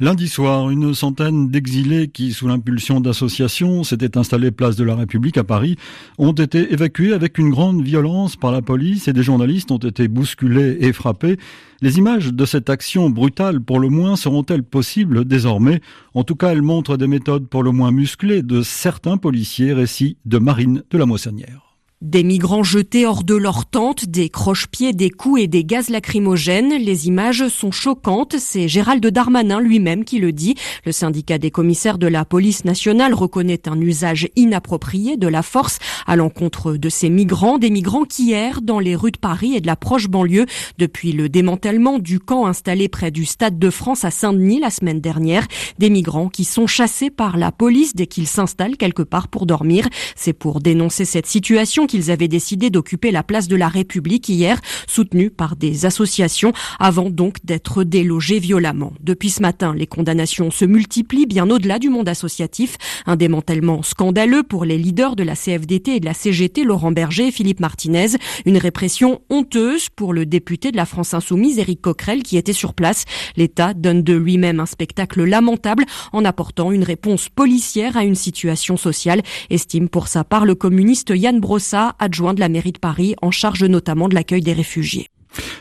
Lundi 0.01 0.29
soir, 0.29 0.71
une 0.71 0.95
centaine 0.95 1.49
d'exilés 1.49 2.09
qui, 2.09 2.33
sous 2.33 2.49
l'impulsion 2.49 3.01
d'associations, 3.01 3.85
s'étaient 3.85 4.19
installés 4.19 4.51
place 4.51 4.77
de 4.77 4.85
la 4.85 4.97
République 4.97 5.39
à 5.39 5.45
Paris, 5.45 5.77
ont 6.19 6.33
été 6.33 6.73
évacués 6.73 7.13
avec 7.13 7.39
une 7.39 7.51
grande 7.51 7.83
violence 7.83 8.37
par 8.37 8.53
la 8.53 8.63
police 8.63 9.09
et 9.09 9.13
des 9.13 9.23
journalistes 9.23 9.71
ont 9.71 9.79
été 9.79 10.09
bousculés 10.09 10.79
et 10.81 10.93
frappés. 10.93 11.39
Les 11.81 11.99
images 11.99 12.33
de 12.33 12.45
cette 12.45 12.71
action 12.71 13.11
brutale, 13.11 13.61
pour 13.61 13.79
le 13.79 13.89
moins, 13.89 14.17
seront-elles 14.17 14.65
possibles 14.65 15.25
désormais? 15.25 15.81
En 16.15 16.25
tout 16.25 16.37
cas, 16.37 16.51
elles 16.51 16.63
montrent 16.63 16.97
des 16.97 17.07
méthodes 17.07 17.49
pour 17.49 17.63
le 17.63 17.71
moins 17.71 17.93
musclées 17.93 18.43
de 18.43 18.63
certains 18.63 19.17
policiers, 19.17 19.73
récits 19.73 20.17
de 20.25 20.39
Marine 20.39 20.83
de 20.91 20.99
la 20.99 21.07
Moissonnière. 21.07 21.74
Des 22.05 22.23
migrants 22.23 22.63
jetés 22.63 23.07
hors 23.07 23.25
de 23.25 23.35
leur 23.35 23.65
tente, 23.65 24.05
des 24.05 24.29
croche-pieds, 24.29 24.93
des 24.93 25.09
coups 25.09 25.41
et 25.41 25.47
des 25.47 25.65
gaz 25.65 25.89
lacrymogènes. 25.89 26.75
Les 26.75 27.07
images 27.07 27.49
sont 27.49 27.71
choquantes. 27.71 28.37
C'est 28.39 28.69
Gérald 28.69 29.05
Darmanin 29.07 29.59
lui-même 29.59 30.05
qui 30.05 30.19
le 30.19 30.31
dit. 30.31 30.55
Le 30.85 30.93
syndicat 30.93 31.39
des 31.39 31.51
commissaires 31.51 31.97
de 31.97 32.07
la 32.07 32.27
police 32.27 32.67
nationale 32.67 33.15
reconnaît 33.15 33.71
un 33.71 33.81
usage 33.81 34.29
inapproprié 34.37 35.17
de 35.17 35.27
la 35.29 35.41
force 35.41 35.79
à 36.07 36.15
l'encontre 36.15 36.77
de 36.77 36.91
ces 36.91 37.09
migrants, 37.09 37.57
des 37.57 37.71
migrants 37.71 38.05
qui 38.05 38.33
errent 38.33 38.61
dans 38.61 38.81
les 38.81 38.97
rues 38.97 39.13
de 39.13 39.17
Paris 39.17 39.55
et 39.55 39.63
de 39.63 39.67
la 39.67 39.75
proche 39.75 40.09
banlieue 40.09 40.45
depuis 40.77 41.13
le 41.13 41.31
démantèlement 41.31 41.99
du 41.99 42.21
camp 42.21 42.45
installé 42.45 42.89
près 42.91 43.13
du 43.13 43.25
Stade 43.25 43.59
de 43.59 43.71
France 43.71 44.05
à 44.05 44.11
Saint-Denis 44.11 44.61
la 44.61 44.69
semaine 44.69 45.01
dernière. 45.01 45.47
Des 45.79 45.89
migrants 45.89 46.29
qui 46.29 46.45
sont 46.45 46.67
chassés 46.67 47.09
par 47.09 47.39
la 47.39 47.51
police 47.51 47.95
dès 47.95 48.07
qu'ils 48.07 48.27
s'installent 48.27 48.77
quelque 48.77 49.03
part 49.03 49.29
pour 49.29 49.47
dormir. 49.47 49.89
C'est 50.17 50.35
pour 50.35 50.61
dénoncer 50.61 51.07
cette 51.07 51.27
situation 51.27 51.87
qu'ils 51.95 52.11
avaient 52.11 52.27
décidé 52.27 52.71
d'occuper 52.71 53.13
la 53.13 53.23
place 53.23 53.47
de 53.47 53.55
la 53.55 53.69
République 53.69 54.29
hier, 54.29 54.61
soutenus 54.89 55.31
par 55.37 55.55
des 55.55 55.87
associations, 55.87 56.53
avant 56.81 57.09
donc 57.09 57.37
d'être 57.45 57.85
délogés 57.85 58.41
violemment. 58.41 58.93
Depuis 59.01 59.31
ce 59.31 59.41
matin, 59.41 59.73
les 59.77 59.87
condamnations 59.87 60.51
se 60.51 60.65
multiplient 60.65 61.27
bien 61.27 61.49
au-delà 61.49 61.79
du 61.79 61.91
monde 61.91 62.09
associatif. 62.09 62.79
Un 63.07 63.15
démantèlement 63.15 63.85
scandaleux 63.85 64.43
pour 64.43 64.65
les 64.65 64.77
leaders 64.77 65.15
de 65.15 65.23
la 65.23 65.37
CFDT 65.37 65.95
et 65.95 66.01
de 66.01 66.05
la 66.05 66.15
CGT, 66.15 66.65
Laurent 66.65 66.91
Berger 66.91 67.29
et 67.29 67.31
Philippe 67.31 67.61
Martinez. 67.61 68.17
Une 68.45 68.59
répression 68.59 69.21
honteuse 69.31 69.89
pour 69.89 70.13
le 70.13 70.27
député 70.27 70.73
de 70.73 70.77
la 70.77 70.87
France 70.87 71.15
Insoumise, 71.15 71.61
Éric 71.61 71.81
Coquerel, 71.81 72.25
qui 72.25 72.37
était 72.37 72.53
sur 72.53 72.75
place. 72.75 73.05
L'État 73.37 73.73
donne 73.73 74.03
de 74.03 74.15
lui-même 74.15 74.59
un 74.59 74.67
spectacle 74.67 75.23
lamentable 75.23 75.85
en 76.13 76.25
apportant 76.25 76.73
une 76.73 76.83
réponse 76.83 77.29
policière 77.29 77.97
à 77.97 78.03
une 78.03 78.17
situation 78.17 78.77
sociale, 78.77 79.23
estime 79.49 79.89
pour 79.89 80.09
sa 80.09 80.25
part 80.25 80.45
le 80.45 80.57
communiste 80.57 81.13
Yann 81.15 81.39
Brossard 81.39 81.84
adjoint 81.99 82.35
de 82.35 82.41
la 82.41 82.49
mairie 82.49 82.73
de 82.73 82.79
Paris, 82.79 83.15
en 83.23 83.31
charge 83.31 83.65
notamment 83.65 84.09
de 84.09 84.15
l'accueil 84.15 84.43
des 84.43 84.53
réfugiés. 84.53 85.09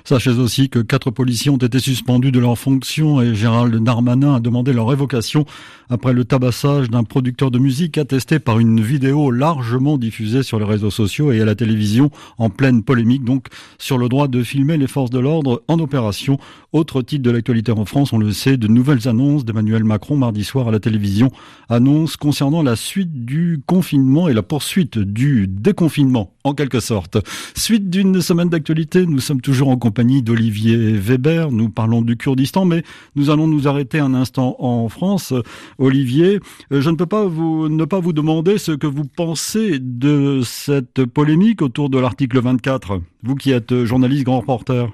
Sachez 0.03 0.31
aussi 0.31 0.69
que 0.69 0.79
quatre 0.79 1.11
policiers 1.11 1.51
ont 1.51 1.57
été 1.57 1.79
suspendus 1.79 2.31
de 2.31 2.39
leurs 2.39 2.57
fonctions 2.57 3.21
et 3.21 3.35
Gérald 3.35 3.75
Darmanin 3.83 4.35
a 4.35 4.39
demandé 4.39 4.73
leur 4.73 4.87
révocation 4.87 5.45
après 5.89 6.13
le 6.13 6.25
tabassage 6.25 6.89
d'un 6.89 7.03
producteur 7.03 7.51
de 7.51 7.59
musique 7.59 7.97
attesté 7.97 8.39
par 8.39 8.59
une 8.59 8.81
vidéo 8.81 9.31
largement 9.31 9.97
diffusée 9.97 10.43
sur 10.43 10.59
les 10.59 10.65
réseaux 10.65 10.91
sociaux 10.91 11.31
et 11.31 11.41
à 11.41 11.45
la 11.45 11.55
télévision 11.55 12.09
en 12.37 12.49
pleine 12.49 12.83
polémique 12.83 13.23
donc 13.23 13.47
sur 13.77 13.97
le 13.97 14.09
droit 14.09 14.27
de 14.27 14.43
filmer 14.43 14.77
les 14.77 14.87
forces 14.87 15.09
de 15.09 15.19
l'ordre 15.19 15.63
en 15.67 15.79
opération. 15.79 16.37
Autre 16.71 17.01
titre 17.01 17.23
de 17.23 17.31
l'actualité 17.31 17.71
en 17.71 17.85
France, 17.85 18.13
on 18.13 18.17
le 18.17 18.31
sait, 18.31 18.57
de 18.57 18.67
nouvelles 18.67 19.07
annonces 19.07 19.45
d'Emmanuel 19.45 19.83
Macron 19.83 20.17
mardi 20.17 20.43
soir 20.43 20.67
à 20.67 20.71
la 20.71 20.79
télévision. 20.79 21.31
Annonces 21.69 22.17
concernant 22.17 22.63
la 22.63 22.75
suite 22.75 23.25
du 23.25 23.61
confinement 23.65 24.27
et 24.27 24.33
la 24.33 24.41
poursuite 24.41 24.97
du 24.97 25.47
déconfinement 25.47 26.33
en 26.43 26.53
quelque 26.53 26.79
sorte. 26.79 27.17
Suite 27.55 27.89
d'une 27.89 28.21
semaine 28.21 28.49
d'actualité, 28.49 29.05
nous 29.05 29.19
sommes 29.19 29.41
toujours 29.41 29.62
en 29.67 29.77
compagnie 29.77 30.21
d'Olivier 30.21 30.93
Weber. 30.93 31.51
Nous 31.51 31.69
parlons 31.69 32.01
du 32.01 32.17
Kurdistan, 32.17 32.65
mais 32.65 32.83
nous 33.15 33.29
allons 33.29 33.47
nous 33.47 33.67
arrêter 33.67 33.99
un 33.99 34.13
instant 34.13 34.55
en 34.59 34.89
France. 34.89 35.33
Olivier, 35.77 36.39
euh, 36.71 36.81
je 36.81 36.89
ne 36.89 36.95
peux 36.95 37.05
pas 37.05 37.25
vous, 37.25 37.69
ne 37.69 37.85
pas 37.85 37.99
vous 37.99 38.13
demander 38.13 38.57
ce 38.57 38.71
que 38.71 38.87
vous 38.87 39.05
pensez 39.05 39.79
de 39.79 40.41
cette 40.43 41.05
polémique 41.05 41.61
autour 41.61 41.89
de 41.89 41.99
l'article 41.99 42.39
24. 42.39 43.01
Vous 43.23 43.35
qui 43.35 43.51
êtes 43.51 43.85
journaliste, 43.85 44.25
grand 44.25 44.39
reporter. 44.39 44.89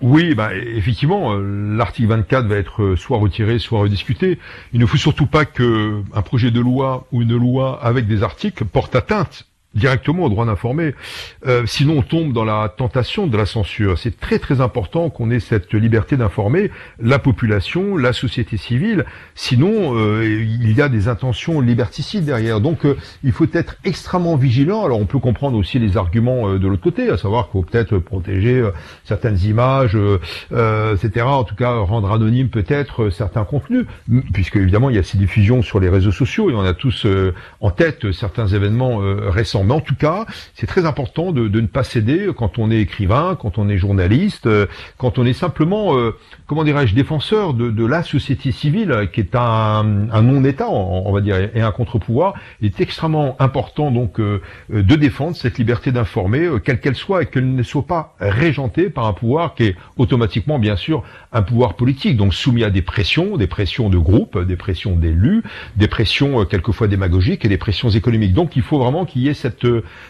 Oui, 0.00 0.34
bah, 0.34 0.54
effectivement, 0.54 1.34
euh, 1.34 1.76
l'article 1.76 2.08
24 2.08 2.46
va 2.46 2.56
être 2.56 2.82
euh, 2.82 2.96
soit 2.96 3.18
retiré, 3.18 3.58
soit 3.58 3.80
rediscuté. 3.80 4.38
Il 4.72 4.80
ne 4.80 4.86
faut 4.86 4.96
surtout 4.96 5.26
pas 5.26 5.44
que 5.44 6.02
un 6.14 6.22
projet 6.22 6.50
de 6.50 6.60
loi 6.60 7.06
ou 7.12 7.20
une 7.20 7.36
loi 7.36 7.78
avec 7.82 8.06
des 8.06 8.22
articles 8.22 8.64
porte 8.64 8.96
atteinte 8.96 9.49
directement 9.74 10.24
au 10.24 10.28
droit 10.28 10.46
d'informer. 10.46 10.94
Euh, 11.46 11.64
sinon, 11.66 11.98
on 11.98 12.02
tombe 12.02 12.32
dans 12.32 12.44
la 12.44 12.68
tentation 12.68 13.26
de 13.26 13.36
la 13.36 13.46
censure. 13.46 13.98
C'est 13.98 14.18
très 14.18 14.38
très 14.38 14.60
important 14.60 15.10
qu'on 15.10 15.30
ait 15.30 15.40
cette 15.40 15.72
liberté 15.74 16.16
d'informer 16.16 16.70
la 16.98 17.18
population, 17.18 17.96
la 17.96 18.12
société 18.12 18.56
civile. 18.56 19.04
Sinon, 19.34 19.96
euh, 19.96 20.24
il 20.24 20.72
y 20.72 20.82
a 20.82 20.88
des 20.88 21.08
intentions 21.08 21.60
liberticides 21.60 22.24
derrière. 22.24 22.60
Donc, 22.60 22.84
euh, 22.84 22.96
il 23.22 23.32
faut 23.32 23.46
être 23.52 23.76
extrêmement 23.84 24.36
vigilant. 24.36 24.84
Alors, 24.84 24.98
on 24.98 25.06
peut 25.06 25.20
comprendre 25.20 25.56
aussi 25.56 25.78
les 25.78 25.96
arguments 25.96 26.54
de 26.54 26.68
l'autre 26.68 26.82
côté, 26.82 27.08
à 27.08 27.16
savoir 27.16 27.44
qu'il 27.44 27.52
faut 27.52 27.62
peut-être 27.62 27.98
protéger 27.98 28.62
certaines 29.04 29.38
images, 29.44 29.96
etc. 30.50 31.26
En 31.26 31.44
tout 31.44 31.54
cas, 31.54 31.74
rendre 31.74 32.10
anonyme 32.12 32.48
peut-être 32.48 33.10
certains 33.10 33.44
contenus, 33.44 33.86
puisque 34.32 34.56
évidemment, 34.56 34.90
il 34.90 34.96
y 34.96 34.98
a 34.98 35.02
ces 35.02 35.18
diffusions 35.18 35.62
sur 35.62 35.80
les 35.80 35.88
réseaux 35.88 36.12
sociaux 36.12 36.50
et 36.50 36.54
on 36.54 36.62
a 36.62 36.74
tous 36.74 37.06
en 37.60 37.70
tête 37.70 38.12
certains 38.12 38.46
événements 38.48 38.98
récents 38.98 39.59
mais 39.64 39.74
en 39.74 39.80
tout 39.80 39.94
cas, 39.94 40.26
c'est 40.54 40.66
très 40.66 40.86
important 40.86 41.32
de, 41.32 41.48
ne 41.48 41.66
pas 41.66 41.84
céder 41.84 42.30
quand 42.36 42.58
on 42.58 42.70
est 42.70 42.80
écrivain, 42.80 43.36
quand 43.40 43.58
on 43.58 43.68
est 43.68 43.76
journaliste, 43.76 44.46
euh, 44.46 44.66
quand 44.98 45.18
on 45.18 45.26
est 45.26 45.32
simplement, 45.32 45.96
euh, 45.96 46.16
comment 46.46 46.64
dirais-je, 46.64 46.94
défenseur 46.94 47.54
de, 47.54 47.86
la 47.86 48.02
société 48.02 48.52
civile, 48.52 49.08
qui 49.12 49.20
est 49.20 49.34
un, 49.34 49.82
non-État, 49.82 50.68
on, 50.68 51.12
va 51.12 51.20
dire, 51.20 51.36
et 51.54 51.60
un 51.60 51.72
contre-pouvoir. 51.72 52.34
Il 52.60 52.66
est 52.66 52.80
extrêmement 52.80 53.34
important 53.40 53.90
donc 53.90 54.20
euh, 54.20 54.40
de 54.70 54.96
défendre 54.96 55.34
cette 55.34 55.58
liberté 55.58 55.92
d'informer, 55.92 56.48
quelle 56.64 56.78
qu'elle 56.78 56.94
soit, 56.94 57.22
et 57.22 57.26
qu'elle 57.26 57.54
ne 57.54 57.62
soit 57.62 57.86
pas 57.86 58.14
régentée 58.20 58.90
par 58.90 59.06
un 59.06 59.12
pouvoir 59.12 59.54
qui 59.54 59.64
est 59.64 59.76
automatiquement, 59.96 60.58
bien 60.58 60.76
sûr, 60.76 61.02
un 61.32 61.42
pouvoir 61.42 61.74
politique, 61.74 62.16
donc 62.16 62.34
soumis 62.34 62.64
à 62.64 62.70
des 62.70 62.82
pressions, 62.82 63.36
des 63.36 63.46
pressions 63.46 63.88
de 63.88 63.98
groupe, 63.98 64.38
des 64.38 64.56
pressions 64.56 64.94
d'élus, 64.94 65.42
des 65.76 65.88
pressions 65.88 66.44
quelquefois 66.44 66.86
démagogiques 66.86 67.44
et 67.44 67.48
des 67.48 67.58
pressions 67.58 67.90
économiques. 67.90 68.34
Donc 68.34 68.56
il 68.56 68.62
faut 68.62 68.78
vraiment 68.78 69.04
qu'il 69.04 69.22
y 69.22 69.28
ait 69.28 69.34
cette 69.34 69.49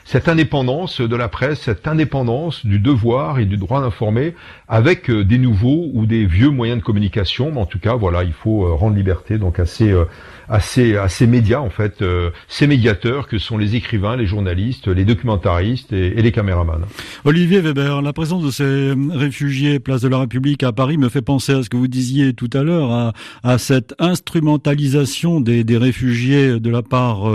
cette, 0.05 0.29
indépendance 0.29 1.00
de 1.00 1.16
la 1.16 1.29
presse, 1.29 1.61
cette 1.61 1.87
indépendance 1.87 2.64
du 2.66 2.79
devoir 2.79 3.38
et 3.38 3.46
du 3.46 3.57
droit 3.57 3.81
d'informer 3.81 4.35
avec 4.70 5.11
euh, 5.11 5.24
des 5.24 5.37
nouveaux 5.37 5.90
ou 5.92 6.07
des 6.07 6.24
vieux 6.24 6.48
moyens 6.48 6.79
de 6.79 6.85
communication. 6.85 7.50
Mais 7.53 7.61
en 7.61 7.66
tout 7.66 7.81
cas, 7.81 7.96
voilà, 7.96 8.22
il 8.22 8.33
faut 8.33 8.64
euh, 8.64 8.72
rendre 8.72 8.96
liberté 8.96 9.37
donc 9.37 9.59
à 9.59 9.66
ces, 9.66 9.90
euh, 9.90 10.05
à 10.48 10.61
ces, 10.61 11.26
médias, 11.26 11.59
en 11.59 11.70
fait, 11.70 12.03
ces 12.48 12.66
médiateurs 12.66 13.29
que 13.29 13.38
sont 13.38 13.57
les 13.57 13.76
écrivains, 13.76 14.16
les 14.16 14.26
journalistes, 14.26 14.88
les 14.88 15.05
documentaristes 15.05 15.92
et, 15.92 16.11
les 16.11 16.33
caméramans. 16.33 16.87
Olivier 17.24 17.61
Weber, 17.61 18.03
la 18.03 18.12
présence 18.12 18.44
de 18.44 18.50
ces 18.50 18.94
réfugiés 19.16 19.79
place 19.79 20.00
de 20.00 20.09
la 20.09 20.18
République 20.18 20.64
à 20.64 20.72
Paris 20.72 20.98
me 20.98 21.09
fait 21.09 21.22
penser 21.22 21.53
à 21.53 21.62
ce 21.62 21.70
que 21.70 21.76
vous 21.76 21.87
disiez 21.87 22.35
tout 22.35 22.50
à 22.53 22.64
l'heure, 22.64 23.12
à, 23.44 23.59
cette 23.59 23.94
instrumentalisation 24.00 25.40
des, 25.40 25.64
réfugiés 25.76 26.59
de 26.59 26.70
la 26.70 26.83
part 26.83 27.29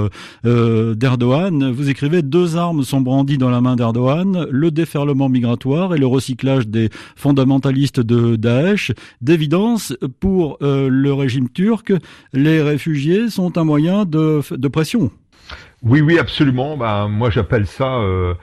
d'Erdogan. 0.43 1.71
Vous 1.71 1.89
écrivez 1.95 2.21
deux 2.21 2.57
armes 2.57 2.83
sont 2.83 2.99
brandies 2.99 3.37
dans 3.37 3.49
la 3.49 3.61
main 3.61 3.77
d'Erdogan, 3.77 4.47
le 4.51 4.69
déferlement 4.69 5.29
migratoire 5.29 5.95
et 5.95 5.97
le 5.97 6.05
recyclage 6.05 6.67
des 6.67 6.89
fondamentalistes 7.15 8.01
de 8.01 8.35
Daesh. 8.35 8.91
D'évidence, 9.21 9.95
pour 10.19 10.57
euh, 10.61 10.89
le 10.89 11.13
régime 11.13 11.47
turc, 11.47 11.93
les 12.33 12.61
réfugiés 12.61 13.29
sont 13.29 13.57
un 13.57 13.63
moyen 13.63 14.03
de, 14.03 14.41
pression. 14.67 15.09
Oui, 15.83 16.01
oui, 16.01 16.19
absolument. 16.19 16.75
Ben, 16.75 17.07
moi, 17.07 17.29
j'appelle 17.29 17.65
ça 17.65 17.95
euh, 17.95 18.33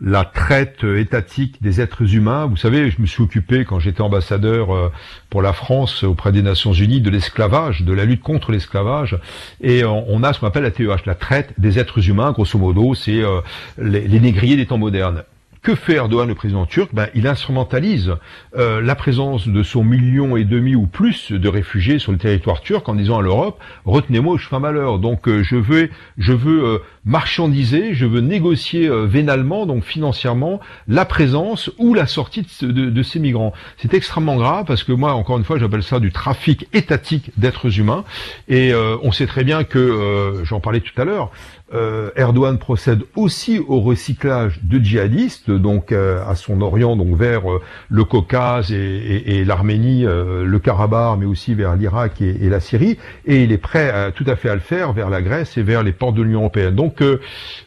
la 0.00 0.24
traite 0.24 0.84
étatique 0.84 1.62
des 1.62 1.80
êtres 1.80 2.14
humains. 2.14 2.46
Vous 2.46 2.56
savez, 2.56 2.90
je 2.90 3.00
me 3.00 3.06
suis 3.06 3.22
occupé 3.22 3.64
quand 3.64 3.78
j'étais 3.78 4.00
ambassadeur 4.00 4.74
euh, 4.74 4.92
pour 5.28 5.42
la 5.42 5.52
France 5.52 6.04
auprès 6.04 6.32
des 6.32 6.42
Nations 6.42 6.72
Unies 6.72 7.00
de 7.00 7.10
l'esclavage, 7.10 7.82
de 7.82 7.92
la 7.92 8.04
lutte 8.04 8.22
contre 8.22 8.52
l'esclavage, 8.52 9.18
et 9.60 9.84
on 9.84 10.22
a 10.22 10.32
ce 10.32 10.40
qu'on 10.40 10.46
appelle 10.46 10.62
la 10.62 10.70
TEH, 10.70 11.04
la 11.06 11.14
traite 11.14 11.52
des 11.58 11.78
êtres 11.78 12.08
humains. 12.08 12.32
Grosso 12.32 12.58
modo, 12.58 12.94
c'est 12.94 13.22
euh, 13.22 13.40
les, 13.78 14.08
les 14.08 14.20
négriers 14.20 14.56
des 14.56 14.66
temps 14.66 14.78
modernes. 14.78 15.24
Que 15.62 15.74
fait 15.74 15.96
Erdogan, 15.96 16.26
le 16.26 16.34
président 16.34 16.64
turc? 16.64 16.88
Ben, 16.94 17.08
Il 17.14 17.26
instrumentalise 17.26 18.14
euh, 18.56 18.80
la 18.80 18.94
présence 18.94 19.46
de 19.46 19.62
son 19.62 19.84
million 19.84 20.38
et 20.38 20.44
demi 20.44 20.74
ou 20.74 20.86
plus 20.86 21.32
de 21.32 21.48
réfugiés 21.50 21.98
sur 21.98 22.12
le 22.12 22.18
territoire 22.18 22.62
turc 22.62 22.88
en 22.88 22.94
disant 22.94 23.18
à 23.18 23.22
l'Europe 23.22 23.60
retenez-moi 23.84 24.38
je 24.38 24.48
fais 24.48 24.56
un 24.56 24.60
malheur. 24.60 24.98
Donc 24.98 25.28
euh, 25.28 25.42
je 25.42 25.56
veux, 25.56 25.90
je 26.16 26.32
veux 26.32 26.64
euh, 26.64 26.78
marchandiser, 27.04 27.92
je 27.92 28.06
veux 28.06 28.22
négocier 28.22 28.88
vénalement, 29.06 29.66
donc 29.66 29.84
financièrement, 29.84 30.60
la 30.88 31.04
présence 31.04 31.70
ou 31.76 31.92
la 31.92 32.06
sortie 32.06 32.46
de, 32.62 32.70
de 32.70 33.02
ces 33.02 33.18
migrants. 33.18 33.52
C'est 33.76 33.92
extrêmement 33.92 34.36
grave 34.36 34.64
parce 34.66 34.82
que 34.82 34.92
moi, 34.92 35.12
encore 35.12 35.36
une 35.36 35.44
fois, 35.44 35.58
j'appelle 35.58 35.82
ça 35.82 36.00
du 36.00 36.10
trafic 36.10 36.68
étatique 36.72 37.32
d'êtres 37.36 37.78
humains. 37.78 38.04
Et 38.48 38.72
on 38.74 39.12
sait 39.12 39.26
très 39.26 39.44
bien 39.44 39.64
que, 39.64 40.42
j'en 40.44 40.60
parlais 40.60 40.80
tout 40.80 40.98
à 41.00 41.04
l'heure, 41.04 41.30
euh, 41.72 42.10
Erdogan 42.16 42.58
procède 42.58 43.02
aussi 43.14 43.60
au 43.60 43.80
recyclage 43.80 44.58
de 44.64 44.78
djihadistes, 44.78 45.52
donc 45.52 45.92
euh, 45.92 46.20
à 46.26 46.34
son 46.34 46.62
orient, 46.62 46.96
donc 46.96 47.16
vers 47.16 47.48
euh, 47.48 47.62
le 47.88 48.02
Caucase 48.02 48.72
et, 48.72 49.44
l'Arménie, 49.44 50.02
le 50.02 50.58
Karabakh, 50.58 51.18
mais 51.18 51.26
aussi 51.26 51.54
vers 51.54 51.76
l'Irak 51.76 52.20
et, 52.20 52.48
la 52.48 52.60
Syrie, 52.60 52.98
et 53.26 53.44
il 53.44 53.52
est 53.52 53.58
prêt 53.58 54.12
tout 54.12 54.24
à 54.26 54.36
fait 54.36 54.48
à 54.48 54.54
le 54.54 54.60
faire 54.60 54.92
vers 54.92 55.08
la 55.08 55.22
Grèce 55.22 55.56
et 55.56 55.62
vers 55.62 55.82
les 55.82 55.92
ports 55.92 56.12
de 56.12 56.22
l'Union 56.22 56.40
européenne. 56.40 56.74
Donc 56.74 57.02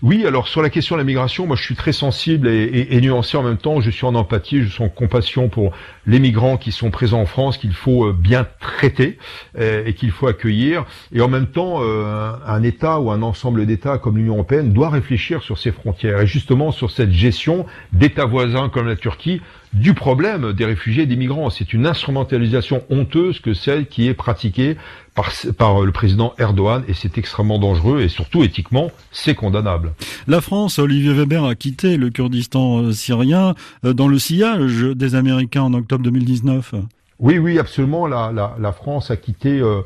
oui, 0.01 0.25
alors 0.25 0.47
sur 0.47 0.61
la 0.61 0.69
question 0.69 0.95
de 0.95 1.01
la 1.01 1.05
migration, 1.05 1.47
moi 1.47 1.55
je 1.55 1.63
suis 1.63 1.75
très 1.75 1.93
sensible 1.93 2.47
et, 2.47 2.87
et, 2.91 3.01
nuancé 3.01 3.37
en 3.37 3.43
même 3.43 3.57
temps. 3.57 3.81
Je 3.81 3.89
suis 3.89 4.05
en 4.05 4.15
empathie, 4.15 4.61
je 4.61 4.69
suis 4.69 4.83
en 4.83 4.89
compassion 4.89 5.49
pour 5.49 5.71
les 6.05 6.19
migrants 6.19 6.57
qui 6.57 6.71
sont 6.71 6.91
présents 6.91 7.21
en 7.21 7.25
France, 7.25 7.57
qu'il 7.57 7.73
faut 7.73 8.11
bien 8.13 8.45
traiter 8.59 9.17
et 9.59 9.93
qu'il 9.93 10.11
faut 10.11 10.27
accueillir, 10.27 10.85
et 11.13 11.21
en 11.21 11.27
même 11.27 11.47
temps 11.47 11.81
un 11.81 12.63
État 12.63 12.99
ou 12.99 13.11
un 13.11 13.21
ensemble 13.21 13.65
d'États 13.65 13.97
comme 13.97 14.17
l'Union 14.17 14.33
européenne 14.33 14.73
doit 14.73 14.89
réfléchir 14.89 15.43
sur 15.43 15.57
ses 15.57 15.71
frontières 15.71 16.21
et 16.21 16.27
justement 16.27 16.71
sur 16.71 16.91
cette 16.91 17.11
gestion 17.11 17.65
d'États 17.93 18.25
voisins 18.25 18.69
comme 18.69 18.87
la 18.87 18.95
Turquie 18.95 19.41
du 19.73 19.93
problème 19.93 20.53
des 20.53 20.65
réfugiés 20.65 21.03
et 21.03 21.07
des 21.07 21.15
migrants. 21.15 21.49
C'est 21.49 21.73
une 21.73 21.87
instrumentalisation 21.87 22.83
honteuse 22.89 23.39
que 23.39 23.53
celle 23.53 23.87
qui 23.87 24.07
est 24.07 24.13
pratiquée 24.13 24.77
par, 25.15 25.31
par 25.57 25.81
le 25.81 25.91
président 25.91 26.33
Erdogan 26.37 26.83
et 26.87 26.93
c'est 26.93 27.17
extrêmement 27.17 27.59
dangereux 27.59 28.01
et 28.01 28.09
surtout 28.09 28.43
éthiquement, 28.43 28.91
c'est 29.11 29.35
condamnable. 29.35 29.93
La 30.27 30.41
France, 30.41 30.79
Olivier 30.79 31.13
Weber 31.13 31.45
a 31.45 31.55
quitté 31.55 31.97
le 31.97 32.09
Kurdistan 32.09 32.81
euh, 32.81 32.91
syrien 32.91 33.55
euh, 33.85 33.93
dans 33.93 34.07
le 34.07 34.19
sillage 34.19 34.81
des 34.83 35.15
Américains 35.15 35.63
en 35.63 35.73
octobre 35.73 36.03
2019. 36.03 36.75
Oui, 37.19 37.37
oui, 37.37 37.59
absolument. 37.59 38.07
La, 38.07 38.31
la, 38.31 38.55
la 38.59 38.71
France 38.71 39.11
a 39.11 39.17
quitté 39.17 39.59
euh, 39.59 39.81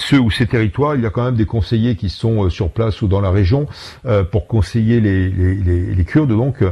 ceux 0.00 0.18
ou 0.18 0.30
ces 0.30 0.46
territoires, 0.46 0.94
il 0.94 1.02
y 1.02 1.06
a 1.06 1.10
quand 1.10 1.24
même 1.24 1.36
des 1.36 1.46
conseillers 1.46 1.96
qui 1.96 2.08
sont 2.08 2.44
euh, 2.44 2.50
sur 2.50 2.70
place 2.70 3.02
ou 3.02 3.08
dans 3.08 3.20
la 3.20 3.30
région 3.30 3.66
euh, 4.06 4.24
pour 4.24 4.46
conseiller 4.46 5.00
les, 5.00 6.04
Kurdes. 6.04 6.30
Donc, 6.30 6.64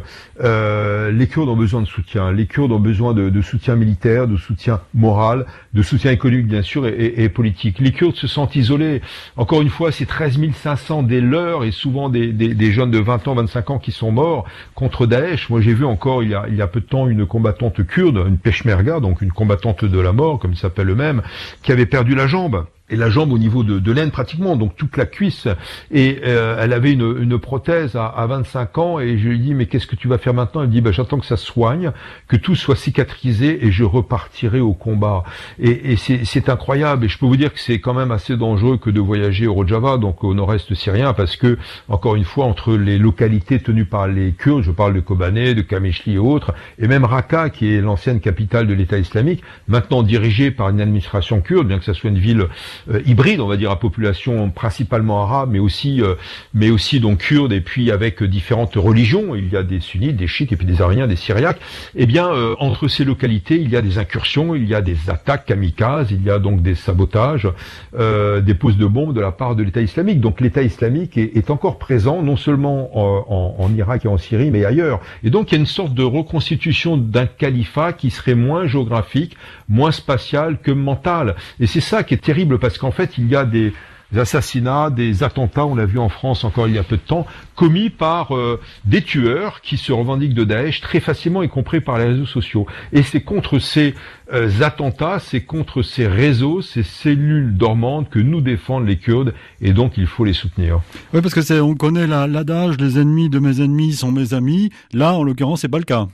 euh, 0.43 1.11
les 1.11 1.27
Kurdes 1.27 1.49
ont 1.49 1.57
besoin 1.57 1.83
de 1.83 1.87
soutien. 1.87 2.33
Les 2.33 2.47
Kurdes 2.47 2.73
ont 2.73 2.81
besoin 2.81 3.15
de, 3.15 3.43
soutien 3.43 3.77
militaire, 3.77 4.27
de 4.27 4.37
soutien 4.37 4.81
moral, 4.95 5.47
de 5.75 5.83
soutien 5.83 6.11
économique 6.11 6.49
bien 6.49 6.63
sûr 6.63 6.87
et, 6.87 7.29
politique. 7.29 7.79
Les 7.79 7.93
Kurdes 7.93 8.17
se 8.17 8.27
sentent 8.27 8.57
isolés. 8.57 9.01
Encore 9.37 9.63
une 9.63 9.69
fois, 9.69 9.93
c'est 9.93 10.07
13 10.07 10.39
500 10.55 11.03
des 11.05 11.21
leurs 11.21 11.65
et 11.65 11.71
souvent 11.71 12.09
des, 12.09 12.73
jeunes 12.73 12.91
de 12.91 12.99
20 12.99 13.29
ans, 13.29 13.35
25 13.35 13.71
ans 13.71 13.79
qui 13.79 13.93
sont 13.93 14.11
morts 14.11 14.47
contre 14.75 15.07
Daesh. 15.07 15.51
Moi, 15.51 15.61
j'ai 15.61 15.75
vu 15.75 15.85
encore 15.85 16.23
il 16.23 16.31
y, 16.31 16.35
a, 16.35 16.47
il 16.49 16.57
y 16.57 16.63
a 16.63 16.67
peu 16.67 16.81
de 16.81 16.87
temps 16.87 17.07
une 17.09 17.27
combattante 17.27 17.87
kurde, 17.87 18.25
une 18.27 18.39
peshmerga, 18.39 19.01
donc 19.01 19.21
une 19.21 19.33
combattante 19.33 19.85
de 19.85 20.01
la 20.01 20.13
mort, 20.13 20.39
comme 20.39 20.53
il 20.53 20.59
s'appelle 20.59 20.91
eux-mêmes, 20.91 21.23
qui 21.63 21.73
avait 21.73 21.87
perdu 21.87 22.15
la 22.15 22.27
jambe 22.27 22.67
et 22.91 22.97
la 22.97 23.11
jambe 23.11 23.33
au 23.33 23.39
niveau 23.39 23.63
de, 23.63 23.79
de 23.79 23.93
l'aine 23.93 24.11
pratiquement, 24.11 24.57
donc 24.57 24.77
toute 24.77 24.97
la 24.97 25.07
cuisse. 25.07 25.49
Et 25.91 26.21
euh, 26.25 26.57
elle 26.61 26.73
avait 26.73 26.93
une, 26.93 27.17
une 27.21 27.39
prothèse 27.39 27.97
à, 27.97 28.07
à, 28.07 28.27
25 28.27 28.79
ans 28.79 28.99
et 29.01 29.19
je 29.19 29.29
lui 29.29 29.39
dis 29.39 29.55
mais 29.55 29.67
qu'est-ce 29.67 29.87
que 29.87 29.97
tu 29.97 30.09
vas 30.09 30.19
faire 30.19 30.35
maintenant? 30.35 30.63
Elle 30.63 30.71
dit 30.71 30.81
bah, 30.81 30.93
j'attends 30.93 31.19
que 31.19 31.27
ça 31.27 31.37
soigne, 31.37 31.93
que 32.29 32.37
tout 32.37 32.55
soit 32.55 32.77
cicatrisé 32.77 33.67
et 33.67 33.71
je 33.71 33.85
repartirai 33.85 34.61
au 34.61 34.73
combat. 34.73 35.25
Et, 35.59 35.93
et 35.93 35.97
c'est 35.97 36.49
incroyable 36.49 37.05
et 37.05 37.09
je 37.09 37.19
peux 37.19 37.27
vous 37.27 37.37
dire 37.37 37.53
que 37.53 37.61
c'est 37.61 37.81
quand 37.81 37.95
même 37.95 38.11
assez 38.11 38.37
dangereux 38.37 38.79
que 38.79 38.91
de 38.91 39.01
voyager 39.01 39.47
au 39.47 39.55
Rojava, 39.55 39.99
donc 39.99 40.25
au 40.25 40.35
nord-est 40.35 40.73
syrien, 40.75 41.13
parce 41.13 41.37
que 41.37 41.59
encore 41.89 42.17
une 42.17 42.25
fois 42.25 42.47
entre 42.47 42.77
les 42.77 42.99
localités 42.99 43.59
tenues 43.59 43.85
par 43.85 44.09
les 44.09 44.33
Kurdes, 44.33 44.63
je 44.63 44.71
parle 44.71 44.95
de 44.95 45.01
Kobané, 45.01 45.55
de 45.55 45.63
Kameshli 45.63 46.15
et 46.15 46.19
autres, 46.19 46.55
et 46.79 46.89
même 46.89 47.05
Raqqa 47.05 47.51
qui 47.51 47.73
est 47.75 47.81
l'ancienne 47.81 48.21
capitale 48.21 48.67
de 48.67 48.75
l'État 48.75 48.99
islamique, 48.99 49.43
maintenant 49.67 50.03
dirigée 50.03 50.51
par 50.51 50.69
une 50.71 50.81
administration 50.81 51.41
kurde, 51.41 51.69
bien 51.69 51.79
que 51.79 51.85
ça 51.85 51.95
soit 51.95 52.11
une 52.11 52.19
ville 52.19 52.47
euh, 52.91 53.01
hybride, 53.07 53.41
on 53.41 53.47
va 53.47 53.57
dire, 53.57 53.71
à 53.71 53.79
population 53.79 54.51
principalement 54.51 55.23
arabe, 55.23 55.51
mais 55.53 55.59
aussi, 55.59 56.03
euh, 56.03 56.15
mais 56.55 56.71
aussi 56.71 57.01
donc 57.01 57.19
kurde, 57.19 57.53
et 57.53 57.61
puis 57.61 57.91
avec 57.91 58.23
différentes 58.23 58.75
religions. 58.77 59.35
Il 59.35 59.49
y 59.49 59.57
a 59.57 59.63
des 59.63 59.81
sunnites, 59.81 60.17
des 60.17 60.27
chiites, 60.27 60.53
et 60.53 60.57
puis 60.57 60.67
des 60.67 60.83
ariens, 60.83 61.07
des 61.07 61.17
syriaques. 61.17 61.61
Eh 61.95 62.07
bien, 62.07 62.29
euh, 62.29 62.55
entre 62.59 62.89
ces 62.89 63.05
localités, 63.05 63.57
il 63.57 63.71
y 63.71 63.77
a 63.77 63.83
des 63.83 63.99
incursions, 63.99 64.55
il 64.55 64.69
y 64.69 64.75
a 64.75 64.81
des 64.81 64.97
attaques 65.09 65.47
kamikazes, 65.47 66.11
il 66.11 66.23
y 66.23 66.31
a 66.31 66.39
donc 66.39 66.63
des 66.63 66.75
sabotages, 66.75 67.49
des 67.97 68.55
poses 68.55 68.77
de 68.77 68.87
bombes 68.87 69.15
de 69.15 69.21
la 69.21 69.33
part 69.33 69.57
de 69.57 69.63
l'État 69.63 69.81
islamique. 69.81 70.21
Donc 70.21 70.41
l'État 70.41 70.63
islamique 70.63 71.17
est, 71.17 71.37
est, 71.37 71.51
encore 71.51 71.79
présent, 71.79 72.23
non 72.23 72.37
seulement 72.37 72.91
en, 72.97 73.25
en, 73.29 73.65
en 73.65 73.75
Irak 73.75 74.05
et 74.05 74.09
en 74.09 74.19
Syrie, 74.19 74.51
mais 74.51 74.65
ailleurs. 74.65 75.01
Et 75.23 75.31
donc 75.31 75.51
il 75.51 75.55
y 75.55 75.59
a 75.59 75.61
une 75.61 75.67
sorte 75.67 75.95
de 75.95 76.03
reconstitution 76.03 76.97
d'un 76.97 77.27
califat 77.27 77.93
qui 77.93 78.11
serait 78.11 78.35
moins 78.35 78.67
géographique, 78.67 79.37
moins 79.69 79.93
spatial 79.93 80.59
que 80.61 80.71
mental. 80.71 81.37
Et 81.61 81.67
c'est 81.67 81.81
ça 81.81 82.03
qui 82.03 82.15
est 82.15 82.19
terrible 82.19 82.59
parce 82.59 82.79
qu'en 82.79 82.91
fait, 82.91 83.19
il 83.19 83.29
y 83.29 83.37
a 83.37 83.45
des 83.45 83.73
assassinats, 84.17 84.89
des 84.91 85.23
attentats, 85.23 85.67
on 85.67 85.75
l'a 85.75 85.85
vu 85.85 85.99
en 85.99 86.09
France 86.09 86.45
encore 86.45 86.67
il 86.67 86.75
y 86.75 86.79
a 86.79 86.83
peu 86.83 86.97
de 86.97 87.03
temps, 87.03 87.27
commis 87.55 87.91
par 87.91 88.35
euh, 88.35 88.59
des 88.85 89.03
tueurs 89.03 89.61
qui 89.61 89.77
se 89.77 89.93
revendiquent 89.93 90.35
de 90.35 90.45
Daesh 90.45 90.81
très 90.81 91.01
facilement, 91.01 91.43
y 91.43 91.49
compris 91.49 91.81
par 91.81 91.99
les 91.99 92.05
réseaux 92.05 92.27
sociaux. 92.27 92.67
Et 92.93 93.03
c'est 93.03 93.21
contre 93.21 93.59
ces 93.59 93.95
euh, 94.33 94.49
attentats, 94.63 95.19
c'est 95.19 95.43
contre 95.43 95.83
ces 95.83 96.07
réseaux, 96.07 96.63
ces 96.63 96.83
cellules 96.83 97.57
dormantes 97.57 98.09
que 98.09 98.19
nous 98.19 98.41
défendent 98.41 98.87
les 98.87 98.97
Kurdes, 98.97 99.35
et 99.61 99.73
donc 99.73 99.99
il 99.99 100.07
faut 100.07 100.25
les 100.25 100.33
soutenir. 100.33 100.81
Oui, 101.13 101.21
parce 101.21 101.35
que 101.35 101.43
c'est, 101.43 101.61
on 101.61 101.75
connaît 101.75 102.07
l'adage, 102.07 102.79
les 102.79 102.99
ennemis 102.99 103.29
de 103.29 103.39
mes 103.39 103.61
ennemis 103.61 103.93
sont 103.93 104.11
mes 104.11 104.33
amis. 104.33 104.71
Là, 104.95 105.15
en 105.15 105.23
l'occurrence, 105.23 105.61
c'est 105.61 105.69
pas 105.69 105.79
le 105.79 105.85
cas. 105.85 106.07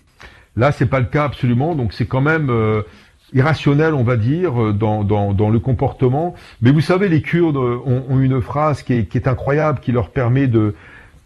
Là, 0.57 0.71
c'est 0.71 0.87
pas 0.87 1.01
le 1.01 1.07
cas 1.07 1.25
absolument. 1.25 1.75
Donc 1.75 1.93
c'est 1.93 2.07
quand 2.07 2.21
même 2.21 2.49
euh, 2.49 2.83
irrationnel, 3.35 3.95
on 3.95 4.05
va 4.05 4.16
dire, 4.16 4.62
euh, 4.62 4.72
dans, 4.72 5.05
dans, 5.05 5.35
dans, 5.35 5.51
le 5.51 5.59
comportement. 5.59 6.35
Mais 6.62 6.70
vous 6.70 6.80
savez, 6.80 7.09
les 7.09 7.20
Kurdes 7.20 7.57
ont, 7.57 8.05
ont 8.09 8.20
une 8.20 8.41
phrase 8.41 8.82
qui 8.82 8.95
est, 8.95 9.05
qui 9.07 9.18
est, 9.18 9.28
incroyable, 9.28 9.80
qui 9.80 9.93
leur 9.93 10.11
permet 10.11 10.47
de, 10.47 10.74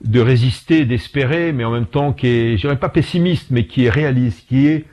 de 0.04 0.20
résister, 0.20 0.84
d'espérer, 0.84 1.52
mais 1.52 1.64
en 1.64 1.70
même 1.70 1.86
temps 1.86 2.12
qui 2.12 2.26
est, 2.26 2.56
je 2.56 2.62
dirais 2.62 2.78
pas 2.78 2.88
pessimiste, 2.88 3.50
mais 3.50 3.66
qui 3.66 3.84
est 3.84 3.90
réaliste, 3.90 4.48
qui 4.48 4.66
est 4.66 4.86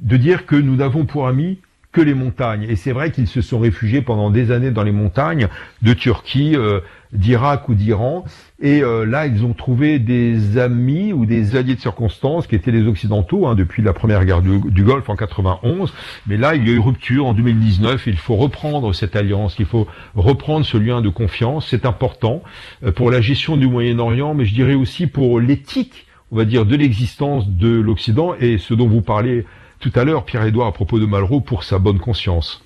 de 0.00 0.16
dire 0.16 0.46
que 0.46 0.56
nous 0.56 0.76
n'avons 0.76 1.04
pour 1.04 1.28
amis 1.28 1.58
que 1.92 2.00
les 2.00 2.14
montagnes. 2.14 2.64
Et 2.68 2.76
c'est 2.76 2.92
vrai 2.92 3.12
qu'ils 3.12 3.26
se 3.28 3.42
sont 3.42 3.58
réfugiés 3.58 4.00
pendant 4.00 4.30
des 4.30 4.50
années 4.50 4.70
dans 4.70 4.82
les 4.82 4.92
montagnes 4.92 5.48
de 5.82 5.92
Turquie, 5.92 6.56
euh, 6.56 6.80
d'Irak 7.12 7.68
ou 7.68 7.74
d'Iran. 7.74 8.24
Et 8.60 8.82
euh, 8.82 9.04
là, 9.04 9.26
ils 9.26 9.44
ont 9.44 9.52
trouvé 9.52 9.98
des 9.98 10.58
amis 10.58 11.12
ou 11.12 11.26
des 11.26 11.54
alliés 11.56 11.74
de 11.74 11.80
circonstance 11.80 12.46
qui 12.46 12.54
étaient 12.54 12.70
les 12.70 12.86
Occidentaux 12.86 13.46
hein, 13.46 13.54
depuis 13.54 13.82
la 13.82 13.92
première 13.92 14.24
guerre 14.24 14.40
du, 14.40 14.82
Golfe 14.82 15.10
en 15.10 15.16
91. 15.16 15.92
Mais 16.26 16.38
là, 16.38 16.54
il 16.54 16.66
y 16.66 16.70
a 16.70 16.74
eu 16.74 16.78
rupture 16.78 17.26
en 17.26 17.34
2019. 17.34 18.06
il 18.06 18.16
faut 18.16 18.36
reprendre 18.36 18.94
cette 18.94 19.14
alliance, 19.14 19.56
il 19.58 19.66
faut 19.66 19.86
reprendre 20.14 20.64
ce 20.64 20.78
lien 20.78 21.02
de 21.02 21.10
confiance. 21.10 21.66
C'est 21.68 21.84
important 21.84 22.42
euh, 22.82 22.90
pour 22.90 23.10
la 23.10 23.20
gestion 23.20 23.58
du 23.58 23.66
Moyen-Orient, 23.66 24.32
mais 24.32 24.46
je 24.46 24.54
dirais 24.54 24.74
aussi 24.74 25.06
pour 25.06 25.40
l'éthique, 25.40 26.06
on 26.30 26.36
va 26.36 26.46
dire, 26.46 26.64
de 26.64 26.74
l'existence 26.74 27.50
de 27.50 27.68
l'Occident 27.68 28.34
et 28.40 28.56
ce 28.56 28.72
dont 28.72 28.88
vous 28.88 29.02
parlez 29.02 29.44
tout 29.82 29.92
à 29.96 30.04
l'heure, 30.04 30.24
Pierre-Édouard, 30.24 30.68
à 30.68 30.72
propos 30.72 31.00
de 31.00 31.06
Malraux, 31.06 31.40
pour 31.40 31.64
sa 31.64 31.78
bonne 31.78 31.98
conscience. 31.98 32.62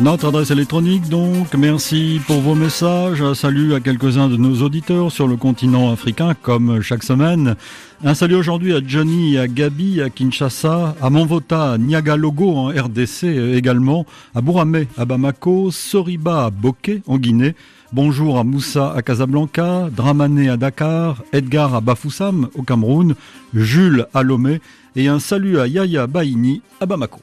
Notre 0.02 0.28
adresse 0.28 0.50
électronique 0.50 1.10
donc, 1.10 1.52
merci 1.52 2.22
pour 2.26 2.40
vos 2.40 2.54
messages. 2.54 3.22
salut 3.34 3.74
à 3.74 3.80
quelques-uns 3.80 4.28
de 4.28 4.38
nos 4.38 4.62
auditeurs 4.62 5.12
sur 5.12 5.28
le 5.28 5.36
continent 5.36 5.92
africain 5.92 6.32
comme 6.40 6.80
chaque 6.80 7.02
semaine. 7.02 7.54
Un 8.02 8.14
salut 8.14 8.36
aujourd'hui 8.36 8.74
à 8.74 8.80
Johnny 8.84 9.36
à 9.36 9.46
Gabi 9.46 10.00
à 10.00 10.08
Kinshasa, 10.08 10.96
à 11.02 11.10
Manvota, 11.10 11.72
à 11.72 11.78
Niagalogo 11.78 12.56
en 12.56 12.68
RDC 12.68 13.24
également, 13.54 14.06
à 14.34 14.40
Bouramé 14.40 14.88
à 14.96 15.04
Bamako, 15.04 15.70
Soriba 15.70 16.46
à 16.46 16.50
Bokeh 16.50 17.02
en 17.06 17.18
Guinée. 17.18 17.54
Bonjour 17.92 18.38
à 18.38 18.44
Moussa 18.44 18.94
à 18.96 19.02
Casablanca, 19.02 19.90
Dramané 19.94 20.48
à 20.48 20.56
Dakar, 20.56 21.22
Edgar 21.34 21.74
à 21.74 21.82
Bafoussam 21.82 22.48
au 22.54 22.62
Cameroun, 22.62 23.16
Jules 23.52 24.06
à 24.14 24.22
Lomé 24.22 24.62
et 24.96 25.08
un 25.08 25.18
salut 25.18 25.60
à 25.60 25.66
Yaya 25.66 26.06
Baini 26.06 26.62
à 26.80 26.86
Bamako. 26.86 27.20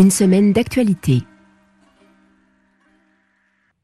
Une 0.00 0.10
semaine 0.10 0.54
d'actualité. 0.54 1.24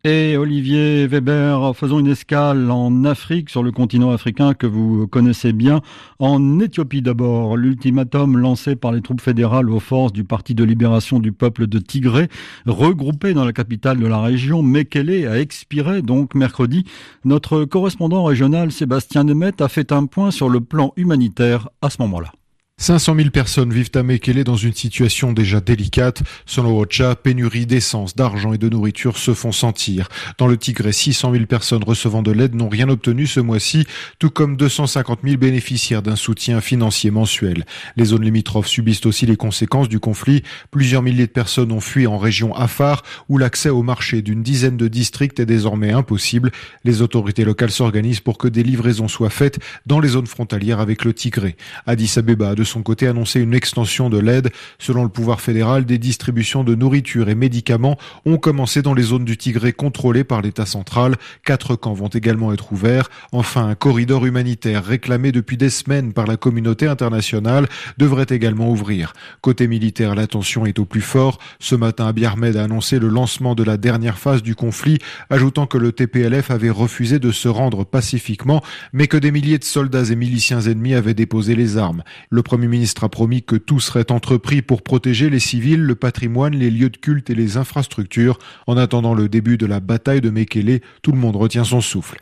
Et 0.03 0.39
Olivier 0.39 1.07
Weber, 1.07 1.77
faisons 1.77 1.99
une 1.99 2.07
escale 2.07 2.71
en 2.71 3.05
Afrique, 3.05 3.51
sur 3.51 3.63
le 3.63 3.71
continent 3.71 4.11
africain 4.13 4.55
que 4.55 4.67
vous 4.67 5.07
connaissez 5.09 5.53
bien. 5.53 5.83
En 6.19 6.59
Éthiopie 6.59 7.03
d'abord, 7.03 7.59
l'ultimatum 7.59 8.39
lancé 8.39 8.77
par 8.77 8.93
les 8.93 9.03
troupes 9.03 9.21
fédérales 9.21 9.69
aux 9.69 9.79
forces 9.79 10.15
du 10.15 10.25
Parti 10.25 10.55
de 10.55 10.65
libération 10.65 11.19
du 11.19 11.33
peuple 11.33 11.67
de 11.67 11.79
Tigré, 11.79 12.29
regroupé 12.65 13.35
dans 13.35 13.45
la 13.45 13.53
capitale 13.53 13.99
de 13.99 14.07
la 14.07 14.23
région, 14.23 14.63
Mekele, 14.63 15.29
a 15.29 15.39
expiré 15.39 16.01
donc 16.01 16.35
mercredi. 16.35 16.87
Notre 17.27 17.67
correspondant 17.67 18.25
régional 18.25 18.73
Sébastien 18.73 19.27
Demet 19.27 19.61
a 19.61 19.69
fait 19.69 19.93
un 19.93 20.07
point 20.07 20.31
sur 20.31 20.49
le 20.49 20.63
plan 20.63 20.95
humanitaire 20.97 21.69
à 21.83 21.91
ce 21.91 22.01
moment-là. 22.01 22.33
500 22.79 23.17
000 23.17 23.31
personnes 23.31 23.73
vivent 23.73 23.91
à 23.95 24.03
Mekele 24.03 24.45
dans 24.45 24.57
une 24.57 24.75
situation 24.75 25.33
déjà 25.33 25.63
délicate. 25.63 26.23
Selon 26.45 26.79
OCHA, 26.79 27.17
pénurie 27.17 27.65
d'essence, 27.65 28.15
d'argent 28.15 28.53
et 28.53 28.59
de 28.59 28.69
nourriture 28.69 29.17
se 29.17 29.33
font 29.33 29.51
sentir. 29.51 30.11
Dans 30.37 30.47
le 30.47 30.59
Tigré, 30.59 30.93
600 30.93 31.33
000 31.33 31.47
personnes 31.47 31.83
recevant 31.83 32.21
de 32.21 32.33
l'aide 32.33 32.55
n'ont 32.55 32.69
rien 32.69 32.91
obtenu 32.91 33.27
ce 33.27 33.41
mois-ci, 33.41 33.87
tout 34.19 34.29
comme 34.29 34.59
250 34.59 35.21
000 35.25 35.39
bénéficiaires 35.39 36.03
d'un 36.03 36.17
soutien 36.17 36.61
financier 36.61 37.11
mensuel. 37.11 37.65
Les 37.97 38.05
zones 38.05 38.25
limitrophes 38.25 38.69
subissent 38.69 39.07
aussi 39.07 39.25
les 39.25 39.37
conséquences 39.37 39.89
du 39.89 39.99
conflit. 39.99 40.43
Plusieurs 40.71 41.01
milliers 41.01 41.27
de 41.27 41.33
personnes 41.33 41.73
ont 41.73 41.81
fui 41.81 42.07
en 42.07 42.19
région 42.19 42.55
Afar, 42.55 43.05
où 43.31 43.39
l'accès 43.39 43.71
au 43.71 43.83
marché 43.83 44.21
d'une 44.21 44.43
dizaine 44.43 44.77
de 44.77 44.89
districts 44.89 45.41
est 45.41 45.47
désormais 45.47 45.93
impossible. 45.93 46.53
Les 46.85 47.01
autorités 47.01 47.47
locales 47.47 47.71
s'organisent 47.71 48.21
pour 48.21 48.37
que 48.37 48.49
des 48.49 48.63
livraisons 48.63 49.09
soient 49.09 49.31
faites 49.31 49.61
dans 49.87 49.99
les 49.99 50.09
zones 50.09 50.27
frontalières 50.27 50.81
avec 50.81 51.07
le 51.07 51.15
Tigré. 51.15 51.57
Addis 51.87 52.13
Abeba 52.19 52.55
son 52.67 52.83
côté 52.83 53.07
annoncé 53.07 53.41
une 53.41 53.55
extension 53.55 54.11
de 54.11 54.19
l'aide. 54.19 54.51
Selon 54.79 55.03
le 55.03 55.09
pouvoir 55.09 55.41
fédéral, 55.41 55.87
des 55.87 55.99
distributions 55.99 56.65
de 56.65 56.75
nourriture 56.75 57.29
et 57.29 57.35
médicaments 57.35 57.97
ont 58.27 58.37
commencé 58.37 58.83
dans 58.83 58.95
les 58.95 59.03
zones 59.03 59.25
du 59.25 59.37
Tigré 59.37 59.73
contrôlées 59.73 60.25
par 60.25 60.43
l'État 60.43 60.67
central. 60.67 61.17
Quatre 61.45 61.77
camps 61.77 61.95
vont 61.95 62.09
également 62.09 62.53
être 62.53 62.73
ouverts. 62.73 63.09
Enfin, 63.33 63.69
un 63.69 63.75
corridor 63.75 64.27
humanitaire 64.27 64.85
réclamé 64.85 65.33
depuis 65.33 65.57
des 65.57 65.71
semaines 65.71 66.13
par 66.13 66.27
la 66.27 66.37
communauté 66.37 66.87
internationale 66.87 67.67
devrait 67.99 68.27
également 68.31 68.71
ouvrir. 68.71 69.13
Côté 69.41 69.67
militaire, 69.69 70.15
la 70.15 70.27
tension 70.27 70.67
est 70.67 70.79
au 70.79 70.85
plus 70.85 71.01
fort. 71.01 71.39
Ce 71.61 71.75
matin, 71.75 72.07
Abiy 72.07 72.27
Ahmed 72.27 72.57
a 72.57 72.65
annoncé 72.65 72.99
le 72.99 73.09
lancement 73.09 73.55
de 73.55 73.63
la 73.63 73.77
dernière 73.77 74.19
phase 74.19 74.43
du 74.43 74.55
conflit, 74.55 74.99
ajoutant 75.31 75.67
que 75.67 75.79
le 75.79 75.93
TPLF 75.93 76.51
avait 76.51 76.71
refusé 76.71 77.19
de 77.19 77.31
se 77.31 77.49
rendre 77.49 77.85
pacifiquement, 77.85 78.63
mais 78.93 79.07
que 79.07 79.17
des 79.17 79.31
milliers 79.31 79.59
de 79.59 79.65
soldats 79.65 80.05
et 80.11 80.17
miliciens 80.17 80.61
ennemis 80.61 80.95
avaient 80.95 81.15
déposé 81.15 81.55
les 81.55 81.77
armes. 81.77 82.03
Le 82.31 82.43
ministre 82.59 83.05
a 83.05 83.09
promis 83.09 83.43
que 83.43 83.57
tout 83.57 83.81
serait 83.81 84.13
entrepris 84.13 84.63
pour 84.63 84.83
protéger 84.83 85.31
les 85.31 85.41
civils, 85.41 85.83
le 85.83 85.95
patrimoine, 85.95 86.55
les 86.55 86.71
lieux 86.71 86.91
de 86.91 86.97
culte 86.97 87.31
et 87.31 87.35
les 87.35 87.57
infrastructures. 87.57 88.39
En 88.67 88.77
attendant 88.77 89.15
le 89.15 89.29
début 89.29 89.59
de 89.59 89.67
la 89.67 89.81
bataille 89.81 90.21
de 90.21 90.31
Mekele, 90.31 90.81
tout 91.03 91.13
le 91.13 91.19
monde 91.19 91.37
retient 91.37 91.65
son 91.65 91.81
souffle. 91.81 92.21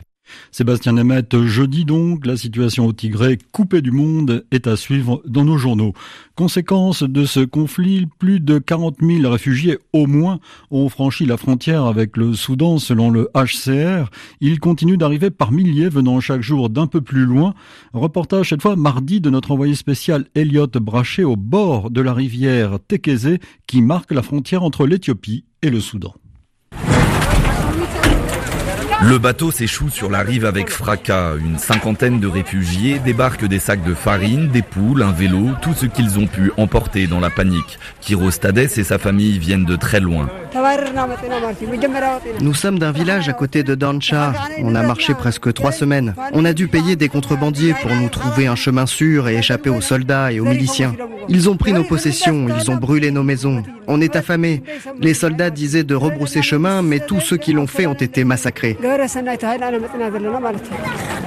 Sébastien 0.51 0.93
Nemeth, 0.93 1.37
jeudi 1.47 1.85
donc, 1.85 2.27
la 2.27 2.37
situation 2.37 2.87
au 2.87 2.93
Tigré, 2.93 3.39
coupée 3.51 3.83
du 3.83 3.91
monde, 3.91 4.45
est 4.51 4.67
à 4.67 4.77
suivre 4.77 5.21
dans 5.27 5.45
nos 5.45 5.59
journaux. 5.59 5.95
Conséquence 6.37 7.03
de 7.03 7.25
ce 7.25 7.41
conflit, 7.41 8.07
plus 8.19 8.41
de 8.41 8.59
40 8.59 8.99
000 9.01 9.29
réfugiés 9.31 9.79
au 9.93 10.07
moins 10.07 10.39
ont 10.71 10.89
franchi 10.89 11.27
la 11.27 11.37
frontière 11.37 11.87
avec 11.87 12.17
le 12.17 12.35
Soudan 12.35 12.79
selon 12.79 13.11
le 13.11 13.31
HCR. 13.35 14.11
Ils 14.41 14.61
continuent 14.61 14.97
d'arriver 14.97 15.31
par 15.31 15.53
milliers 15.53 15.89
venant 15.89 16.21
chaque 16.21 16.43
jour 16.43 16.71
d'un 16.71 16.87
peu 16.87 17.01
plus 17.01 17.25
loin. 17.25 17.55
Reportage 17.93 18.51
cette 18.51 18.63
fois 18.63 18.77
mardi 18.77 19.21
de 19.21 19.31
notre 19.31 19.51
envoyé 19.51 19.75
spécial 19.75 20.27
Elliot 20.35 20.69
Brachet 20.69 21.25
au 21.25 21.37
bord 21.37 21.91
de 21.91 22.01
la 22.01 22.15
rivière 22.15 22.79
Tekeze 22.87 23.39
qui 23.67 23.83
marque 23.83 24.13
la 24.13 24.23
frontière 24.23 24.63
entre 24.63 24.87
l'Éthiopie 24.87 25.45
et 25.63 25.71
le 25.71 25.81
Soudan. 25.81 26.15
Le 29.03 29.19
bateau 29.19 29.51
s'échoue 29.51 29.91
sur 29.91 30.11
la 30.11 30.21
rive 30.21 30.47
avec 30.47 30.71
fracas. 30.71 31.35
Une 31.39 31.59
cinquantaine 31.59 32.21
de 32.21 32.27
réfugiés 32.27 32.99
débarquent 32.99 33.47
des 33.47 33.59
sacs 33.59 33.85
de 33.85 33.93
farine, 33.95 34.49
des 34.49 34.63
poules, 34.63 35.03
un 35.03 35.13
vélo, 35.13 35.51
tout 35.61 35.75
ce 35.75 35.87
qu'ils 35.87 36.19
ont 36.19 36.27
pu 36.27 36.53
emporter 36.57 37.07
dans 37.07 37.21
la 37.21 37.31
panique. 37.31 37.79
Kiro 38.01 38.31
Stades 38.31 38.59
et 38.59 38.69
sa 38.69 38.99
famille 38.99 39.39
viennent 39.39 39.65
de 39.65 39.77
très 39.77 40.01
loin. 40.01 40.29
Nous 42.41 42.55
sommes 42.55 42.79
d'un 42.79 42.93
village 42.93 43.29
à 43.29 43.33
côté 43.33 43.63
de 43.63 43.75
Dancha. 43.75 44.33
On 44.63 44.75
a 44.75 44.83
marché 44.83 45.15
presque 45.15 45.53
trois 45.53 45.73
semaines. 45.73 46.15
On 46.33 46.45
a 46.45 46.53
dû 46.53 46.69
payer 46.69 46.97
des 46.97 47.09
contrebandiers 47.09 47.75
pour 47.83 47.95
nous 47.95 48.09
trouver 48.09 48.47
un 48.47 48.57
chemin 48.57 48.87
sûr 48.87 49.29
et 49.29 49.37
échapper 49.37 49.71
aux 49.71 49.81
soldats 49.81 50.33
et 50.33 50.41
aux 50.41 50.45
miliciens. 50.45 50.95
Ils 51.29 51.49
ont 51.51 51.57
pris 51.57 51.73
nos 51.73 51.85
possessions, 51.85 52.47
ils 52.49 52.71
ont 52.71 52.77
brûlé 52.77 53.11
nos 53.11 53.23
maisons. 53.23 53.63
On 53.87 54.01
est 54.01 54.17
affamés. 54.17 54.63
Les 55.01 55.15
soldats 55.15 55.51
disaient 55.51 55.85
de 55.85 55.95
rebrousser 55.95 56.43
chemin, 56.43 56.83
mais 56.83 57.01
tous 57.01 57.21
ceux 57.21 57.37
qui 57.37 57.53
l'ont 57.53 57.67
fait 57.67 57.87
ont 57.87 57.95
été 57.95 58.25
massacrés. 58.25 58.79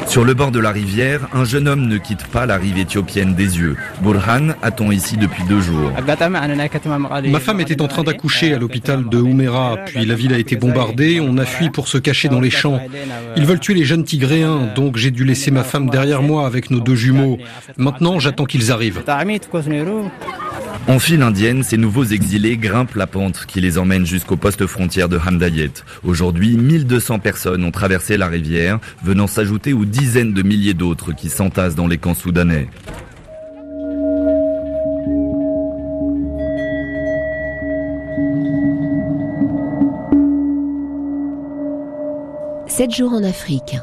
Sur 0.08 0.24
le 0.24 0.34
bord 0.36 0.52
de 0.52 0.60
la 0.60 0.72
rivière, 0.72 1.28
un 1.34 1.44
jeune 1.44 1.68
homme 1.68 1.88
ne 1.88 1.98
quitte 1.98 2.26
pas 2.28 2.46
la 2.46 2.58
rive 2.58 2.78
éthiopienne 2.78 3.34
des 3.34 3.58
yeux. 3.58 3.76
Burhan 4.02 4.50
attend 4.62 4.92
ici 4.92 5.18
depuis 5.18 5.44
deux 5.46 5.60
jours. 5.60 5.92
Ma 7.30 7.40
femme 7.40 7.60
était 7.60 7.82
en 7.82 7.88
train 7.88 8.04
d'accoucher 8.04 8.54
à 8.54 8.60
l'hôpital 8.60 9.10
de 9.10 9.18
Oumera, 9.18 9.78
puis 9.86 10.06
la 10.06 10.14
ville 10.16 10.34
a 10.34 10.38
été 10.38 10.56
bombardée, 10.56 11.20
on 11.20 11.38
a 11.38 11.46
fui 11.46 11.70
pour 11.70 11.88
se 11.88 11.98
cacher 11.98 12.30
dans 12.30 12.40
les 12.40 12.52
champs. 12.52 12.80
Ils 13.36 13.46
veulent 13.46 13.60
tuer 13.60 13.74
les 13.74 13.86
jeunes 13.86 14.04
tigréens, 14.04 14.70
donc 14.76 14.98
j'ai 14.98 15.12
dû 15.12 15.24
laisser 15.26 15.50
ma 15.50 15.64
femme 15.64 15.90
derrière 15.90 16.22
moi 16.22 16.46
avec 16.46 16.70
nos 16.70 16.80
deux 16.80 16.96
jumeaux. 16.96 17.40
Maintenant, 17.78 18.20
j'attends 18.20 18.46
qu'ils 18.46 18.72
arrivent. 18.72 19.04
En 20.90 21.00
file 21.00 21.22
indienne, 21.22 21.64
ces 21.64 21.76
nouveaux 21.76 22.06
exilés 22.06 22.56
grimpent 22.56 22.96
la 22.96 23.08
pente 23.08 23.46
qui 23.46 23.60
les 23.60 23.78
emmène 23.78 24.06
jusqu'au 24.06 24.38
poste 24.38 24.66
frontière 24.68 25.10
de 25.10 25.18
Hamdayet. 25.18 25.74
Aujourd'hui, 26.06 26.56
1200 26.56 27.20
personnes 27.20 27.66
ont 27.66 27.72
traversé 27.72 28.16
la 28.16 28.28
rivière, 28.28 28.80
venant 29.04 29.28
s'ajouter 29.28 29.74
aux 29.74 29.84
dizaines 29.84 30.34
de 30.34 30.42
milliers 30.44 30.74
d'autres 30.74 31.12
qui 31.12 31.28
s'entassent 31.28 31.76
dans 31.76 31.88
les 31.88 31.98
camps 31.98 32.14
soudanais. 32.14 32.70
Sept 42.68 42.96
jours 42.96 43.12
en 43.12 43.24
Afrique. 43.24 43.76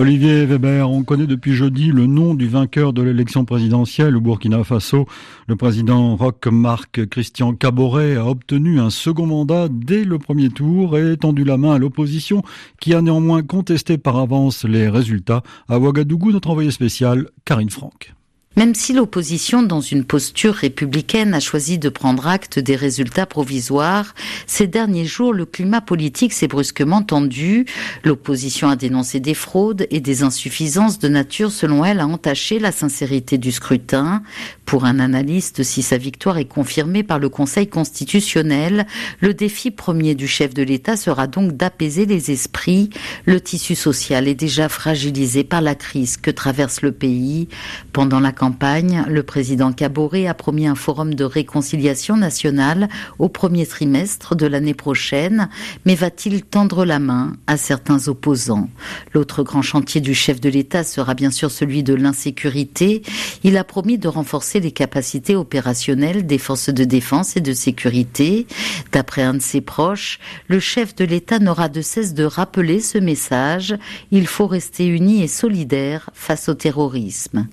Olivier 0.00 0.46
Weber, 0.46 0.88
on 0.88 1.02
connaît 1.02 1.26
depuis 1.26 1.54
jeudi 1.54 1.90
le 1.90 2.06
nom 2.06 2.34
du 2.34 2.46
vainqueur 2.46 2.92
de 2.92 3.02
l'élection 3.02 3.44
présidentielle 3.44 4.16
au 4.16 4.20
Burkina 4.20 4.62
Faso. 4.62 5.06
Le 5.48 5.56
président 5.56 6.14
Roch 6.14 6.46
Marc 6.46 7.04
Christian 7.06 7.52
Caboret 7.52 8.14
a 8.14 8.24
obtenu 8.24 8.78
un 8.78 8.90
second 8.90 9.26
mandat 9.26 9.66
dès 9.68 10.04
le 10.04 10.20
premier 10.20 10.50
tour 10.50 10.96
et 10.96 11.16
tendu 11.16 11.42
la 11.42 11.56
main 11.56 11.74
à 11.74 11.78
l'opposition 11.78 12.44
qui 12.80 12.94
a 12.94 13.02
néanmoins 13.02 13.42
contesté 13.42 13.98
par 13.98 14.18
avance 14.18 14.64
les 14.64 14.88
résultats. 14.88 15.42
À 15.68 15.80
Ouagadougou, 15.80 16.30
notre 16.30 16.50
envoyé 16.50 16.70
spécial, 16.70 17.28
Karine 17.44 17.70
Franck. 17.70 18.14
Même 18.56 18.74
si 18.74 18.92
l'opposition, 18.92 19.62
dans 19.62 19.80
une 19.80 20.04
posture 20.04 20.54
républicaine, 20.54 21.32
a 21.32 21.38
choisi 21.38 21.78
de 21.78 21.88
prendre 21.88 22.26
acte 22.26 22.58
des 22.58 22.74
résultats 22.74 23.26
provisoires, 23.26 24.16
ces 24.48 24.66
derniers 24.66 25.04
jours, 25.04 25.32
le 25.32 25.46
climat 25.46 25.80
politique 25.80 26.32
s'est 26.32 26.48
brusquement 26.48 27.02
tendu. 27.02 27.66
L'opposition 28.02 28.68
a 28.68 28.74
dénoncé 28.74 29.20
des 29.20 29.34
fraudes 29.34 29.86
et 29.90 30.00
des 30.00 30.24
insuffisances 30.24 30.98
de 30.98 31.06
nature, 31.06 31.52
selon 31.52 31.84
elle, 31.84 32.00
à 32.00 32.08
entacher 32.08 32.58
la 32.58 32.72
sincérité 32.72 33.38
du 33.38 33.52
scrutin. 33.52 34.24
Pour 34.64 34.86
un 34.86 34.98
analyste, 34.98 35.62
si 35.62 35.82
sa 35.82 35.96
victoire 35.96 36.38
est 36.38 36.44
confirmée 36.44 37.04
par 37.04 37.20
le 37.20 37.28
Conseil 37.28 37.68
constitutionnel, 37.68 38.88
le 39.20 39.34
défi 39.34 39.70
premier 39.70 40.16
du 40.16 40.26
chef 40.26 40.52
de 40.52 40.64
l'État 40.64 40.96
sera 40.96 41.28
donc 41.28 41.56
d'apaiser 41.56 42.06
les 42.06 42.32
esprits. 42.32 42.90
Le 43.24 43.40
tissu 43.40 43.76
social 43.76 44.26
est 44.26 44.34
déjà 44.34 44.68
fragilisé 44.68 45.44
par 45.44 45.60
la 45.60 45.76
crise 45.76 46.16
que 46.16 46.32
traverse 46.32 46.82
le 46.82 46.90
pays. 46.90 47.48
Pendant 47.92 48.18
la 48.18 48.32
campagne, 48.32 48.47
le 49.08 49.22
président 49.22 49.72
Caboret 49.72 50.26
a 50.26 50.34
promis 50.34 50.66
un 50.66 50.74
forum 50.74 51.14
de 51.14 51.24
réconciliation 51.24 52.16
nationale 52.16 52.88
au 53.18 53.28
premier 53.28 53.66
trimestre 53.66 54.34
de 54.34 54.46
l'année 54.46 54.74
prochaine, 54.74 55.48
mais 55.84 55.94
va-t-il 55.94 56.42
tendre 56.42 56.84
la 56.84 56.98
main 56.98 57.36
à 57.46 57.56
certains 57.56 58.08
opposants? 58.08 58.68
L'autre 59.12 59.42
grand 59.42 59.62
chantier 59.62 60.00
du 60.00 60.14
chef 60.14 60.40
de 60.40 60.48
l'État 60.48 60.84
sera 60.84 61.14
bien 61.14 61.30
sûr 61.30 61.50
celui 61.50 61.82
de 61.82 61.94
l'insécurité. 61.94 63.02
Il 63.44 63.56
a 63.56 63.64
promis 63.64 63.98
de 63.98 64.08
renforcer 64.08 64.60
les 64.60 64.72
capacités 64.72 65.36
opérationnelles 65.36 66.26
des 66.26 66.38
forces 66.38 66.70
de 66.70 66.84
défense 66.84 67.36
et 67.36 67.40
de 67.40 67.52
sécurité. 67.52 68.46
D'après 68.92 69.22
un 69.22 69.34
de 69.34 69.42
ses 69.42 69.60
proches, 69.60 70.18
le 70.48 70.60
chef 70.60 70.94
de 70.94 71.04
l'État 71.04 71.38
n'aura 71.38 71.68
de 71.68 71.82
cesse 71.82 72.14
de 72.14 72.24
rappeler 72.24 72.80
ce 72.80 72.98
message. 72.98 73.76
Il 74.10 74.26
faut 74.26 74.46
rester 74.46 74.86
unis 74.86 75.22
et 75.22 75.28
solidaires 75.28 76.10
face 76.14 76.48
au 76.48 76.54
terrorisme. 76.54 77.46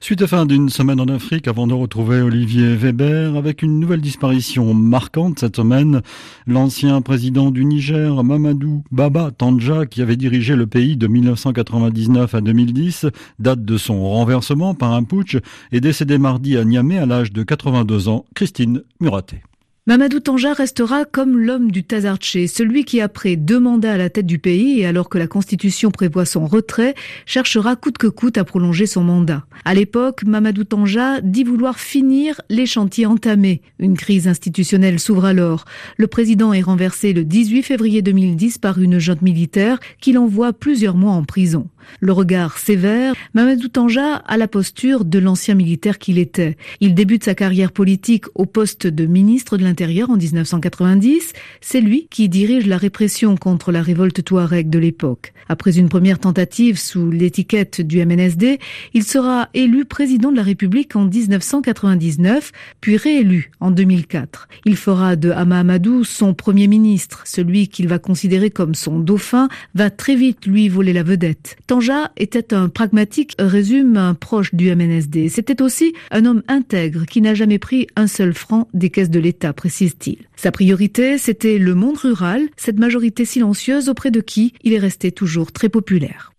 Suite 0.00 0.22
à 0.22 0.26
fin 0.26 0.46
d'une 0.46 0.68
semaine 0.68 1.00
en 1.00 1.06
Afrique, 1.06 1.48
avant 1.48 1.66
de 1.66 1.74
retrouver 1.74 2.20
Olivier 2.20 2.74
Weber, 2.74 3.36
avec 3.36 3.62
une 3.62 3.80
nouvelle 3.80 4.00
disparition 4.00 4.74
marquante 4.74 5.40
cette 5.40 5.56
semaine, 5.56 6.02
l'ancien 6.46 7.00
président 7.02 7.50
du 7.50 7.64
Niger, 7.64 8.22
Mamadou 8.22 8.84
Baba 8.90 9.30
Tanja, 9.30 9.86
qui 9.86 10.02
avait 10.02 10.16
dirigé 10.16 10.56
le 10.56 10.66
pays 10.66 10.96
de 10.96 11.06
1999 11.06 12.34
à 12.34 12.40
2010, 12.40 13.06
date 13.38 13.64
de 13.64 13.76
son 13.76 14.08
renversement 14.08 14.74
par 14.74 14.92
un 14.92 15.02
putsch, 15.02 15.36
est 15.72 15.80
décédé 15.80 16.18
mardi 16.18 16.56
à 16.56 16.64
Niamey 16.64 16.98
à 16.98 17.06
l'âge 17.06 17.32
de 17.32 17.42
82 17.42 18.08
ans. 18.08 18.24
Christine 18.34 18.82
Muraté. 19.00 19.42
Mamadou 19.88 20.18
Tanja 20.18 20.52
restera 20.52 21.04
comme 21.04 21.38
l'homme 21.38 21.70
du 21.70 21.84
Tazarché, 21.84 22.48
celui 22.48 22.84
qui, 22.84 23.00
après 23.00 23.36
deux 23.36 23.60
mandats 23.60 23.92
à 23.92 23.96
la 23.96 24.10
tête 24.10 24.26
du 24.26 24.40
pays 24.40 24.80
et 24.80 24.86
alors 24.86 25.08
que 25.08 25.16
la 25.16 25.28
Constitution 25.28 25.92
prévoit 25.92 26.24
son 26.24 26.44
retrait, 26.44 26.96
cherchera 27.24 27.76
coûte 27.76 27.96
que 27.96 28.08
coûte 28.08 28.36
à 28.36 28.42
prolonger 28.42 28.86
son 28.86 29.04
mandat. 29.04 29.46
À 29.64 29.74
l'époque, 29.74 30.24
Mamadou 30.24 30.64
Tanja 30.64 31.20
dit 31.20 31.44
vouloir 31.44 31.78
finir 31.78 32.40
les 32.50 32.66
chantiers 32.66 33.06
entamés. 33.06 33.62
Une 33.78 33.96
crise 33.96 34.26
institutionnelle 34.26 34.98
s'ouvre 34.98 35.24
alors. 35.24 35.66
Le 35.98 36.08
président 36.08 36.52
est 36.52 36.62
renversé 36.62 37.12
le 37.12 37.22
18 37.22 37.62
février 37.62 38.02
2010 38.02 38.58
par 38.58 38.80
une 38.80 38.98
junte 38.98 39.22
militaire 39.22 39.78
qui 40.00 40.12
l'envoie 40.12 40.52
plusieurs 40.52 40.96
mois 40.96 41.12
en 41.12 41.22
prison. 41.22 41.68
Le 42.00 42.10
regard 42.10 42.58
sévère, 42.58 43.14
Mamadou 43.34 43.68
Tanja 43.68 44.16
a 44.16 44.36
la 44.36 44.48
posture 44.48 45.04
de 45.04 45.20
l'ancien 45.20 45.54
militaire 45.54 45.98
qu'il 46.00 46.18
était. 46.18 46.56
Il 46.80 46.94
débute 46.94 47.22
sa 47.22 47.36
carrière 47.36 47.70
politique 47.70 48.24
au 48.34 48.46
poste 48.46 48.88
de 48.88 49.06
ministre 49.06 49.56
de 49.56 49.62
l'Intérieur 49.62 49.75
en 50.08 50.16
1990. 50.16 51.32
C'est 51.60 51.80
lui 51.80 52.06
qui 52.10 52.28
dirige 52.28 52.66
la 52.66 52.76
répression 52.76 53.36
contre 53.36 53.72
la 53.72 53.82
révolte 53.82 54.24
touareg 54.24 54.70
de 54.70 54.78
l'époque. 54.78 55.32
Après 55.48 55.78
une 55.78 55.88
première 55.88 56.18
tentative 56.18 56.78
sous 56.78 57.10
l'étiquette 57.10 57.80
du 57.80 58.04
MNSD, 58.04 58.58
il 58.94 59.04
sera 59.04 59.48
élu 59.54 59.84
président 59.84 60.32
de 60.32 60.36
la 60.36 60.42
République 60.42 60.96
en 60.96 61.04
1999, 61.04 62.52
puis 62.80 62.96
réélu 62.96 63.50
en 63.60 63.70
2004. 63.70 64.48
Il 64.64 64.76
fera 64.76 65.14
de 65.16 65.30
Hama 65.30 65.60
Amadou 65.60 66.04
son 66.04 66.34
premier 66.34 66.66
ministre, 66.66 67.22
celui 67.26 67.68
qu'il 67.68 67.88
va 67.88 67.98
considérer 67.98 68.50
comme 68.50 68.74
son 68.74 68.98
dauphin, 68.98 69.48
va 69.74 69.90
très 69.90 70.16
vite 70.16 70.46
lui 70.46 70.68
voler 70.68 70.92
la 70.92 71.02
vedette. 71.02 71.56
Tanja 71.66 72.10
était 72.16 72.52
un 72.54 72.68
pragmatique, 72.68 73.34
résume 73.38 73.96
un 73.96 74.14
proche 74.14 74.54
du 74.54 74.74
MNSD. 74.74 75.28
C'était 75.28 75.62
aussi 75.62 75.94
un 76.10 76.24
homme 76.24 76.42
intègre 76.48 77.04
qui 77.06 77.20
n'a 77.20 77.34
jamais 77.34 77.58
pris 77.58 77.86
un 77.96 78.06
seul 78.06 78.34
franc 78.34 78.68
des 78.74 78.90
caisses 78.90 79.10
de 79.10 79.20
l'État, 79.20 79.52
précise-t-il. 79.66 80.18
Sa 80.36 80.52
priorité, 80.52 81.18
c'était 81.18 81.58
le 81.58 81.74
monde 81.74 81.96
rural, 81.96 82.42
cette 82.56 82.78
majorité 82.78 83.24
silencieuse 83.24 83.88
auprès 83.88 84.12
de 84.12 84.20
qui 84.20 84.52
il 84.62 84.72
est 84.72 84.78
resté 84.78 85.10
toujours 85.10 85.50
très 85.50 85.68
populaire. 85.68 86.32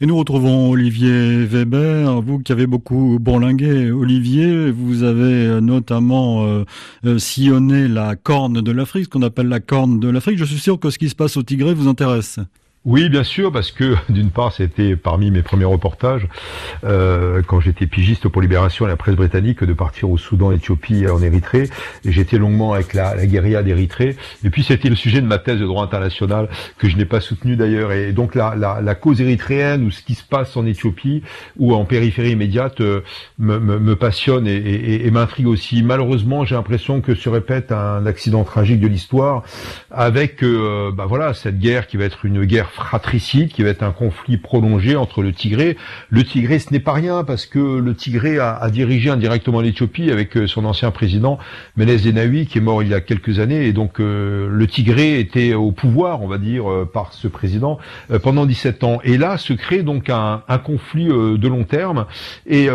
Et 0.00 0.06
nous 0.06 0.16
retrouvons 0.16 0.70
Olivier 0.70 1.44
Weber, 1.44 2.20
vous 2.20 2.40
qui 2.40 2.50
avez 2.50 2.66
beaucoup 2.66 3.18
bourlingué. 3.20 3.92
Olivier, 3.92 4.72
vous 4.72 5.04
avez 5.04 5.60
notamment 5.60 6.44
euh, 6.46 6.64
euh, 7.06 7.18
sillonné 7.18 7.86
la 7.86 8.16
corne 8.16 8.60
de 8.60 8.72
l'Afrique, 8.72 9.04
ce 9.04 9.08
qu'on 9.08 9.22
appelle 9.22 9.46
la 9.46 9.60
corne 9.60 10.00
de 10.00 10.08
l'Afrique. 10.08 10.36
Je 10.36 10.44
suis 10.44 10.58
sûr 10.58 10.80
que 10.80 10.90
ce 10.90 10.98
qui 10.98 11.08
se 11.08 11.14
passe 11.14 11.36
au 11.36 11.44
Tigré 11.44 11.74
vous 11.74 11.86
intéresse. 11.86 12.40
Oui, 12.86 13.08
bien 13.08 13.24
sûr, 13.24 13.50
parce 13.50 13.70
que 13.72 13.96
d'une 14.10 14.30
part, 14.30 14.52
c'était 14.52 14.94
parmi 14.94 15.30
mes 15.30 15.40
premiers 15.40 15.64
reportages 15.64 16.28
euh, 16.84 17.40
quand 17.46 17.58
j'étais 17.58 17.86
pigiste 17.86 18.28
pour 18.28 18.42
Libération 18.42 18.84
à 18.84 18.88
la 18.88 18.96
presse 18.96 19.14
britannique 19.14 19.64
de 19.64 19.72
partir 19.72 20.10
au 20.10 20.18
Soudan, 20.18 20.52
Éthiopie, 20.52 21.06
en 21.08 21.22
Érythrée. 21.22 21.70
J'étais 22.04 22.36
longuement 22.36 22.74
avec 22.74 22.92
la, 22.92 23.14
la 23.14 23.24
guérilla 23.24 23.62
d'Érythrée. 23.62 24.16
Et 24.44 24.50
puis 24.50 24.62
c'était 24.62 24.90
le 24.90 24.96
sujet 24.96 25.22
de 25.22 25.26
ma 25.26 25.38
thèse 25.38 25.60
de 25.60 25.64
droit 25.64 25.82
international 25.82 26.50
que 26.76 26.86
je 26.90 26.98
n'ai 26.98 27.06
pas 27.06 27.20
soutenu 27.20 27.56
d'ailleurs. 27.56 27.90
Et 27.90 28.12
donc 28.12 28.34
la, 28.34 28.54
la, 28.54 28.82
la, 28.82 28.94
cause 28.94 29.22
érythréenne 29.22 29.84
ou 29.84 29.90
ce 29.90 30.02
qui 30.02 30.14
se 30.14 30.24
passe 30.24 30.54
en 30.54 30.66
Éthiopie 30.66 31.22
ou 31.56 31.74
en 31.74 31.86
périphérie 31.86 32.32
immédiate 32.32 32.82
euh, 32.82 33.00
me, 33.38 33.58
me, 33.60 33.78
me, 33.78 33.96
passionne 33.96 34.46
et, 34.46 34.56
et, 34.56 35.06
et 35.06 35.10
m'intrigue 35.10 35.46
aussi. 35.46 35.82
Malheureusement, 35.82 36.44
j'ai 36.44 36.54
l'impression 36.54 37.00
que 37.00 37.14
se 37.14 37.30
répète 37.30 37.72
un 37.72 38.04
accident 38.04 38.44
tragique 38.44 38.80
de 38.80 38.88
l'histoire 38.88 39.42
avec, 39.90 40.42
euh, 40.42 40.92
bah 40.92 41.06
voilà, 41.06 41.32
cette 41.32 41.58
guerre 41.58 41.86
qui 41.86 41.96
va 41.96 42.04
être 42.04 42.26
une 42.26 42.44
guerre 42.44 42.72
fratricide 42.74 43.48
qui 43.48 43.62
va 43.62 43.70
être 43.70 43.82
un 43.82 43.92
conflit 43.92 44.36
prolongé 44.36 44.96
entre 44.96 45.22
le 45.22 45.32
Tigré. 45.32 45.76
Le 46.10 46.24
Tigré, 46.24 46.58
ce 46.58 46.72
n'est 46.72 46.80
pas 46.80 46.92
rien 46.92 47.24
parce 47.24 47.46
que 47.46 47.58
le 47.58 47.94
Tigré 47.94 48.38
a, 48.38 48.68
dirigé 48.70 49.10
indirectement 49.10 49.60
l'Éthiopie 49.60 50.10
avec 50.10 50.36
euh, 50.36 50.46
son 50.46 50.64
ancien 50.64 50.90
président 50.90 51.38
Meles 51.76 51.98
Zenawi 51.98 52.46
qui 52.46 52.58
est 52.58 52.60
mort 52.60 52.82
il 52.82 52.88
y 52.88 52.94
a 52.94 53.00
quelques 53.00 53.38
années 53.38 53.66
et 53.66 53.72
donc 53.72 54.00
euh, 54.00 54.48
le 54.50 54.66
Tigré 54.66 55.20
était 55.20 55.54
au 55.54 55.72
pouvoir, 55.72 56.22
on 56.22 56.26
va 56.26 56.38
dire, 56.38 56.70
euh, 56.70 56.88
par 56.90 57.12
ce 57.12 57.28
président 57.28 57.78
euh, 58.10 58.18
pendant 58.18 58.46
17 58.46 58.84
ans. 58.84 59.00
Et 59.04 59.18
là 59.18 59.38
se 59.38 59.52
crée 59.52 59.82
donc 59.82 60.10
un, 60.10 60.42
conflit 60.64 61.06
de 61.06 61.48
long 61.48 61.64
terme 61.64 62.06
et 62.46 62.68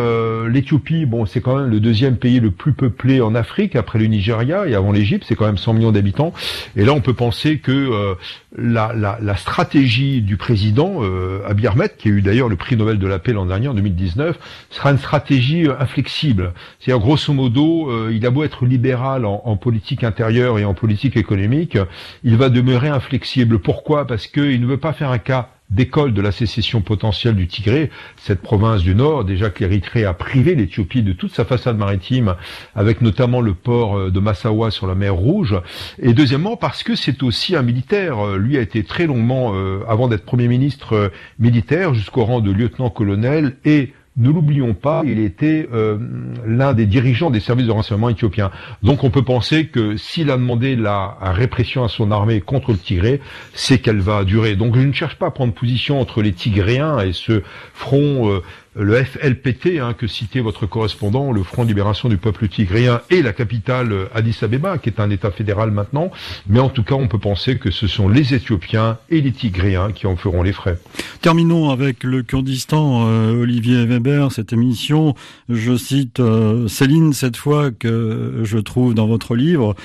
l'Éthiopie, 0.48 1.06
bon, 1.06 1.26
c'est 1.26 1.42
quand 1.42 1.58
même 1.58 1.70
le 1.70 1.80
deuxième 1.80 2.18
pays 2.18 2.40
le 2.40 2.52
plus 2.52 2.74
peuplé 2.74 3.20
en 3.22 3.34
Afrique 3.34 3.76
après 3.76 3.98
le 3.98 4.06
Nigeria 4.06 4.68
et 4.68 4.76
avant 4.76 4.92
l'Égypte, 4.92 5.26
c'est 5.28 5.36
quand 5.36 5.46
même 5.46 5.58
100 5.58 5.74
millions 5.74 5.92
d'habitants. 5.92 6.34
Et 6.76 6.86
là, 6.86 6.94
on 6.94 7.02
peut 7.02 7.14
penser 7.14 7.58
que 7.58 8.16
la, 8.58 8.94
la, 8.96 9.20
la 9.22 9.36
stratégie 9.36 10.22
du 10.22 10.36
président 10.36 11.00
euh, 11.02 11.42
Abiy 11.48 11.68
Ahmed, 11.68 11.96
qui 11.98 12.08
a 12.08 12.12
eu 12.12 12.22
d'ailleurs 12.22 12.50
le 12.50 12.56
prix 12.56 12.76
Nobel 12.76 12.98
de 12.98 13.08
la 13.08 13.20
paix 13.20 13.32
l'an 13.32 13.46
dernier, 13.46 13.68
en 13.68 13.74
2019, 13.74 14.40
sera 14.72 14.92
une 14.92 14.98
stratégie 14.98 15.68
euh, 15.68 15.80
inflexible. 15.80 16.54
C'est-à-dire, 16.80 17.04
grosso 17.04 17.32
modo, 17.32 17.92
euh, 17.92 18.12
il 18.12 18.26
a 18.26 18.32
beau 18.32 18.44
être 18.44 18.66
libéral 18.66 19.26
en, 19.26 19.42
en, 19.46 19.56
politique 19.56 20.04
intérieure 20.04 20.58
et 20.58 20.66
en 20.66 20.74
politique 20.74 21.16
économique, 21.16 21.78
il 22.24 22.38
va 22.38 22.50
demeurer 22.50 22.90
inflexible. 22.90 23.60
Pourquoi? 23.60 24.08
Parce 24.08 24.26
qu'il 24.26 24.62
ne 24.62 24.66
veut 24.66 24.78
pas 24.78 24.94
faire 24.94 25.12
un 25.12 25.20
cas 25.20 25.50
d'école 25.70 26.14
de 26.14 26.22
la 26.22 26.32
sécession 26.32 26.82
potentielle 26.82 27.36
du 27.36 27.48
Tigré, 27.48 27.92
cette 28.18 28.42
province 28.42 28.82
du 28.82 28.96
Nord, 28.96 29.24
déjà 29.24 29.50
que 29.50 29.60
l'Érythrée 29.60 30.04
a 30.04 30.14
privé 30.14 30.56
l'Éthiopie 30.56 31.04
de 31.04 31.14
toute 31.14 31.34
sa 31.34 31.46
façade 31.46 31.78
maritime, 31.78 32.36
avec 32.76 33.02
notamment 33.02 33.42
le 33.42 33.54
port 33.54 33.98
euh, 33.98 34.12
de 34.12 34.20
Massawa 34.20 34.72
sur 34.72 34.88
la 34.88 34.96
mer 34.96 35.14
Rouge, 35.14 35.56
et 36.02 36.14
deuxièmement 36.14 36.58
parce 36.58 36.84
que 36.84 36.96
c'est 36.96 37.22
aussi 37.24 37.56
un 37.56 37.62
militaire. 37.62 38.26
Euh, 38.26 38.38
lui 38.38 38.58
a 38.58 38.62
été 38.62 38.84
très 38.84 39.06
longuement, 39.06 39.52
euh, 39.54 39.84
avant 39.88 40.08
d'être 40.08 40.26
Premier 40.26 40.48
ministre 40.48 41.12
militaire, 41.38 41.94
jusqu'au 41.94 42.26
rang 42.26 42.42
de 42.42 42.52
lieutenant-colonel 42.52 43.58
et 43.66 43.94
ne 44.20 44.30
l'oublions 44.30 44.74
pas, 44.74 45.02
il 45.06 45.20
était 45.20 45.68
euh, 45.74 45.98
l'un 46.46 46.74
des 46.74 46.86
dirigeants 46.86 47.30
des 47.30 47.40
services 47.40 47.68
de 47.68 47.72
renseignement 47.72 48.10
éthiopiens. 48.10 48.52
Donc 48.84 49.04
on 49.04 49.10
peut 49.10 49.24
penser 49.24 49.68
que 49.68 49.98
s'il 49.98 50.30
a 50.30 50.38
demandé 50.38 50.76
la 50.76 51.18
répression 51.22 51.84
à 51.84 51.90
son 51.90 52.12
armée 52.12 52.42
contre 52.42 52.72
le 52.72 52.78
Tigré, 52.78 53.22
c'est 53.54 53.80
qu'elle 53.80 54.02
va 54.02 54.24
durer. 54.26 54.56
Donc 54.56 54.76
je 54.76 54.82
ne 54.82 54.92
cherche 54.92 55.16
pas 55.16 55.28
à 55.28 55.32
prendre 55.32 55.54
position 55.54 56.00
entre 56.00 56.22
les 56.22 56.34
Tigréens 56.34 57.00
et 57.00 57.14
ce 57.14 57.42
front 57.74 58.30
euh, 58.30 58.42
le 58.76 59.04
FLPT 59.04 59.80
hein, 59.80 59.94
que 59.94 60.08
citait 60.08 60.42
votre 60.42 60.66
correspondant, 60.68 61.32
le 61.32 61.44
Front 61.44 61.64
de 61.64 61.70
Libération 61.70 62.08
du 62.08 62.18
Peuple 62.18 62.48
Tigréen 62.48 63.02
et 63.10 63.22
la 63.22 63.34
capitale 63.34 63.92
euh, 63.92 64.06
Addis 64.14 64.38
Abeba, 64.42 64.78
qui 64.78 64.90
est 64.90 65.00
un 65.00 65.10
État 65.10 65.32
fédéral 65.32 65.72
maintenant. 65.72 66.12
Mais 66.48 66.60
en 66.60 66.70
tout 66.70 66.84
cas, 66.84 66.96
on 66.96 67.08
peut 67.08 67.18
penser 67.18 67.58
que 67.58 67.72
ce 67.72 67.88
sont 67.88 68.08
les 68.10 68.34
Éthiopiens 68.34 68.98
et 69.10 69.22
les 69.22 69.32
Tigréens 69.32 69.92
qui 69.92 70.06
en 70.06 70.16
feront 70.16 70.44
les 70.44 70.54
frais. 70.54 70.78
Terminons 71.22 71.72
avec 71.72 72.04
le 72.04 72.22
Kurdistan, 72.22 73.08
euh, 73.08 73.42
Olivier 73.42 73.86
Weber, 73.86 74.32
cette 74.32 74.54
émission. 74.54 75.16
Je 75.50 75.76
cite 75.76 76.20
euh, 76.20 76.68
Céline 76.68 77.14
cette 77.14 77.38
fois 77.38 77.72
que 77.72 78.42
je 78.44 78.58
trouve 78.60 78.94
dans 78.94 79.08
votre 79.08 79.36
livre. 79.36 79.76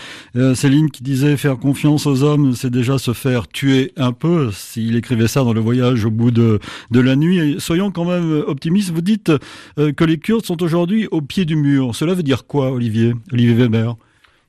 Céline 0.55 0.91
qui 0.91 1.03
disait 1.03 1.37
faire 1.37 1.59
confiance 1.59 2.07
aux 2.07 2.22
hommes, 2.22 2.55
c'est 2.55 2.70
déjà 2.70 2.99
se 2.99 3.12
faire 3.12 3.49
tuer 3.49 3.93
un 3.97 4.12
peu. 4.12 4.51
S'il 4.53 4.97
écrivait 4.97 5.28
ça 5.28 5.43
dans 5.43 5.53
le 5.53 5.61
voyage 5.61 6.05
au 6.05 6.11
bout 6.11 6.30
de, 6.30 6.61
de 6.91 7.01
la 7.01 7.16
nuit. 7.16 7.39
Et 7.39 7.61
soyons 7.61 7.91
quand 7.91 8.05
même 8.05 8.45
optimistes 8.47 8.84
vous 8.93 9.01
dites 9.01 9.32
euh, 9.78 9.93
que 9.93 10.05
les 10.05 10.18
Kurdes 10.18 10.45
sont 10.45 10.62
aujourd'hui 10.62 11.07
au 11.11 11.20
pied 11.20 11.45
du 11.45 11.57
mur. 11.57 11.95
Cela 11.95 12.14
veut 12.14 12.22
dire 12.22 12.47
quoi, 12.47 12.70
Olivier 12.70 13.14
Olivier 13.32 13.55
Weber? 13.55 13.97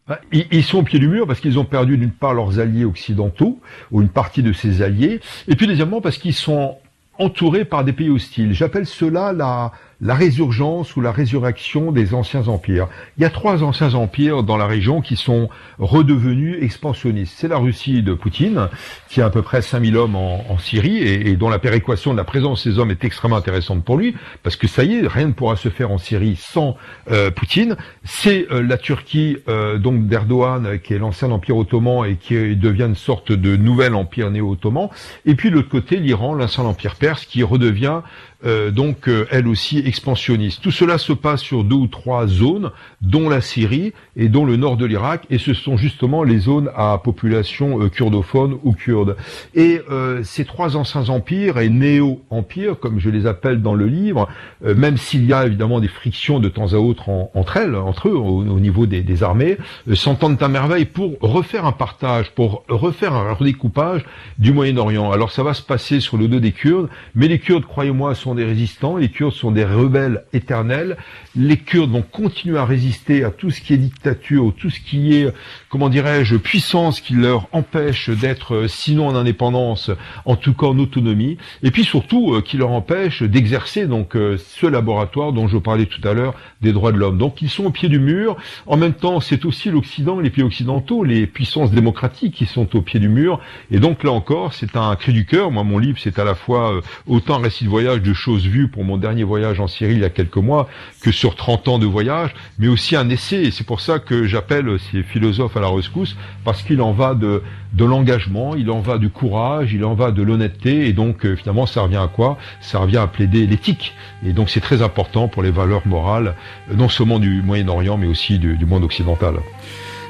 Bah, 0.07 0.19
ils 0.31 0.63
sont 0.63 0.79
au 0.79 0.83
pied 0.83 0.99
du 0.99 1.07
mur 1.07 1.25
parce 1.25 1.39
qu'ils 1.39 1.57
ont 1.57 1.65
perdu 1.65 1.97
d'une 1.97 2.11
part 2.11 2.35
leurs 2.35 2.59
alliés 2.59 2.85
occidentaux, 2.85 3.59
ou 3.91 4.01
une 4.01 4.09
partie 4.09 4.43
de 4.43 4.53
ces 4.53 4.83
alliés, 4.83 5.19
et 5.47 5.55
puis 5.55 5.65
deuxièmement 5.65 5.99
parce 5.99 6.19
qu'ils 6.19 6.35
sont 6.35 6.77
entourés 7.17 7.65
par 7.65 7.83
des 7.83 7.93
pays 7.93 8.09
hostiles. 8.09 8.53
J'appelle 8.53 8.85
cela 8.85 9.33
la, 9.33 9.71
la 10.05 10.13
résurgence 10.13 10.95
ou 10.95 11.01
la 11.01 11.11
résurrection 11.11 11.91
des 11.91 12.13
anciens 12.13 12.47
empires. 12.47 12.87
Il 13.17 13.23
y 13.23 13.25
a 13.25 13.31
trois 13.31 13.63
anciens 13.63 13.95
empires 13.95 14.43
dans 14.43 14.55
la 14.55 14.67
région 14.67 15.01
qui 15.01 15.15
sont 15.15 15.49
redevenus 15.79 16.61
expansionnistes. 16.61 17.33
C'est 17.35 17.47
la 17.47 17.57
Russie 17.57 18.03
de 18.03 18.13
Poutine, 18.13 18.69
qui 19.09 19.21
a 19.21 19.25
à 19.25 19.29
peu 19.31 19.41
près 19.41 19.63
5000 19.63 19.97
hommes 19.97 20.15
en, 20.15 20.57
Syrie 20.59 20.99
et, 20.99 21.35
dont 21.35 21.49
la 21.49 21.59
péréquation 21.59 22.11
de 22.13 22.17
la 22.17 22.23
présence 22.23 22.65
de 22.65 22.71
ces 22.71 22.79
hommes 22.79 22.91
est 22.91 23.03
extrêmement 23.03 23.35
intéressante 23.35 23.83
pour 23.83 23.97
lui, 23.97 24.15
parce 24.43 24.55
que 24.55 24.67
ça 24.67 24.83
y 24.83 24.95
est, 24.95 25.07
rien 25.07 25.27
ne 25.27 25.33
pourra 25.33 25.55
se 25.55 25.69
faire 25.69 25.91
en 25.91 25.97
Syrie 25.97 26.35
sans 26.35 26.77
euh, 27.11 27.31
Poutine. 27.31 27.75
C'est 28.03 28.47
euh, 28.51 28.61
la 28.61 28.77
Turquie 28.77 29.37
euh, 29.49 29.79
donc 29.79 30.07
d'Erdogan, 30.07 30.79
qui 30.83 30.93
est 30.93 30.99
l'ancien 30.99 31.31
empire 31.31 31.57
ottoman 31.57 32.05
et 32.05 32.15
qui 32.15 32.55
devient 32.55 32.83
une 32.83 32.95
sorte 32.95 33.31
de 33.31 33.57
nouvel 33.57 33.95
empire 33.95 34.29
néo-ottoman. 34.29 34.89
Et 35.25 35.33
puis 35.35 35.49
de 35.49 35.55
l'autre 35.55 35.69
côté, 35.69 35.97
l'Iran, 35.97 36.35
l'ancien 36.35 36.63
empire 36.63 36.95
perse, 36.95 37.25
qui 37.25 37.43
redevient 37.43 38.01
euh, 38.45 38.71
donc 38.71 39.07
euh, 39.07 39.27
elle 39.31 39.47
aussi 39.47 39.79
expansionniste. 39.79 40.61
Tout 40.61 40.71
cela 40.71 40.97
se 40.97 41.13
passe 41.13 41.41
sur 41.41 41.63
deux 41.63 41.75
ou 41.75 41.87
trois 41.87 42.27
zones, 42.27 42.71
dont 43.01 43.29
la 43.29 43.41
Syrie 43.41 43.93
et 44.15 44.29
dont 44.29 44.45
le 44.45 44.55
nord 44.55 44.77
de 44.77 44.85
l'Irak, 44.85 45.25
et 45.29 45.37
ce 45.37 45.53
sont 45.53 45.77
justement 45.77 46.23
les 46.23 46.39
zones 46.39 46.69
à 46.75 46.99
population 47.03 47.81
euh, 47.81 47.89
kurdophone 47.89 48.57
ou 48.63 48.73
kurde. 48.73 49.15
Et 49.53 49.81
ces 50.23 50.45
trois 50.45 50.75
anciens 50.77 51.09
empires 51.09 51.59
et 51.59 51.69
néo-empires, 51.69 52.79
comme 52.79 52.99
je 52.99 53.09
les 53.09 53.25
appelle 53.25 53.61
dans 53.61 53.73
le 53.73 53.87
livre, 53.87 54.27
même 54.61 54.97
s'il 54.97 55.25
y 55.25 55.33
a 55.33 55.45
évidemment 55.45 55.79
des 55.79 55.87
frictions 55.87 56.39
de 56.39 56.49
temps 56.49 56.73
à 56.73 56.77
autre 56.77 57.09
entre 57.33 57.57
elles, 57.57 57.75
entre 57.75 58.09
eux, 58.09 58.15
au, 58.15 58.43
niveau 58.59 58.85
des, 58.85 59.01
des 59.01 59.23
armées, 59.23 59.57
s'entendent 59.93 60.41
à 60.41 60.47
merveille 60.47 60.85
pour 60.85 61.17
refaire 61.21 61.65
un 61.65 61.71
partage, 61.71 62.31
pour 62.31 62.63
refaire 62.67 63.13
un 63.13 63.33
redécoupage 63.33 64.03
du 64.37 64.53
Moyen-Orient. 64.53 65.11
Alors 65.11 65.31
ça 65.31 65.43
va 65.43 65.53
se 65.53 65.61
passer 65.61 65.99
sur 65.99 66.17
le 66.17 66.27
dos 66.27 66.39
des 66.39 66.51
Kurdes, 66.51 66.89
mais 67.13 67.27
les 67.27 67.39
Kurdes, 67.39 67.65
croyez-moi, 67.65 68.15
sont 68.15 68.34
des 68.35 68.45
résistants, 68.45 68.97
les 68.97 69.09
Kurdes 69.09 69.33
sont 69.33 69.51
des 69.51 69.65
rebelles 69.65 70.23
éternels, 70.33 70.97
les 71.35 71.57
Kurdes 71.57 71.91
vont 71.91 72.01
continuer 72.01 72.57
à 72.57 72.65
résister 72.65 73.23
à 73.23 73.31
tout 73.31 73.49
ce 73.49 73.61
qui 73.61 73.73
est 73.73 73.77
dictature, 73.77 74.53
tout 74.57 74.69
ce 74.69 74.79
qui 74.79 75.15
est, 75.15 75.33
comment 75.69 75.89
dirais-je, 75.89 76.35
puissance 76.35 77.01
qui 77.01 77.13
leur 77.13 77.47
empêche 77.51 78.09
d'être, 78.09 78.55
euh, 78.55 78.67
sinon 78.67 79.07
en 79.07 79.15
indépendance, 79.15 79.91
en 80.25 80.35
tout 80.35 80.53
cas 80.53 80.67
en 80.67 80.79
autonomie, 80.79 81.37
et 81.63 81.71
puis 81.71 81.83
surtout 81.83 82.33
euh, 82.33 82.41
qui 82.41 82.57
leur 82.57 82.71
empêche 82.71 83.23
d'exercer 83.23 83.87
donc 83.87 84.15
euh, 84.15 84.37
ce 84.37 84.65
laboratoire 84.67 85.33
dont 85.33 85.47
je 85.47 85.57
parlais 85.57 85.85
tout 85.85 86.05
à 86.07 86.13
l'heure 86.13 86.35
des 86.61 86.73
droits 86.73 86.91
de 86.91 86.97
l'homme. 86.97 87.17
Donc 87.17 87.41
ils 87.41 87.49
sont 87.49 87.65
au 87.65 87.71
pied 87.71 87.89
du 87.89 87.99
mur. 87.99 88.37
En 88.65 88.77
même 88.77 88.93
temps, 88.93 89.19
c'est 89.19 89.45
aussi 89.45 89.69
l'Occident, 89.69 90.19
les 90.19 90.29
pays 90.29 90.43
occidentaux, 90.43 91.03
les 91.03 91.27
puissances 91.27 91.71
démocratiques 91.71 92.35
qui 92.35 92.45
sont 92.45 92.75
au 92.75 92.81
pied 92.81 92.99
du 92.99 93.09
mur. 93.09 93.39
Et 93.71 93.79
donc 93.79 94.03
là 94.03 94.11
encore, 94.11 94.53
c'est 94.53 94.75
un 94.75 94.95
cri 94.95 95.13
du 95.13 95.25
cœur. 95.25 95.51
Moi, 95.51 95.63
mon 95.63 95.79
livre, 95.79 95.97
c'est 96.01 96.19
à 96.19 96.23
la 96.23 96.35
fois 96.35 96.81
autant 97.07 97.35
un 97.35 97.43
récit 97.43 97.65
de 97.65 97.69
voyage 97.69 98.01
de 98.01 98.13
choses 98.25 98.47
vues 98.47 98.67
pour 98.67 98.83
mon 98.83 98.97
dernier 98.97 99.23
voyage 99.23 99.59
en 99.59 99.67
Syrie 99.67 99.93
il 99.93 99.99
y 99.99 100.05
a 100.05 100.09
quelques 100.09 100.37
mois 100.37 100.67
que 101.01 101.11
sur 101.11 101.35
30 101.35 101.67
ans 101.67 101.79
de 101.79 101.85
voyage, 101.85 102.33
mais 102.57 102.67
aussi 102.67 102.95
un 102.95 103.07
essai. 103.09 103.51
C'est 103.51 103.65
pour 103.65 103.81
ça 103.81 103.99
que 103.99 104.25
j'appelle 104.25 104.67
ces 104.91 105.03
philosophes 105.03 105.55
à 105.55 105.59
la 105.59 105.67
rescousse, 105.67 106.15
parce 106.43 106.63
qu'il 106.63 106.81
en 106.81 106.91
va 106.91 107.13
de, 107.13 107.43
de 107.73 107.85
l'engagement, 107.85 108.55
il 108.55 108.71
en 108.71 108.79
va 108.79 108.97
du 108.97 109.09
courage, 109.09 109.73
il 109.73 109.85
en 109.85 109.93
va 109.93 110.11
de 110.11 110.23
l'honnêteté. 110.23 110.87
Et 110.87 110.93
donc, 110.93 111.25
euh, 111.25 111.35
finalement, 111.35 111.67
ça 111.67 111.81
revient 111.81 111.97
à 111.97 112.07
quoi? 112.07 112.37
Ça 112.61 112.79
revient 112.79 112.97
à 112.97 113.07
plaider 113.07 113.45
l'éthique. 113.45 113.93
Et 114.25 114.33
donc, 114.33 114.49
c'est 114.49 114.61
très 114.61 114.81
important 114.81 115.27
pour 115.27 115.43
les 115.43 115.51
valeurs 115.51 115.85
morales, 115.85 116.33
euh, 116.71 116.75
non 116.75 116.89
seulement 116.89 117.19
du 117.19 117.43
Moyen-Orient, 117.43 117.97
mais 117.97 118.07
aussi 118.07 118.39
du 118.39 118.65
monde 118.65 118.83
occidental. 118.83 119.35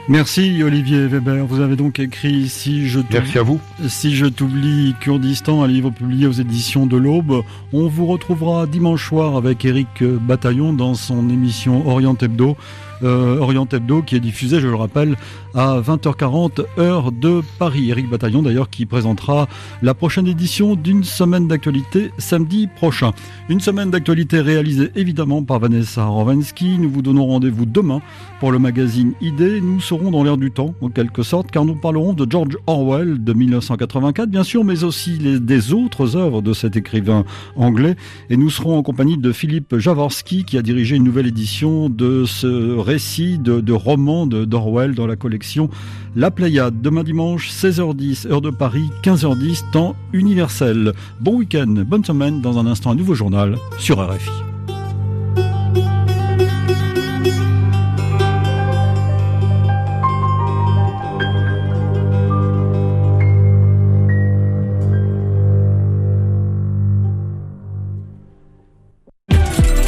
Merci 0.08 0.62
Olivier 0.62 1.08
Weber. 1.08 1.48
Vous 1.48 1.62
avez 1.62 1.76
donc 1.76 1.98
écrit 1.98 2.48
Si 2.48 2.88
je 2.88 3.00
Merci 3.12 3.40
à 3.40 3.42
vous. 3.42 3.60
Si 3.88 4.16
je 4.16 4.28
t'oublie 4.28 4.94
Kurdistan, 5.00 5.64
un 5.64 5.68
livre 5.68 5.90
publié 5.90 6.28
aux 6.28 6.32
éditions 6.32 6.86
de 6.86 6.96
l'Aube. 6.96 7.42
On 7.74 7.88
vous 7.88 8.06
retrouvera 8.06 8.68
dimanche 8.68 9.08
soir 9.08 9.36
avec 9.36 9.66
Eric 9.66 10.04
Bataillon 10.04 10.74
dans 10.74 10.94
son 10.94 11.28
émission 11.30 11.88
Orient 11.88 12.16
Hebdo. 12.22 12.56
Euh, 13.04 13.40
Orient 13.40 13.68
Hebdo 13.72 14.02
qui 14.02 14.16
est 14.16 14.20
diffusé, 14.20 14.60
je 14.60 14.68
le 14.68 14.76
rappelle, 14.76 15.16
à 15.54 15.80
20h40 15.80 16.66
heure 16.80 17.12
de 17.12 17.42
Paris. 17.60 17.90
Eric 17.90 18.10
Bataillon 18.10 18.42
d'ailleurs 18.42 18.70
qui 18.70 18.86
présentera 18.86 19.48
la 19.82 19.94
prochaine 19.94 20.28
édition 20.28 20.76
d'une 20.76 21.04
semaine 21.04 21.48
d'actualité 21.48 22.12
samedi 22.18 22.68
prochain. 22.68 23.12
Une 23.50 23.60
semaine 23.60 23.92
d'actualité 23.92 24.40
réalisée 24.42 24.92
évidemment 24.96 25.44
par 25.44 25.60
Vanessa 25.60 26.06
Rovansky. 26.06 26.78
Nous 26.78 26.90
vous 26.90 27.02
donnons 27.02 27.26
rendez-vous 27.26 27.66
demain 27.66 28.02
pour 28.40 28.52
le 28.52 28.60
magazine 28.60 29.14
ID. 29.22 29.62
Nous 29.62 29.80
serons 29.80 30.12
dans 30.12 30.24
l'air 30.24 30.38
du 30.38 30.52
temps 30.52 30.76
en 30.82 30.90
quelque 30.90 31.24
sorte 31.24 31.52
car 31.52 31.66
nous 31.66 31.76
parlerons 31.76 32.14
de 32.14 32.30
George 32.30 32.58
Orwell 32.68 33.24
de 33.24 33.34
1984 33.34 34.30
bien 34.30 34.44
sûr 34.44 34.64
mais 34.64 34.84
aussi 34.84 35.18
des 35.18 35.74
autres 35.74 36.16
œuvres 36.16 36.42
de 36.42 36.54
cet 36.54 36.76
écrivain 36.76 37.26
anglais 37.56 37.96
et 38.30 38.38
nous 38.38 38.50
serons 38.50 38.78
en 38.78 38.84
compagnie 38.84 39.18
de 39.18 39.32
Philippe 39.32 39.78
Jaworski 39.78 40.44
qui 40.44 40.58
a 40.58 40.62
dirigé 40.62 40.96
une 40.96 41.04
nouvelle 41.04 41.28
édition 41.28 41.90
de 41.90 42.26
ce 42.26 42.85
récit 42.86 43.38
de, 43.38 43.60
de 43.60 43.74
roman 43.74 44.28
d'Orwell 44.28 44.96
dans 44.96 45.08
la 45.08 45.16
collection 45.16 45.70
La 46.16 46.32
Pléiade. 46.32 46.82
Demain 46.82 47.04
dimanche, 47.04 47.50
16h10, 47.52 48.28
heure 48.32 48.42
de 48.42 48.52
Paris, 48.52 48.90
15h10, 49.04 49.72
temps 49.72 49.96
universel. 50.14 50.94
Bon 51.20 51.36
week-end, 51.36 51.84
bonne 51.86 52.06
semaine. 52.06 52.42
Dans 52.42 52.60
un 52.60 52.68
instant, 52.68 52.92
un 52.92 52.96
nouveau 52.96 53.16
journal 53.16 53.56
sur 53.80 54.00
RFI. 54.00 54.55